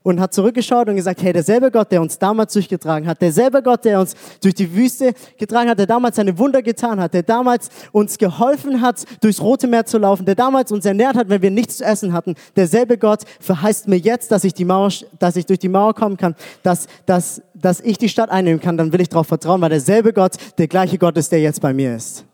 und 0.06 0.20
hat 0.20 0.32
zurückgeschaut 0.32 0.88
und 0.88 0.94
gesagt, 0.94 1.20
hey, 1.20 1.32
derselbe 1.32 1.68
Gott, 1.72 1.90
der 1.90 2.00
uns 2.00 2.16
damals 2.16 2.52
durchgetragen 2.52 3.08
hat, 3.08 3.20
derselbe 3.20 3.60
Gott, 3.60 3.84
der 3.84 3.98
uns 3.98 4.14
durch 4.40 4.54
die 4.54 4.72
Wüste 4.72 5.14
getragen 5.36 5.68
hat, 5.68 5.80
der 5.80 5.88
damals 5.88 6.14
seine 6.14 6.38
Wunder 6.38 6.62
getan 6.62 7.00
hat, 7.00 7.12
der 7.12 7.24
damals 7.24 7.70
uns 7.90 8.16
geholfen 8.16 8.82
hat, 8.82 9.04
durchs 9.20 9.42
Rote 9.42 9.66
Meer 9.66 9.84
zu 9.84 9.98
laufen, 9.98 10.24
der 10.24 10.36
damals 10.36 10.70
uns 10.70 10.84
ernährt 10.84 11.16
hat, 11.16 11.28
wenn 11.28 11.42
wir 11.42 11.50
nichts 11.50 11.78
zu 11.78 11.84
essen 11.84 12.12
hatten, 12.12 12.36
derselbe 12.54 12.98
Gott 12.98 13.24
verheißt 13.40 13.88
mir 13.88 13.98
jetzt, 13.98 14.30
dass 14.30 14.44
ich 14.44 14.54
die 14.54 14.64
Mauer, 14.64 14.92
dass 15.18 15.34
ich 15.34 15.44
durch 15.44 15.58
die 15.58 15.68
Mauer 15.68 15.92
kommen 15.92 16.16
kann, 16.16 16.36
dass, 16.62 16.86
dass, 17.06 17.42
dass 17.54 17.80
ich 17.80 17.98
die 17.98 18.08
Stadt 18.08 18.30
einnehmen 18.30 18.60
kann, 18.60 18.76
dann 18.76 18.92
will 18.92 19.00
ich 19.00 19.08
darauf 19.08 19.26
vertrauen, 19.26 19.60
weil 19.60 19.70
derselbe 19.70 20.12
Gott 20.12 20.36
der 20.56 20.68
gleiche 20.68 20.98
Gott 20.98 21.16
ist, 21.16 21.32
der 21.32 21.40
jetzt 21.40 21.60
bei 21.60 21.74
mir 21.74 21.96
ist. 21.96 22.24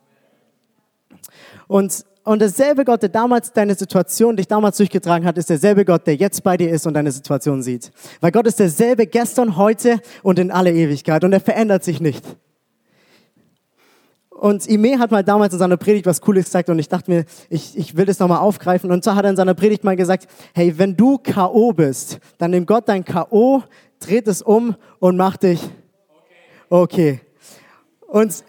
Und 1.68 2.04
und 2.24 2.40
derselbe 2.40 2.84
Gott, 2.84 3.02
der 3.02 3.08
damals 3.08 3.52
deine 3.52 3.74
Situation, 3.74 4.36
dich 4.36 4.46
damals 4.46 4.76
durchgetragen 4.76 5.26
hat, 5.26 5.38
ist 5.38 5.50
derselbe 5.50 5.84
Gott, 5.84 6.06
der 6.06 6.14
jetzt 6.14 6.42
bei 6.42 6.56
dir 6.56 6.70
ist 6.70 6.86
und 6.86 6.94
deine 6.94 7.10
Situation 7.10 7.62
sieht. 7.62 7.90
Weil 8.20 8.30
Gott 8.30 8.46
ist 8.46 8.60
derselbe 8.60 9.06
gestern, 9.06 9.56
heute 9.56 10.00
und 10.22 10.38
in 10.38 10.50
alle 10.50 10.72
Ewigkeit 10.72 11.24
und 11.24 11.32
er 11.32 11.40
verändert 11.40 11.82
sich 11.82 12.00
nicht. 12.00 12.24
Und 14.30 14.68
Ime 14.68 14.98
hat 14.98 15.12
mal 15.12 15.22
damals 15.22 15.52
in 15.52 15.60
seiner 15.60 15.76
Predigt 15.76 16.04
was 16.06 16.20
Cooles 16.20 16.46
gesagt 16.46 16.68
und 16.68 16.78
ich 16.78 16.88
dachte 16.88 17.10
mir, 17.10 17.24
ich, 17.48 17.78
ich 17.78 17.96
will 17.96 18.06
das 18.06 18.18
nochmal 18.18 18.38
aufgreifen. 18.38 18.90
Und 18.90 19.04
zwar 19.04 19.14
hat 19.14 19.24
er 19.24 19.30
in 19.30 19.36
seiner 19.36 19.54
Predigt 19.54 19.84
mal 19.84 19.94
gesagt, 19.94 20.26
hey, 20.52 20.76
wenn 20.78 20.96
du 20.96 21.18
K.O. 21.18 21.72
bist, 21.72 22.18
dann 22.38 22.50
nimm 22.50 22.66
Gott 22.66 22.88
dein 22.88 23.04
K.O., 23.04 23.62
dreht 24.00 24.26
es 24.26 24.42
um 24.42 24.74
und 24.98 25.16
macht 25.16 25.44
dich 25.44 25.60
okay. 26.70 27.20
Und 28.08 28.42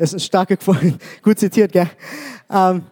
ist 0.00 0.14
ein 0.14 0.20
starke 0.20 0.56
Quote, 0.56 0.98
gut 1.22 1.38
zitiert, 1.38 1.72
gell? 1.72 1.90
Ähm, 2.50 2.84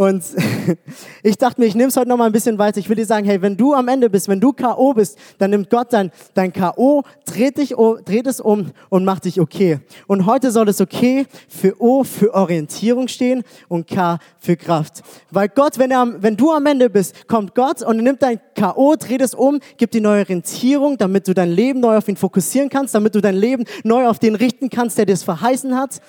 und 0.00 0.24
ich 1.22 1.36
dachte 1.36 1.60
mir, 1.60 1.66
ich 1.66 1.74
nehme 1.74 1.88
es 1.88 1.96
heute 1.98 2.08
noch 2.08 2.16
mal 2.16 2.24
ein 2.24 2.32
bisschen 2.32 2.56
weiter. 2.56 2.78
Ich 2.78 2.88
will 2.88 2.96
dir 2.96 3.04
sagen, 3.04 3.26
hey, 3.26 3.42
wenn 3.42 3.58
du 3.58 3.74
am 3.74 3.86
Ende 3.86 4.08
bist, 4.08 4.28
wenn 4.28 4.40
du 4.40 4.54
K.O. 4.54 4.94
bist, 4.94 5.18
dann 5.36 5.50
nimmt 5.50 5.68
Gott 5.68 5.92
dein, 5.92 6.10
dein 6.32 6.54
K.O., 6.54 7.02
dreht, 7.26 7.58
dich, 7.58 7.74
dreht 8.06 8.26
es 8.26 8.40
um 8.40 8.70
und 8.88 9.04
macht 9.04 9.26
dich 9.26 9.42
okay. 9.42 9.80
Und 10.06 10.24
heute 10.24 10.52
soll 10.52 10.70
es 10.70 10.80
okay 10.80 11.26
für 11.50 11.78
O 11.82 12.02
für 12.02 12.32
Orientierung 12.32 13.08
stehen 13.08 13.42
und 13.68 13.88
K 13.88 14.18
für 14.38 14.56
Kraft. 14.56 15.02
Weil 15.30 15.50
Gott, 15.50 15.78
wenn, 15.78 15.90
er, 15.90 16.10
wenn 16.22 16.34
du 16.34 16.50
am 16.50 16.64
Ende 16.64 16.88
bist, 16.88 17.28
kommt 17.28 17.54
Gott 17.54 17.82
und 17.82 17.98
nimmt 17.98 18.22
dein 18.22 18.40
K.O., 18.54 18.96
dreht 18.96 19.20
es 19.20 19.34
um, 19.34 19.60
gibt 19.76 19.92
dir 19.92 20.00
neue 20.00 20.20
Orientierung, 20.20 20.96
damit 20.96 21.28
du 21.28 21.34
dein 21.34 21.50
Leben 21.50 21.80
neu 21.80 21.98
auf 21.98 22.08
ihn 22.08 22.16
fokussieren 22.16 22.70
kannst, 22.70 22.94
damit 22.94 23.14
du 23.14 23.20
dein 23.20 23.36
Leben 23.36 23.66
neu 23.84 24.06
auf 24.06 24.18
den 24.18 24.34
richten 24.34 24.70
kannst, 24.70 24.96
der 24.96 25.04
dir 25.04 25.12
es 25.12 25.24
verheißen 25.24 25.76
hat. 25.76 26.00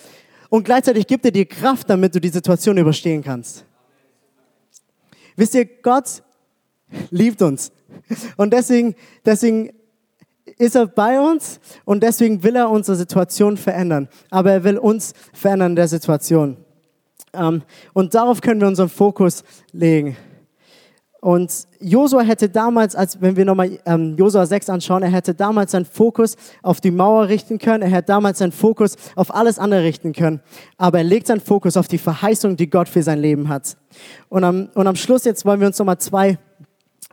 Und 0.48 0.64
gleichzeitig 0.64 1.08
gibt 1.08 1.26
er 1.26 1.32
dir 1.32 1.46
Kraft, 1.46 1.90
damit 1.90 2.16
du 2.16 2.22
die 2.22 2.30
Situation 2.30 2.78
überstehen 2.78 3.22
kannst. 3.22 3.66
Wisst 5.42 5.56
ihr, 5.56 5.66
Gott 5.66 6.22
liebt 7.10 7.42
uns. 7.42 7.72
Und 8.38 8.54
deswegen, 8.54 8.94
deswegen 9.26 9.72
ist 10.60 10.76
er 10.76 10.86
bei 10.86 11.20
uns 11.20 11.60
und 11.84 12.04
deswegen 12.04 12.44
will 12.44 12.56
er 12.56 12.70
unsere 12.70 12.96
Situation 12.96 13.58
verändern. 13.58 14.08
Aber 14.30 14.52
er 14.52 14.64
will 14.64 14.78
uns 14.78 15.16
verändern 15.34 15.72
in 15.72 15.78
der 15.78 15.88
Situation. 15.88 16.58
Ähm, 17.34 17.64
und 17.94 18.14
darauf 18.14 18.42
können 18.42 18.62
wir 18.62 18.68
unseren 18.68 18.90
Fokus 18.90 19.44
legen. 19.72 20.16
Und 21.22 21.68
Josua 21.80 22.22
hätte 22.22 22.50
damals, 22.50 22.96
als 22.96 23.22
wenn 23.22 23.36
wir 23.36 23.46
nochmal 23.46 23.78
ähm, 23.86 24.16
Josua 24.18 24.48
6 24.48 24.70
anschauen, 24.70 25.04
er 25.04 25.12
hätte 25.12 25.36
damals 25.36 25.72
seinen 25.72 25.86
Fokus 25.86 26.36
auf 26.64 26.82
die 26.82 26.90
Mauer 26.90 27.28
richten 27.28 27.60
können, 27.60 27.84
er 27.84 27.92
hätte 27.92 28.08
damals 28.08 28.40
seinen 28.40 28.52
Fokus 28.52 28.96
auf 29.16 29.34
alles 29.34 29.60
andere 29.60 29.84
richten 29.84 30.14
können. 30.14 30.42
Aber 30.78 30.98
er 30.98 31.04
legt 31.04 31.28
seinen 31.28 31.40
Fokus 31.40 31.78
auf 31.78 31.88
die 31.88 32.00
Verheißung, 32.00 32.58
die 32.58 32.72
Gott 32.72 32.90
für 32.90 33.04
sein 33.04 33.20
Leben 33.20 33.50
hat. 33.50 33.78
Und 34.30 34.44
am, 34.44 34.70
und 34.74 34.88
am 34.88 34.96
Schluss 34.96 35.24
jetzt 35.24 35.46
wollen 35.46 35.60
wir 35.60 35.68
uns 35.68 35.78
nochmal 35.78 36.00
zwei 36.00 36.40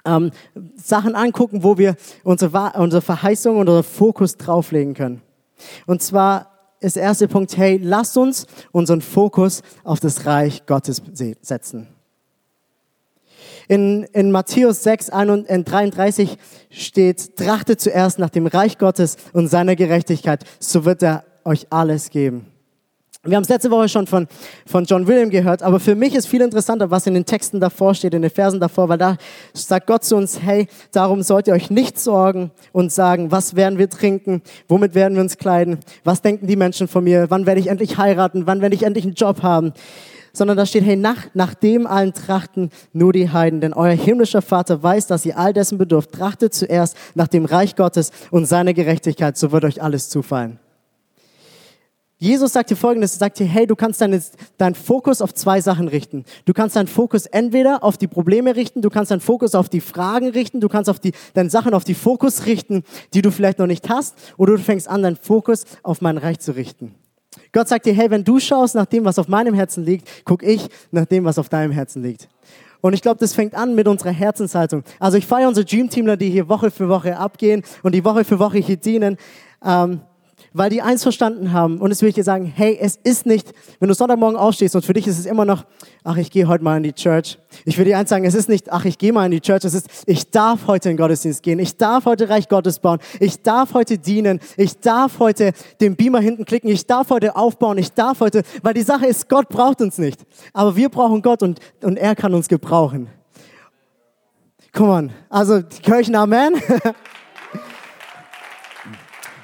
ähm, 0.07 0.31
Sachen 0.75 1.15
angucken, 1.15 1.63
wo 1.63 1.77
wir 1.77 1.95
unsere, 2.25 2.73
unsere 2.81 3.03
Verheißung 3.03 3.59
und 3.59 3.69
unseren 3.69 3.85
Fokus 3.85 4.39
drauflegen 4.39 4.95
können. 4.95 5.21
Und 5.87 6.01
zwar 6.01 6.47
ist 6.81 6.97
der 6.97 7.03
erste 7.03 7.29
Punkt, 7.29 7.59
hey, 7.59 7.79
lasst 7.83 8.17
uns 8.17 8.47
unseren 8.73 9.03
Fokus 9.03 9.61
auf 9.85 10.01
das 10.01 10.25
Reich 10.25 10.65
Gottes 10.65 11.03
setzen. 11.43 11.89
In, 13.69 14.05
in 14.15 14.33
Matthäus 14.33 14.83
6, 14.83 15.07
33 15.07 16.39
steht, 16.71 17.37
trachtet 17.37 17.81
zuerst 17.81 18.19
nach 18.19 18.31
dem 18.31 18.47
Reich 18.47 18.79
Gottes 18.79 19.17
und 19.35 19.49
seiner 19.49 19.77
Gerechtigkeit, 19.77 20.45
so 20.59 20.87
wird 20.87 21.03
er 21.03 21.25
euch 21.45 21.67
alles 21.71 22.09
geben. 22.09 22.47
Wir 23.25 23.37
haben 23.37 23.43
es 23.43 23.49
letzte 23.51 23.71
Woche 23.71 23.89
schon 23.89 24.07
von, 24.07 24.27
von 24.65 24.85
John 24.85 25.07
William 25.07 25.29
gehört, 25.29 25.63
aber 25.63 25.81
für 25.81 25.95
mich 25.95 26.15
ist 26.15 26.29
viel 26.29 26.41
interessanter, 26.41 26.91
was 26.91 27.07
in 27.07 27.13
den 27.13 27.27
Texten 27.27 27.61
davor 27.61 27.95
steht, 27.95 28.15
in 28.15 28.23
den 28.23 28.31
Versen 28.31 28.59
davor, 28.59 28.89
weil 28.89 28.97
da 28.97 29.17
sagt 29.53 29.87
Gott 29.87 30.05
zu 30.05 30.17
uns, 30.17 30.41
hey, 30.41 30.67
darum 30.93 31.23
sollt 31.23 31.47
ihr 31.47 31.53
euch 31.53 31.69
nicht 31.69 31.99
sorgen 31.99 32.53
und 32.73 32.91
sagen, 32.91 33.31
was 33.31 33.55
werden 33.55 33.79
wir 33.79 33.91
trinken, 33.91 34.41
womit 34.69 34.95
werden 34.95 35.15
wir 35.15 35.21
uns 35.21 35.37
kleiden, 35.37 35.79
was 36.05 36.23
denken 36.23 36.47
die 36.47 36.57
Menschen 36.57 36.89
von 36.89 37.05
mir, 37.05 37.27
wann 37.29 37.45
werde 37.45 37.61
ich 37.61 37.67
endlich 37.67 37.99
heiraten, 37.99 38.47
wann 38.47 38.63
werde 38.63 38.77
ich 38.77 38.85
endlich 38.85 39.05
einen 39.05 39.15
Job 39.15 39.43
haben 39.43 39.75
sondern 40.33 40.57
da 40.57 40.67
steht, 40.67 40.85
hey, 40.85 40.97
nach, 40.97 41.27
nach 41.35 41.55
dem 41.55 41.87
allen 41.87 42.13
trachten 42.13 42.71
nur 42.93 43.13
die 43.13 43.31
Heiden, 43.31 43.61
denn 43.61 43.73
euer 43.73 43.95
himmlischer 43.95 44.43
Vater 44.43 44.83
weiß, 44.83 45.07
dass 45.07 45.27
ihr 45.27 45.39
all 45.39 45.53
dessen 45.53 45.79
bedürft. 45.79 46.13
Trachtet 46.13 46.55
zuerst 46.55 46.97
nach 47.15 47.29
dem 47.29 47.45
Reich 47.45 47.77
Gottes 47.77 48.11
und 48.31 48.47
seiner 48.47 48.75
Gerechtigkeit, 48.75 49.37
so 49.37 49.53
wird 49.53 49.65
euch 49.65 49.83
alles 49.83 50.09
zufallen. 50.09 50.59
Jesus 52.21 52.53
sagt 52.53 52.71
dir 52.71 52.77
folgendes, 52.77 53.15
er 53.15 53.19
sagt 53.19 53.39
dir, 53.39 53.47
hey, 53.47 53.65
du 53.65 53.77
kannst 53.77 54.01
deinen 54.01 54.21
dein 54.57 54.75
Fokus 54.75 55.23
auf 55.23 55.33
zwei 55.35 55.61
Sachen 55.61 55.87
richten. 55.87 56.25
Du 56.47 56.53
kannst 56.53 56.75
deinen 56.75 56.89
Fokus 56.89 57.27
entweder 57.27 57.85
auf 57.85 57.97
die 57.97 58.09
Probleme 58.09 58.57
richten, 58.57 58.83
du 58.83 58.91
kannst 58.91 59.13
deinen 59.13 59.21
Fokus 59.21 59.55
auf 59.55 59.69
die 59.69 59.81
Fragen 59.81 60.31
richten, 60.31 60.61
du 60.61 60.69
kannst 60.69 60.91
auf 60.91 60.99
die, 60.99 61.13
deine 61.35 61.49
Sachen 61.49 61.75
auf 61.75 61.85
die 61.85 61.95
Fokus 61.95 62.47
richten, 62.47 62.83
die 63.15 63.23
du 63.23 63.31
vielleicht 63.31 63.61
noch 63.61 63.69
nicht 63.69 63.89
hast, 63.89 64.17
oder 64.37 64.57
du 64.57 64.59
fängst 64.59 64.89
an, 64.89 65.03
deinen 65.03 65.17
Fokus 65.17 65.65
auf 65.85 66.01
mein 66.01 66.19
Reich 66.19 66.41
zu 66.41 66.57
richten. 66.57 66.97
Gott 67.53 67.69
sagt 67.69 67.87
dir, 67.87 67.95
hey, 67.95 68.11
wenn 68.11 68.25
du 68.25 68.39
schaust 68.39 68.75
nach 68.75 68.87
dem, 68.87 69.05
was 69.05 69.19
auf 69.19 69.29
meinem 69.29 69.55
Herzen 69.55 69.85
liegt, 69.85 70.09
guck 70.25 70.43
ich 70.43 70.69
nach 70.91 71.07
dem, 71.07 71.25
was 71.25 71.39
auf 71.39 71.49
deinem 71.49 71.73
Herzen 71.73 72.03
liegt. 72.03 72.29
Und 72.81 72.93
ich 72.93 73.03
glaube, 73.03 73.19
das 73.19 73.35
fängt 73.35 73.55
an 73.55 73.75
mit 73.75 73.89
unserer 73.89 74.13
Herzenshaltung. 74.13 74.85
Also 75.01 75.19
ich 75.19 75.27
feiere 75.27 75.49
unsere 75.49 75.65
Dream-Teamler, 75.65 76.17
die 76.17 76.31
hier 76.31 76.49
Woche 76.49 76.71
für 76.71 76.89
Woche 76.89 77.17
abgehen 77.17 77.63
und 77.83 77.95
die 77.95 78.05
Woche 78.05 78.25
für 78.25 78.39
Woche 78.39 78.59
hier 78.59 78.77
dienen. 78.77 79.17
Ähm, 79.65 80.01
weil 80.53 80.71
die 80.71 80.83
eins 80.83 81.03
verstanden 81.03 81.53
haben. 81.53 81.79
Und 81.79 81.91
es 81.91 82.03
will 82.03 82.09
ich 82.09 82.15
dir 82.15 82.25
sagen, 82.25 82.47
hey, 82.47 82.79
es 82.81 82.97
ist 82.97 83.27
nicht, 83.27 83.53
wenn 83.81 83.89
du 83.89 83.95
Sonntagmorgen 83.95 84.39
aufstehst 84.39 84.75
und 84.77 84.85
für 84.85 84.93
dich 84.93 85.07
ist 85.07 85.19
es 85.19 85.27
immer 85.27 85.45
noch, 85.45 85.65
ach, 86.05 86.17
ich 86.17 86.31
gehe 86.31 86.49
heute 86.49 86.65
mal 86.65 86.77
in 86.77 86.83
die 86.83 86.93
Church. 86.93 87.39
Ich 87.65 87.79
will 87.79 87.85
dir 87.85 87.99
eins 87.99 88.11
sagen, 88.11 88.25
es 88.25 88.35
ist 88.35 88.49
nicht, 88.49 88.73
ach, 88.73 88.85
ich 88.85 88.99
gehe 88.99 89.13
mal 89.13 89.27
in 89.27 89.31
die 89.31 89.41
Church. 89.41 89.65
Es 89.65 89.75
ist, 89.75 89.89
ich 90.07 90.31
darf 90.31 90.67
heute 90.67 90.91
in 90.91 90.97
den 90.97 91.03
Gottesdienst 91.03 91.43
gehen. 91.43 91.59
Ich 91.59 91.77
darf 91.77 92.07
heute 92.07 92.29
Reich 92.29 92.49
Gottes 92.49 92.79
bauen. 92.79 92.99
Ich 93.21 93.43
darf 93.43 93.75
heute 93.75 93.99
dienen. 93.99 94.41
Ich 94.57 94.79
darf 94.79 95.19
heute 95.19 95.53
den 95.81 95.97
Beamer 95.97 96.21
hinten 96.21 96.45
klicken. 96.45 96.71
Ich 96.71 96.87
darf 96.87 97.11
heute 97.11 97.37
aufbauen. 97.37 97.79
Ich 97.79 97.93
darf 97.93 98.21
heute, 98.21 98.43
weil 98.63 98.75
die 98.75 98.83
Sache 98.83 99.07
ist, 99.07 99.29
Gott 99.29 99.49
braucht 99.49 99.81
uns 99.81 99.99
nicht. 99.99 100.21
Aber 100.53 100.77
wir 100.77 100.89
brauchen 100.89 101.23
Gott 101.23 101.43
und, 101.43 101.61
und 101.83 101.97
er 101.97 102.15
kann 102.15 102.35
uns 102.35 102.49
gebrauchen. 102.49 103.09
Come 104.73 104.91
on. 104.91 105.13
Also, 105.29 105.61
die 105.61 105.83
Kirchen, 105.83 106.15
Amen. 106.15 106.55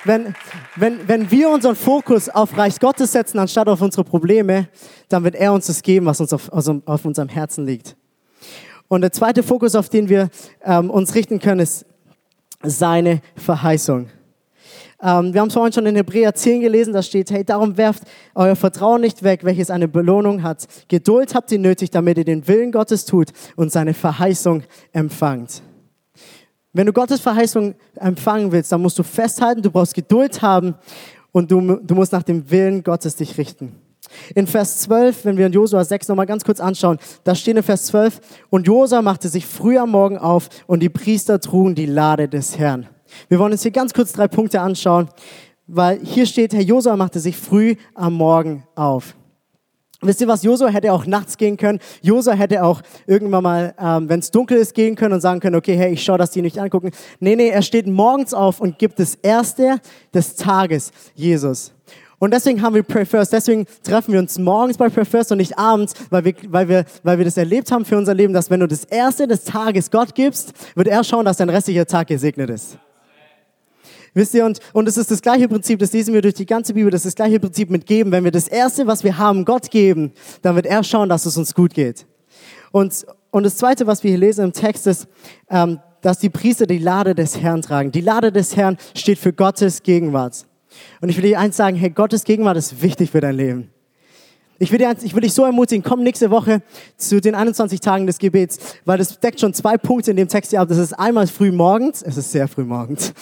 wenn, 0.05 0.35
wenn, 0.77 1.09
wenn 1.09 1.31
wir 1.31 1.51
unseren 1.51 1.77
Fokus 1.77 2.29
auf 2.29 2.57
Reich 2.57 2.79
Gottes 2.79 3.13
setzen, 3.13 3.39
anstatt 3.39 3.69
auf 3.69 3.81
unsere 3.81 4.05
Probleme, 4.05 4.69
dann 5.09 5.25
wird 5.25 5.35
er 5.35 5.53
uns 5.53 5.67
das 5.67 5.83
geben, 5.83 6.07
was 6.07 6.21
uns 6.21 6.33
auf, 6.33 6.53
also 6.53 6.83
auf 6.85 7.05
unserem 7.05 7.29
Herzen 7.29 7.65
liegt. 7.65 7.97
Und 8.89 9.01
der 9.01 9.13
zweite 9.13 9.43
Fokus, 9.43 9.75
auf 9.75 9.89
den 9.89 10.09
wir 10.09 10.29
ähm, 10.63 10.91
uns 10.91 11.15
richten 11.15 11.39
können, 11.39 11.61
ist 11.61 11.87
seine 12.63 13.23
Verheißung. 13.35 14.09
Ähm, 15.03 15.35
wir 15.35 15.41
haben 15.41 15.49
es 15.49 15.55
vorhin 15.55 15.73
schon 15.73 15.87
in 15.87 15.97
Hebräer 15.97 16.35
10 16.35 16.61
gelesen, 16.61 16.93
da 16.93 17.03
steht, 17.03 17.31
hey, 17.31 17.45
darum 17.45 17.77
werft 17.77 18.05
euer 18.35 18.57
Vertrauen 18.57 19.01
nicht 19.01 19.23
weg, 19.23 19.45
welches 19.45 19.71
eine 19.71 19.89
Belohnung 19.89 20.43
hat. 20.43 20.67
Geduld 20.89 21.35
habt 21.35 21.51
ihr 21.53 21.59
nötig, 21.59 21.91
damit 21.91 22.19
ihr 22.19 22.25
den 22.25 22.47
Willen 22.47 22.73
Gottes 22.73 23.05
tut 23.05 23.31
und 23.57 23.73
seine 23.73 23.95
Verheißung 23.95 24.63
empfangt. 24.93 25.63
Wenn 26.75 26.87
du 26.87 26.93
Gottes 26.93 27.21
Verheißung 27.21 27.77
empfangen 27.95 28.51
willst, 28.51 28.73
dann 28.73 28.83
musst 28.83 28.99
du 28.99 29.05
festhalten, 29.05 29.63
du 29.63 29.71
brauchst 29.71 29.95
Geduld 29.95 30.43
haben 30.43 30.75
und 31.31 31.51
du, 31.51 31.77
du 31.77 31.95
musst 31.95 32.13
nach 32.13 32.25
dem 32.25 32.51
Willen 32.51 32.83
Gottes 32.83 33.15
dich 33.15 33.39
richten. 33.39 33.77
In 34.35 34.49
Vers 34.49 34.79
12, 34.81 35.25
wenn 35.25 35.37
wir 35.37 35.47
in 35.47 35.53
Josua 35.53 35.85
6 35.85 36.09
nochmal 36.09 36.27
ganz 36.27 36.45
kurz 36.45 36.59
anschauen, 36.59 36.99
da 37.23 37.35
steht 37.37 37.57
in 37.57 37.63
Vers 37.63 37.87
12, 37.87 38.21
und 38.51 38.67
Josua 38.67 39.03
machte 39.03 39.29
sich 39.29 39.47
früh 39.47 39.79
am 39.79 39.91
Morgen 39.91 40.19
auf 40.19 40.49
und 40.67 40.81
die 40.81 40.89
Priester 40.89 41.41
trugen 41.41 41.77
die 41.77 41.87
Lade 41.87 42.29
des 42.29 42.59
Herrn. 42.59 42.89
Wir 43.29 43.39
wollen 43.39 43.53
uns 43.53 43.63
hier 43.63 43.71
ganz 43.71 43.95
kurz 43.95 44.13
drei 44.13 44.27
Punkte 44.27 44.61
anschauen, 44.61 45.09
weil 45.69 46.01
hier 46.03 46.27
steht, 46.27 46.53
Herr 46.53 46.61
Josua 46.61 46.97
machte 46.97 47.21
sich 47.21 47.37
früh 47.37 47.77
am 47.95 48.15
Morgen 48.15 48.65
auf. 48.75 49.15
Wisst 50.07 50.21
ihr 50.21 50.29
was, 50.29 50.43
Josua 50.43 50.69
hätte 50.69 50.93
auch 50.93 51.07
nachts 51.07 51.37
gehen 51.37 51.57
können. 51.57 51.81
Josua 52.03 52.35
hätte 52.35 52.63
auch 52.63 52.83
irgendwann 53.07 53.43
mal, 53.43 53.75
ähm, 53.81 54.09
wenn 54.09 54.21
es 54.21 54.31
dunkel 54.31 54.59
ist, 54.59 54.75
gehen 54.75 54.95
können 54.97 55.15
und 55.15 55.21
sagen 55.21 55.41
können, 55.41 55.57
okay, 55.57 55.77
hey, 55.77 55.93
ich 55.93 56.03
schaue, 56.03 56.19
dass 56.19 56.31
die 56.31 56.43
nicht 56.43 56.59
angucken. 56.59 56.91
Nee, 57.21 57.37
nee, 57.37 57.49
er 57.49 57.63
steht 57.63 57.87
morgens 57.87 58.35
auf 58.35 58.61
und 58.61 58.79
gibt 58.79 58.99
das 58.99 59.15
Erste 59.17 59.81
des 60.13 60.37
Tages 60.37 60.93
Jesus. 61.15 61.73
Und 62.19 62.33
deswegen 62.33 62.63
haben 62.63 62.75
wir 62.75 62.83
Pray 62.83 63.05
First, 63.05 63.33
deswegen 63.33 63.67
treffen 63.83 64.13
wir 64.13 64.21
uns 64.21 64.39
morgens 64.39 64.79
bei 64.79 64.89
Pray 64.89 65.05
First 65.05 65.33
und 65.33 65.39
nicht 65.39 65.59
abends, 65.59 65.95
weil 66.11 66.25
wir, 66.25 66.35
weil, 66.49 66.69
wir, 66.69 66.85
weil 67.03 67.19
wir 67.19 67.25
das 67.25 67.37
erlebt 67.37 67.71
haben 67.73 67.85
für 67.85 67.99
unser 67.99 68.15
Leben, 68.15 68.33
dass 68.33 68.51
wenn 68.51 68.61
du 68.61 68.69
das 68.69 68.85
Erste 68.85 69.27
des 69.27 69.45
Tages 69.45 69.91
Gott 69.91 70.15
gibst, 70.15 70.53
wird 70.75 70.89
er 70.89 71.05
schauen, 71.05 71.25
dass 71.25 71.37
dein 71.37 71.51
restlicher 71.51 71.87
Tag 71.87 72.07
gesegnet 72.07 72.51
ist. 72.51 72.79
Wisst 74.15 74.33
ihr, 74.35 74.47
und, 74.47 74.61
und 74.73 74.89
es 74.89 74.97
ist 74.97 75.11
das 75.11 75.21
gleiche 75.21 75.49
Prinzip, 75.49 75.81
das 75.81 75.93
lesen 75.93 76.15
wir 76.15 76.23
durch 76.23 76.35
die 76.35 76.47
ganze 76.47 76.73
Bibel, 76.73 76.91
das 76.91 77.01
ist 77.01 77.07
das 77.07 77.15
gleiche 77.17 77.41
Prinzip 77.41 77.69
mit 77.69 77.85
geben. 77.85 78.13
Wenn 78.13 78.23
wir 78.23 78.31
das 78.31 78.47
Erste, 78.47 78.87
was 78.87 79.03
wir 79.03 79.19
haben, 79.19 79.45
Gott 79.45 79.71
geben, 79.71 80.13
dann 80.43 80.55
wird 80.55 80.67
er 80.67 80.85
schauen, 80.85 81.09
dass 81.09 81.27
es 81.27 81.37
uns 81.37 81.55
gut 81.55 81.75
geht. 81.75 82.07
Und, 82.71 83.05
und 83.31 83.45
das 83.45 83.57
Zweite, 83.57 83.87
was 83.87 84.05
wir 84.05 84.11
hier 84.11 84.19
lesen 84.19 84.45
im 84.45 84.53
Text, 84.53 84.87
ist, 84.87 85.09
ähm, 85.51 85.81
dass 86.01 86.19
die 86.19 86.31
Priester 86.31 86.67
die 86.67 86.79
Lade 86.79 87.15
des 87.15 87.41
Herrn 87.41 87.63
tragen. 87.63 87.91
Die 87.91 88.01
Lade 88.01 88.31
des 88.31 88.57
Herrn 88.57 88.77
steht 88.95 89.19
für 89.19 89.33
Gottes 89.33 89.83
Gegenwart. 89.83 90.47
Und 91.01 91.09
ich 91.09 91.17
will 91.17 91.25
dir 91.25 91.41
eins 91.41 91.57
sagen, 91.57 91.77
hey, 91.77 91.91
Gottes 91.91 92.25
Gegenwart 92.25 92.57
ist 92.57 92.83
wichtig 92.83 93.11
für 93.11 93.21
dein 93.21 93.37
Leben. 93.37 93.74
Ich 94.59 94.71
will, 94.71 94.79
dir, 94.79 94.95
ich 95.03 95.15
will 95.15 95.23
dich 95.23 95.35
so 95.35 95.45
ermutigen, 95.45 95.83
komm 95.83 96.03
nächste 96.05 96.31
Woche 96.31 96.63
zu 96.97 97.21
den 97.21 97.35
21 97.35 97.81
Tagen 97.81 98.07
des 98.07 98.19
Gebets, 98.19 98.59
weil 98.85 98.99
das 98.99 99.19
deckt 99.19 99.41
schon 99.41 99.53
zwei 99.53 99.77
Punkte 99.77 100.13
in 100.13 100.17
dem 100.17 100.29
Text 100.29 100.51
hier 100.51 100.61
ab. 100.61 100.69
Das 100.69 100.79
ist 100.79 100.93
einmal 100.93 101.27
früh 101.27 101.51
morgens, 101.51 102.03
es 102.03 102.17
ist 102.17 102.31
sehr 102.31 102.47
früh 102.47 102.65
morgens. 102.65 103.13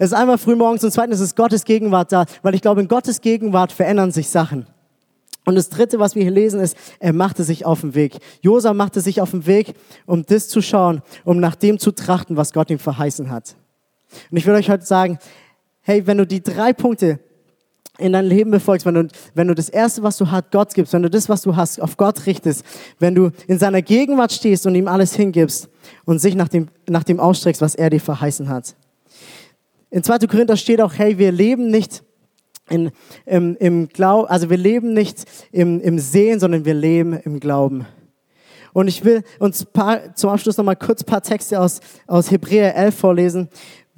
Es 0.00 0.06
ist 0.06 0.14
einmal 0.14 0.36
früh 0.36 0.56
morgens 0.56 0.82
und 0.82 0.90
zweitens 0.90 1.20
ist 1.20 1.36
Gottes 1.36 1.64
Gegenwart 1.64 2.10
da, 2.10 2.24
weil 2.42 2.54
ich 2.56 2.62
glaube, 2.62 2.80
in 2.80 2.88
Gottes 2.88 3.20
Gegenwart 3.20 3.70
verändern 3.70 4.10
sich 4.10 4.28
Sachen. 4.28 4.66
Und 5.44 5.54
das 5.54 5.68
dritte, 5.68 5.98
was 5.98 6.14
wir 6.14 6.22
hier 6.22 6.32
lesen, 6.32 6.60
ist, 6.60 6.76
er 6.98 7.12
machte 7.12 7.44
sich 7.44 7.64
auf 7.64 7.80
den 7.80 7.94
Weg. 7.94 8.18
Josa 8.42 8.74
machte 8.74 9.00
sich 9.00 9.20
auf 9.20 9.30
den 9.30 9.46
Weg, 9.46 9.74
um 10.06 10.24
das 10.26 10.48
zu 10.48 10.60
schauen, 10.60 11.02
um 11.24 11.38
nach 11.38 11.54
dem 11.54 11.78
zu 11.78 11.92
trachten, 11.92 12.36
was 12.36 12.52
Gott 12.52 12.68
ihm 12.70 12.78
verheißen 12.78 13.30
hat. 13.30 13.54
Und 14.30 14.36
ich 14.36 14.46
will 14.46 14.54
euch 14.54 14.70
heute 14.70 14.84
sagen, 14.84 15.18
hey, 15.82 16.06
wenn 16.06 16.18
du 16.18 16.26
die 16.26 16.42
drei 16.42 16.72
Punkte 16.72 17.20
in 18.00 18.12
dein 18.12 18.26
Leben 18.26 18.50
befolgst, 18.50 18.86
wenn 18.86 18.94
du, 18.94 19.08
wenn 19.34 19.48
du 19.48 19.54
das 19.54 19.68
Erste, 19.68 20.02
was 20.02 20.16
du 20.16 20.30
hast, 20.30 20.50
Gott 20.50 20.74
gibst, 20.74 20.92
wenn 20.92 21.02
du 21.02 21.10
das, 21.10 21.28
was 21.28 21.42
du 21.42 21.56
hast, 21.56 21.80
auf 21.80 21.96
Gott 21.96 22.26
richtest, 22.26 22.64
wenn 22.98 23.14
du 23.14 23.30
in 23.46 23.58
seiner 23.58 23.82
Gegenwart 23.82 24.32
stehst 24.32 24.66
und 24.66 24.74
ihm 24.74 24.88
alles 24.88 25.14
hingibst 25.14 25.68
und 26.04 26.18
sich 26.18 26.34
nach 26.34 26.48
dem, 26.48 26.68
nach 26.88 27.04
dem 27.04 27.20
ausstreckst, 27.20 27.62
was 27.62 27.74
er 27.74 27.90
dir 27.90 28.00
verheißen 28.00 28.48
hat. 28.48 28.74
In 29.90 30.02
2. 30.02 30.18
Korinther 30.26 30.56
steht 30.56 30.80
auch, 30.80 30.94
hey, 30.94 31.18
wir 31.18 31.32
leben 31.32 31.70
nicht 31.70 32.02
in, 32.68 32.90
im, 33.26 33.56
im 33.58 33.88
Glauben, 33.88 34.28
also 34.28 34.48
wir 34.48 34.56
leben 34.56 34.92
nicht 34.92 35.24
im, 35.52 35.80
im 35.80 35.98
Sehen, 35.98 36.40
sondern 36.40 36.64
wir 36.64 36.74
leben 36.74 37.14
im 37.14 37.40
Glauben. 37.40 37.86
Und 38.72 38.88
ich 38.88 39.04
will 39.04 39.24
uns 39.38 39.64
paar, 39.64 40.14
zum 40.14 40.30
Abschluss 40.30 40.56
noch 40.56 40.64
mal 40.64 40.76
kurz 40.76 41.02
ein 41.02 41.06
paar 41.06 41.22
Texte 41.22 41.60
aus, 41.60 41.80
aus 42.06 42.30
Hebräer 42.30 42.76
11 42.76 42.94
vorlesen, 42.94 43.48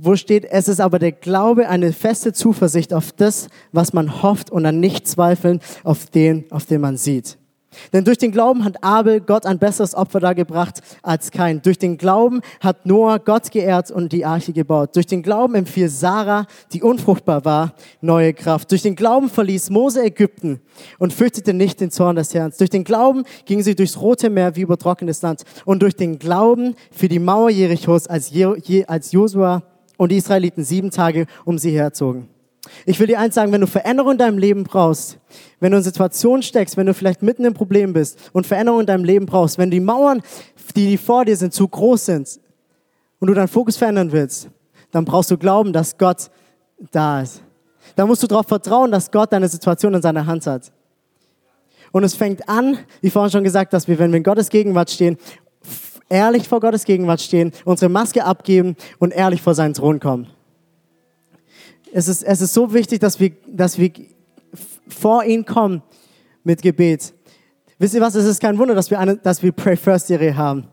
wo 0.04 0.16
steht, 0.16 0.44
es 0.44 0.66
ist 0.66 0.80
aber 0.80 0.98
der 0.98 1.12
Glaube 1.12 1.68
eine 1.68 1.92
feste 1.92 2.32
Zuversicht 2.32 2.92
auf 2.92 3.12
das, 3.12 3.46
was 3.70 3.92
man 3.92 4.22
hofft 4.22 4.50
und 4.50 4.66
an 4.66 4.80
nicht 4.80 5.06
zweifeln 5.06 5.60
auf 5.84 6.06
den, 6.06 6.44
auf 6.50 6.66
den 6.66 6.80
man 6.80 6.96
sieht. 6.96 7.38
Denn 7.92 8.04
durch 8.04 8.18
den 8.18 8.32
Glauben 8.32 8.64
hat 8.64 8.82
Abel 8.82 9.20
Gott 9.20 9.46
ein 9.46 9.58
besseres 9.58 9.94
Opfer 9.94 10.20
dargebracht 10.20 10.80
als 11.02 11.30
kein. 11.30 11.62
Durch 11.62 11.78
den 11.78 11.96
Glauben 11.96 12.40
hat 12.60 12.84
Noah 12.84 13.18
Gott 13.18 13.50
geehrt 13.50 13.90
und 13.90 14.12
die 14.12 14.26
Arche 14.26 14.52
gebaut. 14.52 14.94
Durch 14.96 15.06
den 15.06 15.22
Glauben 15.22 15.54
empfiel 15.54 15.88
Sarah, 15.88 16.46
die 16.72 16.82
unfruchtbar 16.82 17.44
war, 17.44 17.74
neue 18.00 18.34
Kraft. 18.34 18.70
Durch 18.72 18.82
den 18.82 18.96
Glauben 18.96 19.30
verließ 19.30 19.70
Mose 19.70 20.02
Ägypten 20.02 20.60
und 20.98 21.12
fürchtete 21.12 21.54
nicht 21.54 21.80
den 21.80 21.90
Zorn 21.90 22.16
des 22.16 22.34
Herrn. 22.34 22.52
Durch 22.58 22.70
den 22.70 22.84
Glauben 22.84 23.24
ging 23.46 23.62
sie 23.62 23.74
durchs 23.74 24.00
Rote 24.00 24.30
Meer 24.30 24.56
wie 24.56 24.62
über 24.62 24.76
trockenes 24.76 25.22
Land. 25.22 25.44
Und 25.64 25.80
durch 25.80 25.96
den 25.96 26.18
Glauben 26.18 26.74
für 26.90 27.08
die 27.08 27.20
Mauer 27.20 27.50
Jerichos, 27.50 28.06
als, 28.06 28.30
Je 28.30 28.84
als 28.86 29.12
Josua 29.12 29.62
und 30.02 30.10
die 30.10 30.16
Israeliten 30.16 30.64
sieben 30.64 30.90
Tage 30.90 31.26
um 31.44 31.58
sie 31.58 31.70
herzogen. 31.70 32.28
Ich 32.86 32.98
will 32.98 33.06
dir 33.06 33.20
eins 33.20 33.36
sagen, 33.36 33.52
wenn 33.52 33.60
du 33.60 33.68
Veränderung 33.68 34.12
in 34.12 34.18
deinem 34.18 34.36
Leben 34.36 34.64
brauchst, 34.64 35.20
wenn 35.60 35.70
du 35.70 35.78
in 35.78 35.84
Situationen 35.84 36.42
steckst, 36.42 36.76
wenn 36.76 36.86
du 36.86 36.94
vielleicht 36.94 37.22
mitten 37.22 37.44
im 37.44 37.54
Problem 37.54 37.92
bist 37.92 38.18
und 38.32 38.44
Veränderung 38.44 38.80
in 38.80 38.86
deinem 38.86 39.04
Leben 39.04 39.26
brauchst, 39.26 39.58
wenn 39.58 39.70
die 39.70 39.78
Mauern, 39.78 40.20
die, 40.74 40.88
die 40.88 40.96
vor 40.96 41.24
dir 41.24 41.36
sind, 41.36 41.54
zu 41.54 41.68
groß 41.68 42.04
sind 42.04 42.40
und 43.20 43.28
du 43.28 43.34
deinen 43.34 43.46
Fokus 43.46 43.76
verändern 43.76 44.10
willst, 44.10 44.48
dann 44.90 45.04
brauchst 45.04 45.30
du 45.30 45.38
glauben, 45.38 45.72
dass 45.72 45.96
Gott 45.96 46.32
da 46.90 47.22
ist. 47.22 47.40
Da 47.94 48.04
musst 48.04 48.24
du 48.24 48.26
darauf 48.26 48.48
vertrauen, 48.48 48.90
dass 48.90 49.08
Gott 49.08 49.32
deine 49.32 49.48
Situation 49.48 49.94
in 49.94 50.02
seiner 50.02 50.26
Hand 50.26 50.48
hat. 50.48 50.72
Und 51.92 52.02
es 52.02 52.14
fängt 52.14 52.48
an, 52.48 52.76
wie 53.02 53.10
vorhin 53.10 53.30
schon 53.30 53.44
gesagt, 53.44 53.72
dass 53.72 53.86
wir, 53.86 54.00
wenn 54.00 54.10
wir 54.10 54.16
in 54.16 54.24
Gottes 54.24 54.48
Gegenwart 54.48 54.90
stehen, 54.90 55.16
ehrlich 56.12 56.46
vor 56.46 56.60
Gottes 56.60 56.84
Gegenwart 56.84 57.20
stehen, 57.20 57.52
unsere 57.64 57.88
Maske 57.88 58.24
abgeben 58.24 58.76
und 58.98 59.12
ehrlich 59.12 59.40
vor 59.40 59.54
seinen 59.54 59.74
Thron 59.74 59.98
kommen. 59.98 60.26
Es 61.92 62.06
ist, 62.06 62.22
es 62.22 62.40
ist 62.40 62.54
so 62.54 62.72
wichtig, 62.72 63.00
dass 63.00 63.18
wir, 63.18 63.32
dass 63.46 63.78
wir 63.78 63.90
vor 64.86 65.24
ihn 65.24 65.44
kommen 65.44 65.82
mit 66.44 66.62
Gebet. 66.62 67.14
Wisst 67.78 67.94
ihr 67.94 68.00
was? 68.00 68.14
Es 68.14 68.26
ist 68.26 68.40
kein 68.40 68.58
Wunder, 68.58 68.74
dass 68.74 68.90
wir, 68.90 68.98
eine, 68.98 69.16
dass 69.16 69.42
wir 69.42 69.52
Pray 69.52 69.76
First 69.76 70.06
Serie 70.06 70.36
haben. 70.36 70.68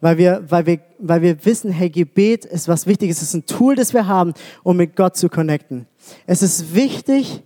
Weil 0.00 0.18
wir, 0.18 0.44
weil, 0.48 0.66
wir, 0.66 0.80
weil 0.98 1.22
wir 1.22 1.44
wissen, 1.44 1.70
hey, 1.70 1.88
Gebet 1.88 2.44
ist 2.44 2.68
was 2.68 2.86
Wichtiges. 2.86 3.18
Es 3.18 3.28
ist 3.28 3.34
ein 3.34 3.46
Tool, 3.46 3.76
das 3.76 3.94
wir 3.94 4.06
haben, 4.06 4.34
um 4.62 4.76
mit 4.76 4.96
Gott 4.96 5.16
zu 5.16 5.28
connecten. 5.28 5.86
Es 6.26 6.42
ist 6.42 6.74
wichtig, 6.74 7.42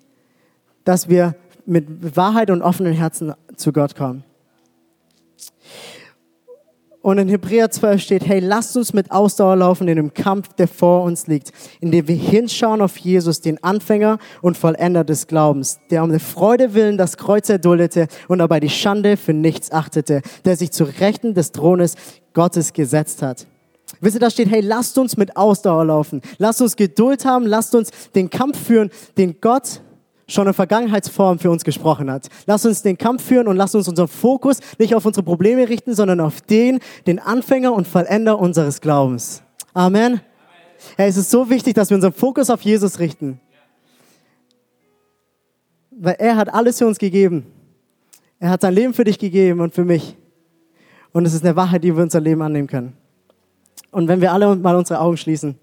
dass 0.84 1.08
wir 1.08 1.34
mit 1.64 2.16
Wahrheit 2.16 2.50
und 2.50 2.62
offenen 2.62 2.92
Herzen 2.92 3.34
zu 3.56 3.72
Gott 3.72 3.94
kommen. 3.94 4.24
Und 7.06 7.18
in 7.18 7.28
Hebräer 7.28 7.70
12 7.70 8.02
steht, 8.02 8.26
hey, 8.26 8.40
lasst 8.40 8.76
uns 8.76 8.92
mit 8.92 9.12
Ausdauer 9.12 9.54
laufen 9.54 9.86
in 9.86 9.94
dem 9.94 10.12
Kampf, 10.12 10.52
der 10.54 10.66
vor 10.66 11.04
uns 11.04 11.28
liegt, 11.28 11.52
indem 11.78 12.08
wir 12.08 12.16
hinschauen 12.16 12.82
auf 12.82 12.96
Jesus, 12.96 13.40
den 13.40 13.62
Anfänger 13.62 14.18
und 14.42 14.56
Vollender 14.56 15.04
des 15.04 15.28
Glaubens, 15.28 15.78
der 15.90 16.02
um 16.02 16.10
der 16.10 16.18
Freude 16.18 16.74
willen 16.74 16.98
das 16.98 17.16
Kreuz 17.16 17.48
erduldete 17.48 18.08
und 18.26 18.38
dabei 18.38 18.58
die 18.58 18.68
Schande 18.68 19.16
für 19.16 19.32
nichts 19.32 19.70
achtete, 19.70 20.20
der 20.44 20.56
sich 20.56 20.72
zu 20.72 20.82
Rechten 20.82 21.32
des 21.32 21.52
Thrones 21.52 21.94
Gottes 22.34 22.72
gesetzt 22.72 23.22
hat. 23.22 23.46
Wisst 24.00 24.16
ihr, 24.16 24.20
da 24.20 24.28
steht, 24.28 24.50
hey, 24.50 24.60
lasst 24.60 24.98
uns 24.98 25.16
mit 25.16 25.36
Ausdauer 25.36 25.84
laufen. 25.84 26.22
Lasst 26.38 26.60
uns 26.60 26.74
Geduld 26.74 27.24
haben. 27.24 27.46
Lasst 27.46 27.76
uns 27.76 27.90
den 28.16 28.30
Kampf 28.30 28.58
führen, 28.58 28.90
den 29.16 29.40
Gott 29.40 29.80
schon 30.28 30.46
in 30.46 30.54
Vergangenheitsform 30.54 31.38
für 31.38 31.50
uns 31.50 31.64
gesprochen 31.64 32.10
hat. 32.10 32.28
Lass 32.46 32.66
uns 32.66 32.82
den 32.82 32.98
Kampf 32.98 33.24
führen 33.24 33.46
und 33.46 33.56
lass 33.56 33.74
uns 33.74 33.88
unseren 33.88 34.08
Fokus 34.08 34.58
nicht 34.78 34.94
auf 34.94 35.06
unsere 35.06 35.24
Probleme 35.24 35.68
richten, 35.68 35.94
sondern 35.94 36.20
auf 36.20 36.40
den, 36.40 36.80
den 37.06 37.18
Anfänger 37.18 37.72
und 37.72 37.86
Vollender 37.86 38.38
unseres 38.38 38.80
Glaubens. 38.80 39.42
Amen. 39.72 40.20
Hey, 40.96 41.08
es 41.08 41.16
ist 41.16 41.30
so 41.30 41.48
wichtig, 41.48 41.74
dass 41.74 41.90
wir 41.90 41.94
unseren 41.94 42.12
Fokus 42.12 42.50
auf 42.50 42.62
Jesus 42.62 42.98
richten. 42.98 43.40
Weil 45.90 46.16
er 46.18 46.36
hat 46.36 46.52
alles 46.52 46.78
für 46.78 46.86
uns 46.86 46.98
gegeben. 46.98 47.46
Er 48.38 48.50
hat 48.50 48.60
sein 48.60 48.74
Leben 48.74 48.92
für 48.92 49.04
dich 49.04 49.18
gegeben 49.18 49.60
und 49.60 49.74
für 49.74 49.84
mich. 49.84 50.16
Und 51.12 51.24
es 51.24 51.32
ist 51.32 51.44
eine 51.44 51.56
Wahrheit, 51.56 51.84
die 51.84 51.96
wir 51.96 52.02
unser 52.02 52.20
Leben 52.20 52.42
annehmen 52.42 52.68
können. 52.68 52.92
Und 53.90 54.08
wenn 54.08 54.20
wir 54.20 54.32
alle 54.32 54.54
mal 54.56 54.76
unsere 54.76 55.00
Augen 55.00 55.16
schließen. 55.16 55.58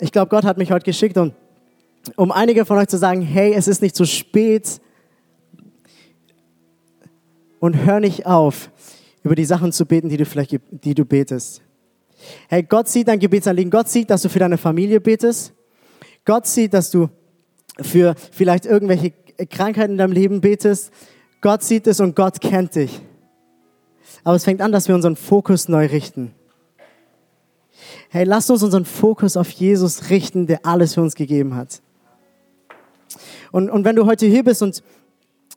Ich 0.00 0.12
glaube, 0.12 0.28
Gott 0.28 0.44
hat 0.44 0.58
mich 0.58 0.72
heute 0.72 0.84
geschickt, 0.84 1.16
um, 1.16 1.32
um 2.16 2.32
einige 2.32 2.64
von 2.64 2.78
euch 2.78 2.88
zu 2.88 2.98
sagen, 2.98 3.22
hey, 3.22 3.54
es 3.54 3.68
ist 3.68 3.82
nicht 3.82 3.94
zu 3.94 4.04
spät. 4.04 4.80
Und 7.60 7.84
hör 7.84 8.00
nicht 8.00 8.26
auf, 8.26 8.70
über 9.22 9.34
die 9.34 9.44
Sachen 9.44 9.72
zu 9.72 9.86
beten, 9.86 10.08
die 10.08 10.16
du 10.16 10.26
vielleicht 10.26 10.60
die 10.70 10.94
du 10.94 11.04
betest. 11.04 11.62
Hey, 12.48 12.62
Gott 12.62 12.88
sieht 12.88 13.08
dein 13.08 13.18
Gebetsanliegen. 13.18 13.70
Gott 13.70 13.88
sieht, 13.88 14.10
dass 14.10 14.22
du 14.22 14.28
für 14.28 14.38
deine 14.38 14.58
Familie 14.58 15.00
betest. 15.00 15.52
Gott 16.24 16.46
sieht, 16.46 16.74
dass 16.74 16.90
du 16.90 17.08
für 17.80 18.14
vielleicht 18.32 18.66
irgendwelche 18.66 19.12
Krankheiten 19.50 19.92
in 19.92 19.98
deinem 19.98 20.12
Leben 20.12 20.40
betest. 20.40 20.92
Gott 21.40 21.62
sieht 21.62 21.86
es 21.86 22.00
und 22.00 22.16
Gott 22.16 22.40
kennt 22.40 22.74
dich. 22.74 23.00
Aber 24.22 24.36
es 24.36 24.44
fängt 24.44 24.62
an, 24.62 24.72
dass 24.72 24.88
wir 24.88 24.94
unseren 24.94 25.16
Fokus 25.16 25.68
neu 25.68 25.86
richten. 25.86 26.34
Hey, 28.08 28.24
lasst 28.24 28.50
uns 28.50 28.62
unseren 28.62 28.84
Fokus 28.84 29.36
auf 29.36 29.50
Jesus 29.50 30.10
richten, 30.10 30.46
der 30.46 30.64
alles 30.64 30.94
für 30.94 31.02
uns 31.02 31.14
gegeben 31.14 31.54
hat. 31.54 31.80
Und, 33.52 33.70
und 33.70 33.84
wenn 33.84 33.96
du 33.96 34.06
heute 34.06 34.26
hier 34.26 34.44
bist 34.44 34.62
und 34.62 34.82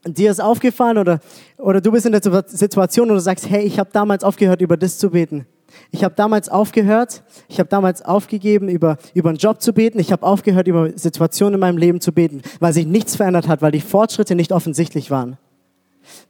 dir 0.06 0.32
ist 0.32 0.42
aufgefallen 0.42 0.98
oder, 0.98 1.20
oder 1.58 1.82
du 1.82 1.92
bist 1.92 2.06
in 2.06 2.12
der 2.12 2.22
Situation 2.22 3.10
und 3.10 3.16
du 3.16 3.22
sagst, 3.22 3.50
hey, 3.50 3.64
ich 3.64 3.80
habe 3.80 3.90
damals 3.92 4.24
aufgehört, 4.24 4.62
über 4.62 4.78
das 4.78 4.98
zu 4.98 5.10
beten. 5.10 5.46
Ich 5.92 6.04
habe 6.04 6.16
damals 6.16 6.50
aufgehört, 6.50 7.24
ich 7.50 7.60
habe 7.60 7.70
damals 7.70 8.02
aufgegeben, 8.02 8.70
über, 8.70 8.98
über 9.14 9.30
einen 9.30 9.38
Job 9.38 9.62
zu 9.62 9.74
beten. 9.74 10.00
Ich 10.00 10.12
habe 10.12 10.26
aufgehört, 10.26 10.68
über 10.68 10.92
Situationen 10.98 11.56
in 11.56 11.60
meinem 11.60 11.78
Leben 11.78 12.02
zu 12.02 12.12
beten, 12.12 12.42
weil 12.60 12.74
sich 12.74 12.86
nichts 12.86 13.16
verändert 13.16 13.48
hat, 13.48 13.62
weil 13.62 13.72
die 13.72 13.82
Fortschritte 13.82 14.36
nicht 14.36 14.52
offensichtlich 14.52 15.12
waren. 15.12 15.38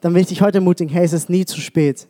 Dann 0.02 0.14
will 0.14 0.22
ich 0.22 0.28
dich 0.28 0.42
heute 0.42 0.58
ermutigen, 0.58 0.92
hey, 0.92 1.06
es 1.06 1.14
ist 1.14 1.30
nie 1.30 1.46
zu 1.46 1.62
spät. 1.62 2.08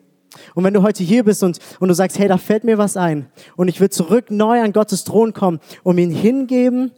Und 0.55 0.63
wenn 0.63 0.73
du 0.73 0.83
heute 0.83 1.03
hier 1.03 1.23
bist 1.23 1.43
und, 1.43 1.59
und 1.79 1.87
du 1.87 1.93
sagst, 1.93 2.19
hey, 2.19 2.27
da 2.27 2.37
fällt 2.37 2.63
mir 2.63 2.77
was 2.77 2.97
ein 2.97 3.27
und 3.55 3.67
ich 3.67 3.79
will 3.79 3.89
zurück 3.89 4.29
neu 4.29 4.61
an 4.61 4.73
Gottes 4.73 5.03
Thron 5.03 5.33
kommen, 5.33 5.59
um 5.83 5.97
ihn 5.97 6.11
hingeben 6.11 6.91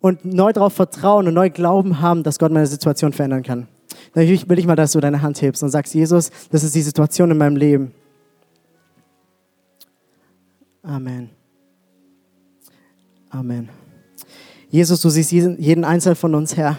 und 0.00 0.24
neu 0.24 0.52
darauf 0.52 0.72
vertrauen 0.72 1.28
und 1.28 1.34
neu 1.34 1.50
Glauben 1.50 2.00
haben, 2.00 2.22
dass 2.22 2.38
Gott 2.38 2.52
meine 2.52 2.66
Situation 2.66 3.12
verändern 3.12 3.42
kann. 3.42 3.68
Dann 4.14 4.26
will 4.26 4.58
ich 4.58 4.66
mal, 4.66 4.76
dass 4.76 4.92
du 4.92 5.00
deine 5.00 5.22
Hand 5.22 5.40
hebst 5.40 5.62
und 5.62 5.70
sagst, 5.70 5.94
Jesus, 5.94 6.30
das 6.50 6.64
ist 6.64 6.74
die 6.74 6.82
Situation 6.82 7.30
in 7.30 7.38
meinem 7.38 7.56
Leben. 7.56 7.92
Amen. 10.82 11.30
Amen. 13.30 13.68
Jesus, 14.70 15.00
du 15.00 15.10
siehst 15.10 15.32
jeden, 15.32 15.84
Einzelnen 15.84 16.16
von 16.16 16.34
uns, 16.34 16.56
Herr. 16.56 16.78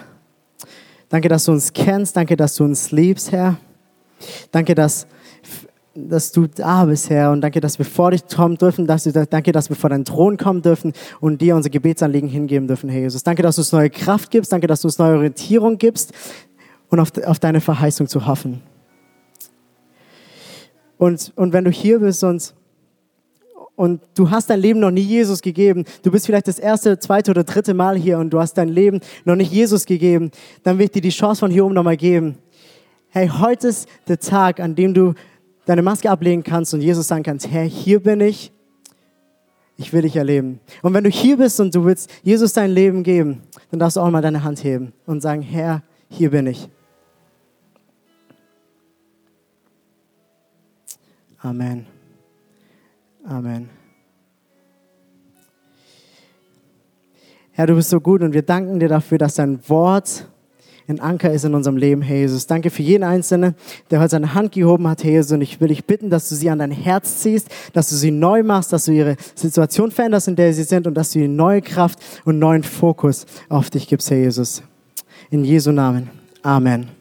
Danke, 1.09 1.27
dass 1.27 1.45
du 1.45 1.51
uns 1.51 1.73
kennst. 1.73 2.15
Danke, 2.15 2.35
dass 2.35 2.55
du 2.55 2.63
uns 2.63 2.91
liebst, 2.91 3.31
Herr. 3.31 3.57
Danke, 4.51 4.75
dass, 4.75 5.07
dass 6.07 6.31
du 6.31 6.47
da 6.47 6.85
bist, 6.85 7.09
Herr. 7.09 7.31
Und 7.31 7.41
danke, 7.41 7.59
dass 7.59 7.77
wir 7.77 7.85
vor 7.85 8.11
dich 8.11 8.27
kommen 8.27 8.57
dürfen. 8.57 8.87
Dass 8.87 9.03
du, 9.03 9.11
danke, 9.11 9.51
dass 9.51 9.69
wir 9.69 9.75
vor 9.75 9.89
deinen 9.89 10.05
Thron 10.05 10.37
kommen 10.37 10.61
dürfen 10.61 10.93
und 11.19 11.41
dir 11.41 11.55
unsere 11.55 11.71
Gebetsanliegen 11.71 12.29
hingeben 12.29 12.67
dürfen, 12.67 12.89
Herr 12.89 13.01
Jesus. 13.01 13.23
Danke, 13.23 13.41
dass 13.41 13.55
du 13.55 13.61
uns 13.61 13.71
neue 13.71 13.89
Kraft 13.89 14.31
gibst. 14.31 14.51
Danke, 14.51 14.67
dass 14.67 14.81
du 14.81 14.87
uns 14.87 14.97
neue 14.97 15.15
Orientierung 15.17 15.77
gibst 15.77 16.13
und 16.89 16.99
auf, 16.99 17.11
auf 17.25 17.39
deine 17.39 17.61
Verheißung 17.61 18.07
zu 18.07 18.25
hoffen. 18.25 18.61
Und, 20.97 21.33
und 21.35 21.53
wenn 21.53 21.65
du 21.65 21.71
hier 21.71 21.99
bist 21.99 22.23
und 22.23 22.53
und 23.79 24.01
du 24.13 24.29
hast 24.29 24.49
dein 24.49 24.59
Leben 24.59 24.81
noch 24.81 24.91
nie 24.91 24.99
Jesus 24.99 25.41
gegeben, 25.41 25.85
du 26.03 26.11
bist 26.11 26.25
vielleicht 26.25 26.49
das 26.49 26.59
erste, 26.59 26.99
zweite 26.99 27.31
oder 27.31 27.45
dritte 27.45 27.73
Mal 27.73 27.95
hier 27.95 28.19
und 28.19 28.29
du 28.29 28.37
hast 28.37 28.55
dein 28.55 28.67
Leben 28.67 28.99
noch 29.23 29.37
nicht 29.37 29.53
Jesus 29.53 29.85
gegeben, 29.85 30.31
dann 30.63 30.77
will 30.77 30.87
ich 30.87 30.91
dir 30.91 31.01
die 31.01 31.07
Chance 31.07 31.39
von 31.39 31.49
hier 31.49 31.63
oben 31.63 31.75
nochmal 31.75 31.95
geben. 31.95 32.37
Hey, 33.07 33.29
heute 33.29 33.69
ist 33.69 33.87
der 34.09 34.19
Tag, 34.19 34.59
an 34.59 34.75
dem 34.75 34.93
du 34.93 35.13
deine 35.69 35.83
Maske 35.83 36.09
ablegen 36.09 36.43
kannst 36.43 36.73
und 36.73 36.81
Jesus 36.81 37.07
sagen 37.07 37.21
kannst, 37.21 37.47
Herr, 37.47 37.63
hier 37.63 38.01
bin 38.01 38.21
ich, 38.21 38.51
ich 39.77 39.93
will 39.93 40.01
dich 40.01 40.15
erleben. 40.15 40.59
Und 40.81 40.95
wenn 40.95 41.03
du 41.03 41.11
hier 41.11 41.37
bist 41.37 41.59
und 41.59 41.75
du 41.75 41.85
willst 41.85 42.09
Jesus 42.23 42.53
dein 42.53 42.71
Leben 42.71 43.03
geben, 43.03 43.43
dann 43.69 43.79
darfst 43.79 43.95
du 43.95 44.01
auch 44.01 44.09
mal 44.09 44.23
deine 44.23 44.43
Hand 44.43 44.63
heben 44.63 44.93
und 45.05 45.21
sagen, 45.21 45.43
Herr, 45.43 45.83
hier 46.09 46.31
bin 46.31 46.47
ich. 46.47 46.67
Amen. 51.37 51.85
Amen. 53.23 53.69
Herr, 57.51 57.67
du 57.67 57.75
bist 57.75 57.91
so 57.91 58.01
gut 58.01 58.23
und 58.23 58.33
wir 58.33 58.41
danken 58.41 58.79
dir 58.79 58.89
dafür, 58.89 59.19
dass 59.19 59.35
dein 59.35 59.59
Wort 59.69 60.27
ein 60.89 60.99
Anker 60.99 61.31
ist 61.31 61.45
in 61.45 61.53
unserem 61.53 61.77
Leben, 61.77 62.01
Herr 62.01 62.17
Jesus. 62.17 62.47
Danke 62.47 62.69
für 62.69 62.81
jeden 62.81 63.03
Einzelnen, 63.03 63.55
der 63.91 63.99
heute 63.99 64.09
seine 64.09 64.33
Hand 64.33 64.51
gehoben 64.53 64.87
hat, 64.87 65.03
Herr 65.03 65.11
Jesus. 65.11 65.31
Und 65.31 65.41
ich 65.41 65.61
will 65.61 65.69
dich 65.69 65.85
bitten, 65.85 66.09
dass 66.09 66.29
du 66.29 66.35
sie 66.35 66.49
an 66.49 66.59
dein 66.59 66.71
Herz 66.71 67.19
ziehst, 67.19 67.49
dass 67.73 67.89
du 67.89 67.95
sie 67.95 68.11
neu 68.11 68.43
machst, 68.43 68.73
dass 68.73 68.85
du 68.85 68.91
ihre 68.91 69.15
Situation 69.35 69.91
veränderst, 69.91 70.27
in 70.27 70.35
der 70.35 70.53
sie 70.53 70.63
sind 70.63 70.87
und 70.87 70.95
dass 70.95 71.11
du 71.11 71.19
ihnen 71.19 71.35
neue 71.35 71.61
Kraft 71.61 71.99
und 72.25 72.39
neuen 72.39 72.63
Fokus 72.63 73.25
auf 73.49 73.69
dich 73.69 73.87
gibst, 73.87 74.09
Herr 74.11 74.17
Jesus. 74.17 74.63
In 75.29 75.45
Jesu 75.45 75.71
Namen. 75.71 76.09
Amen. 76.41 76.98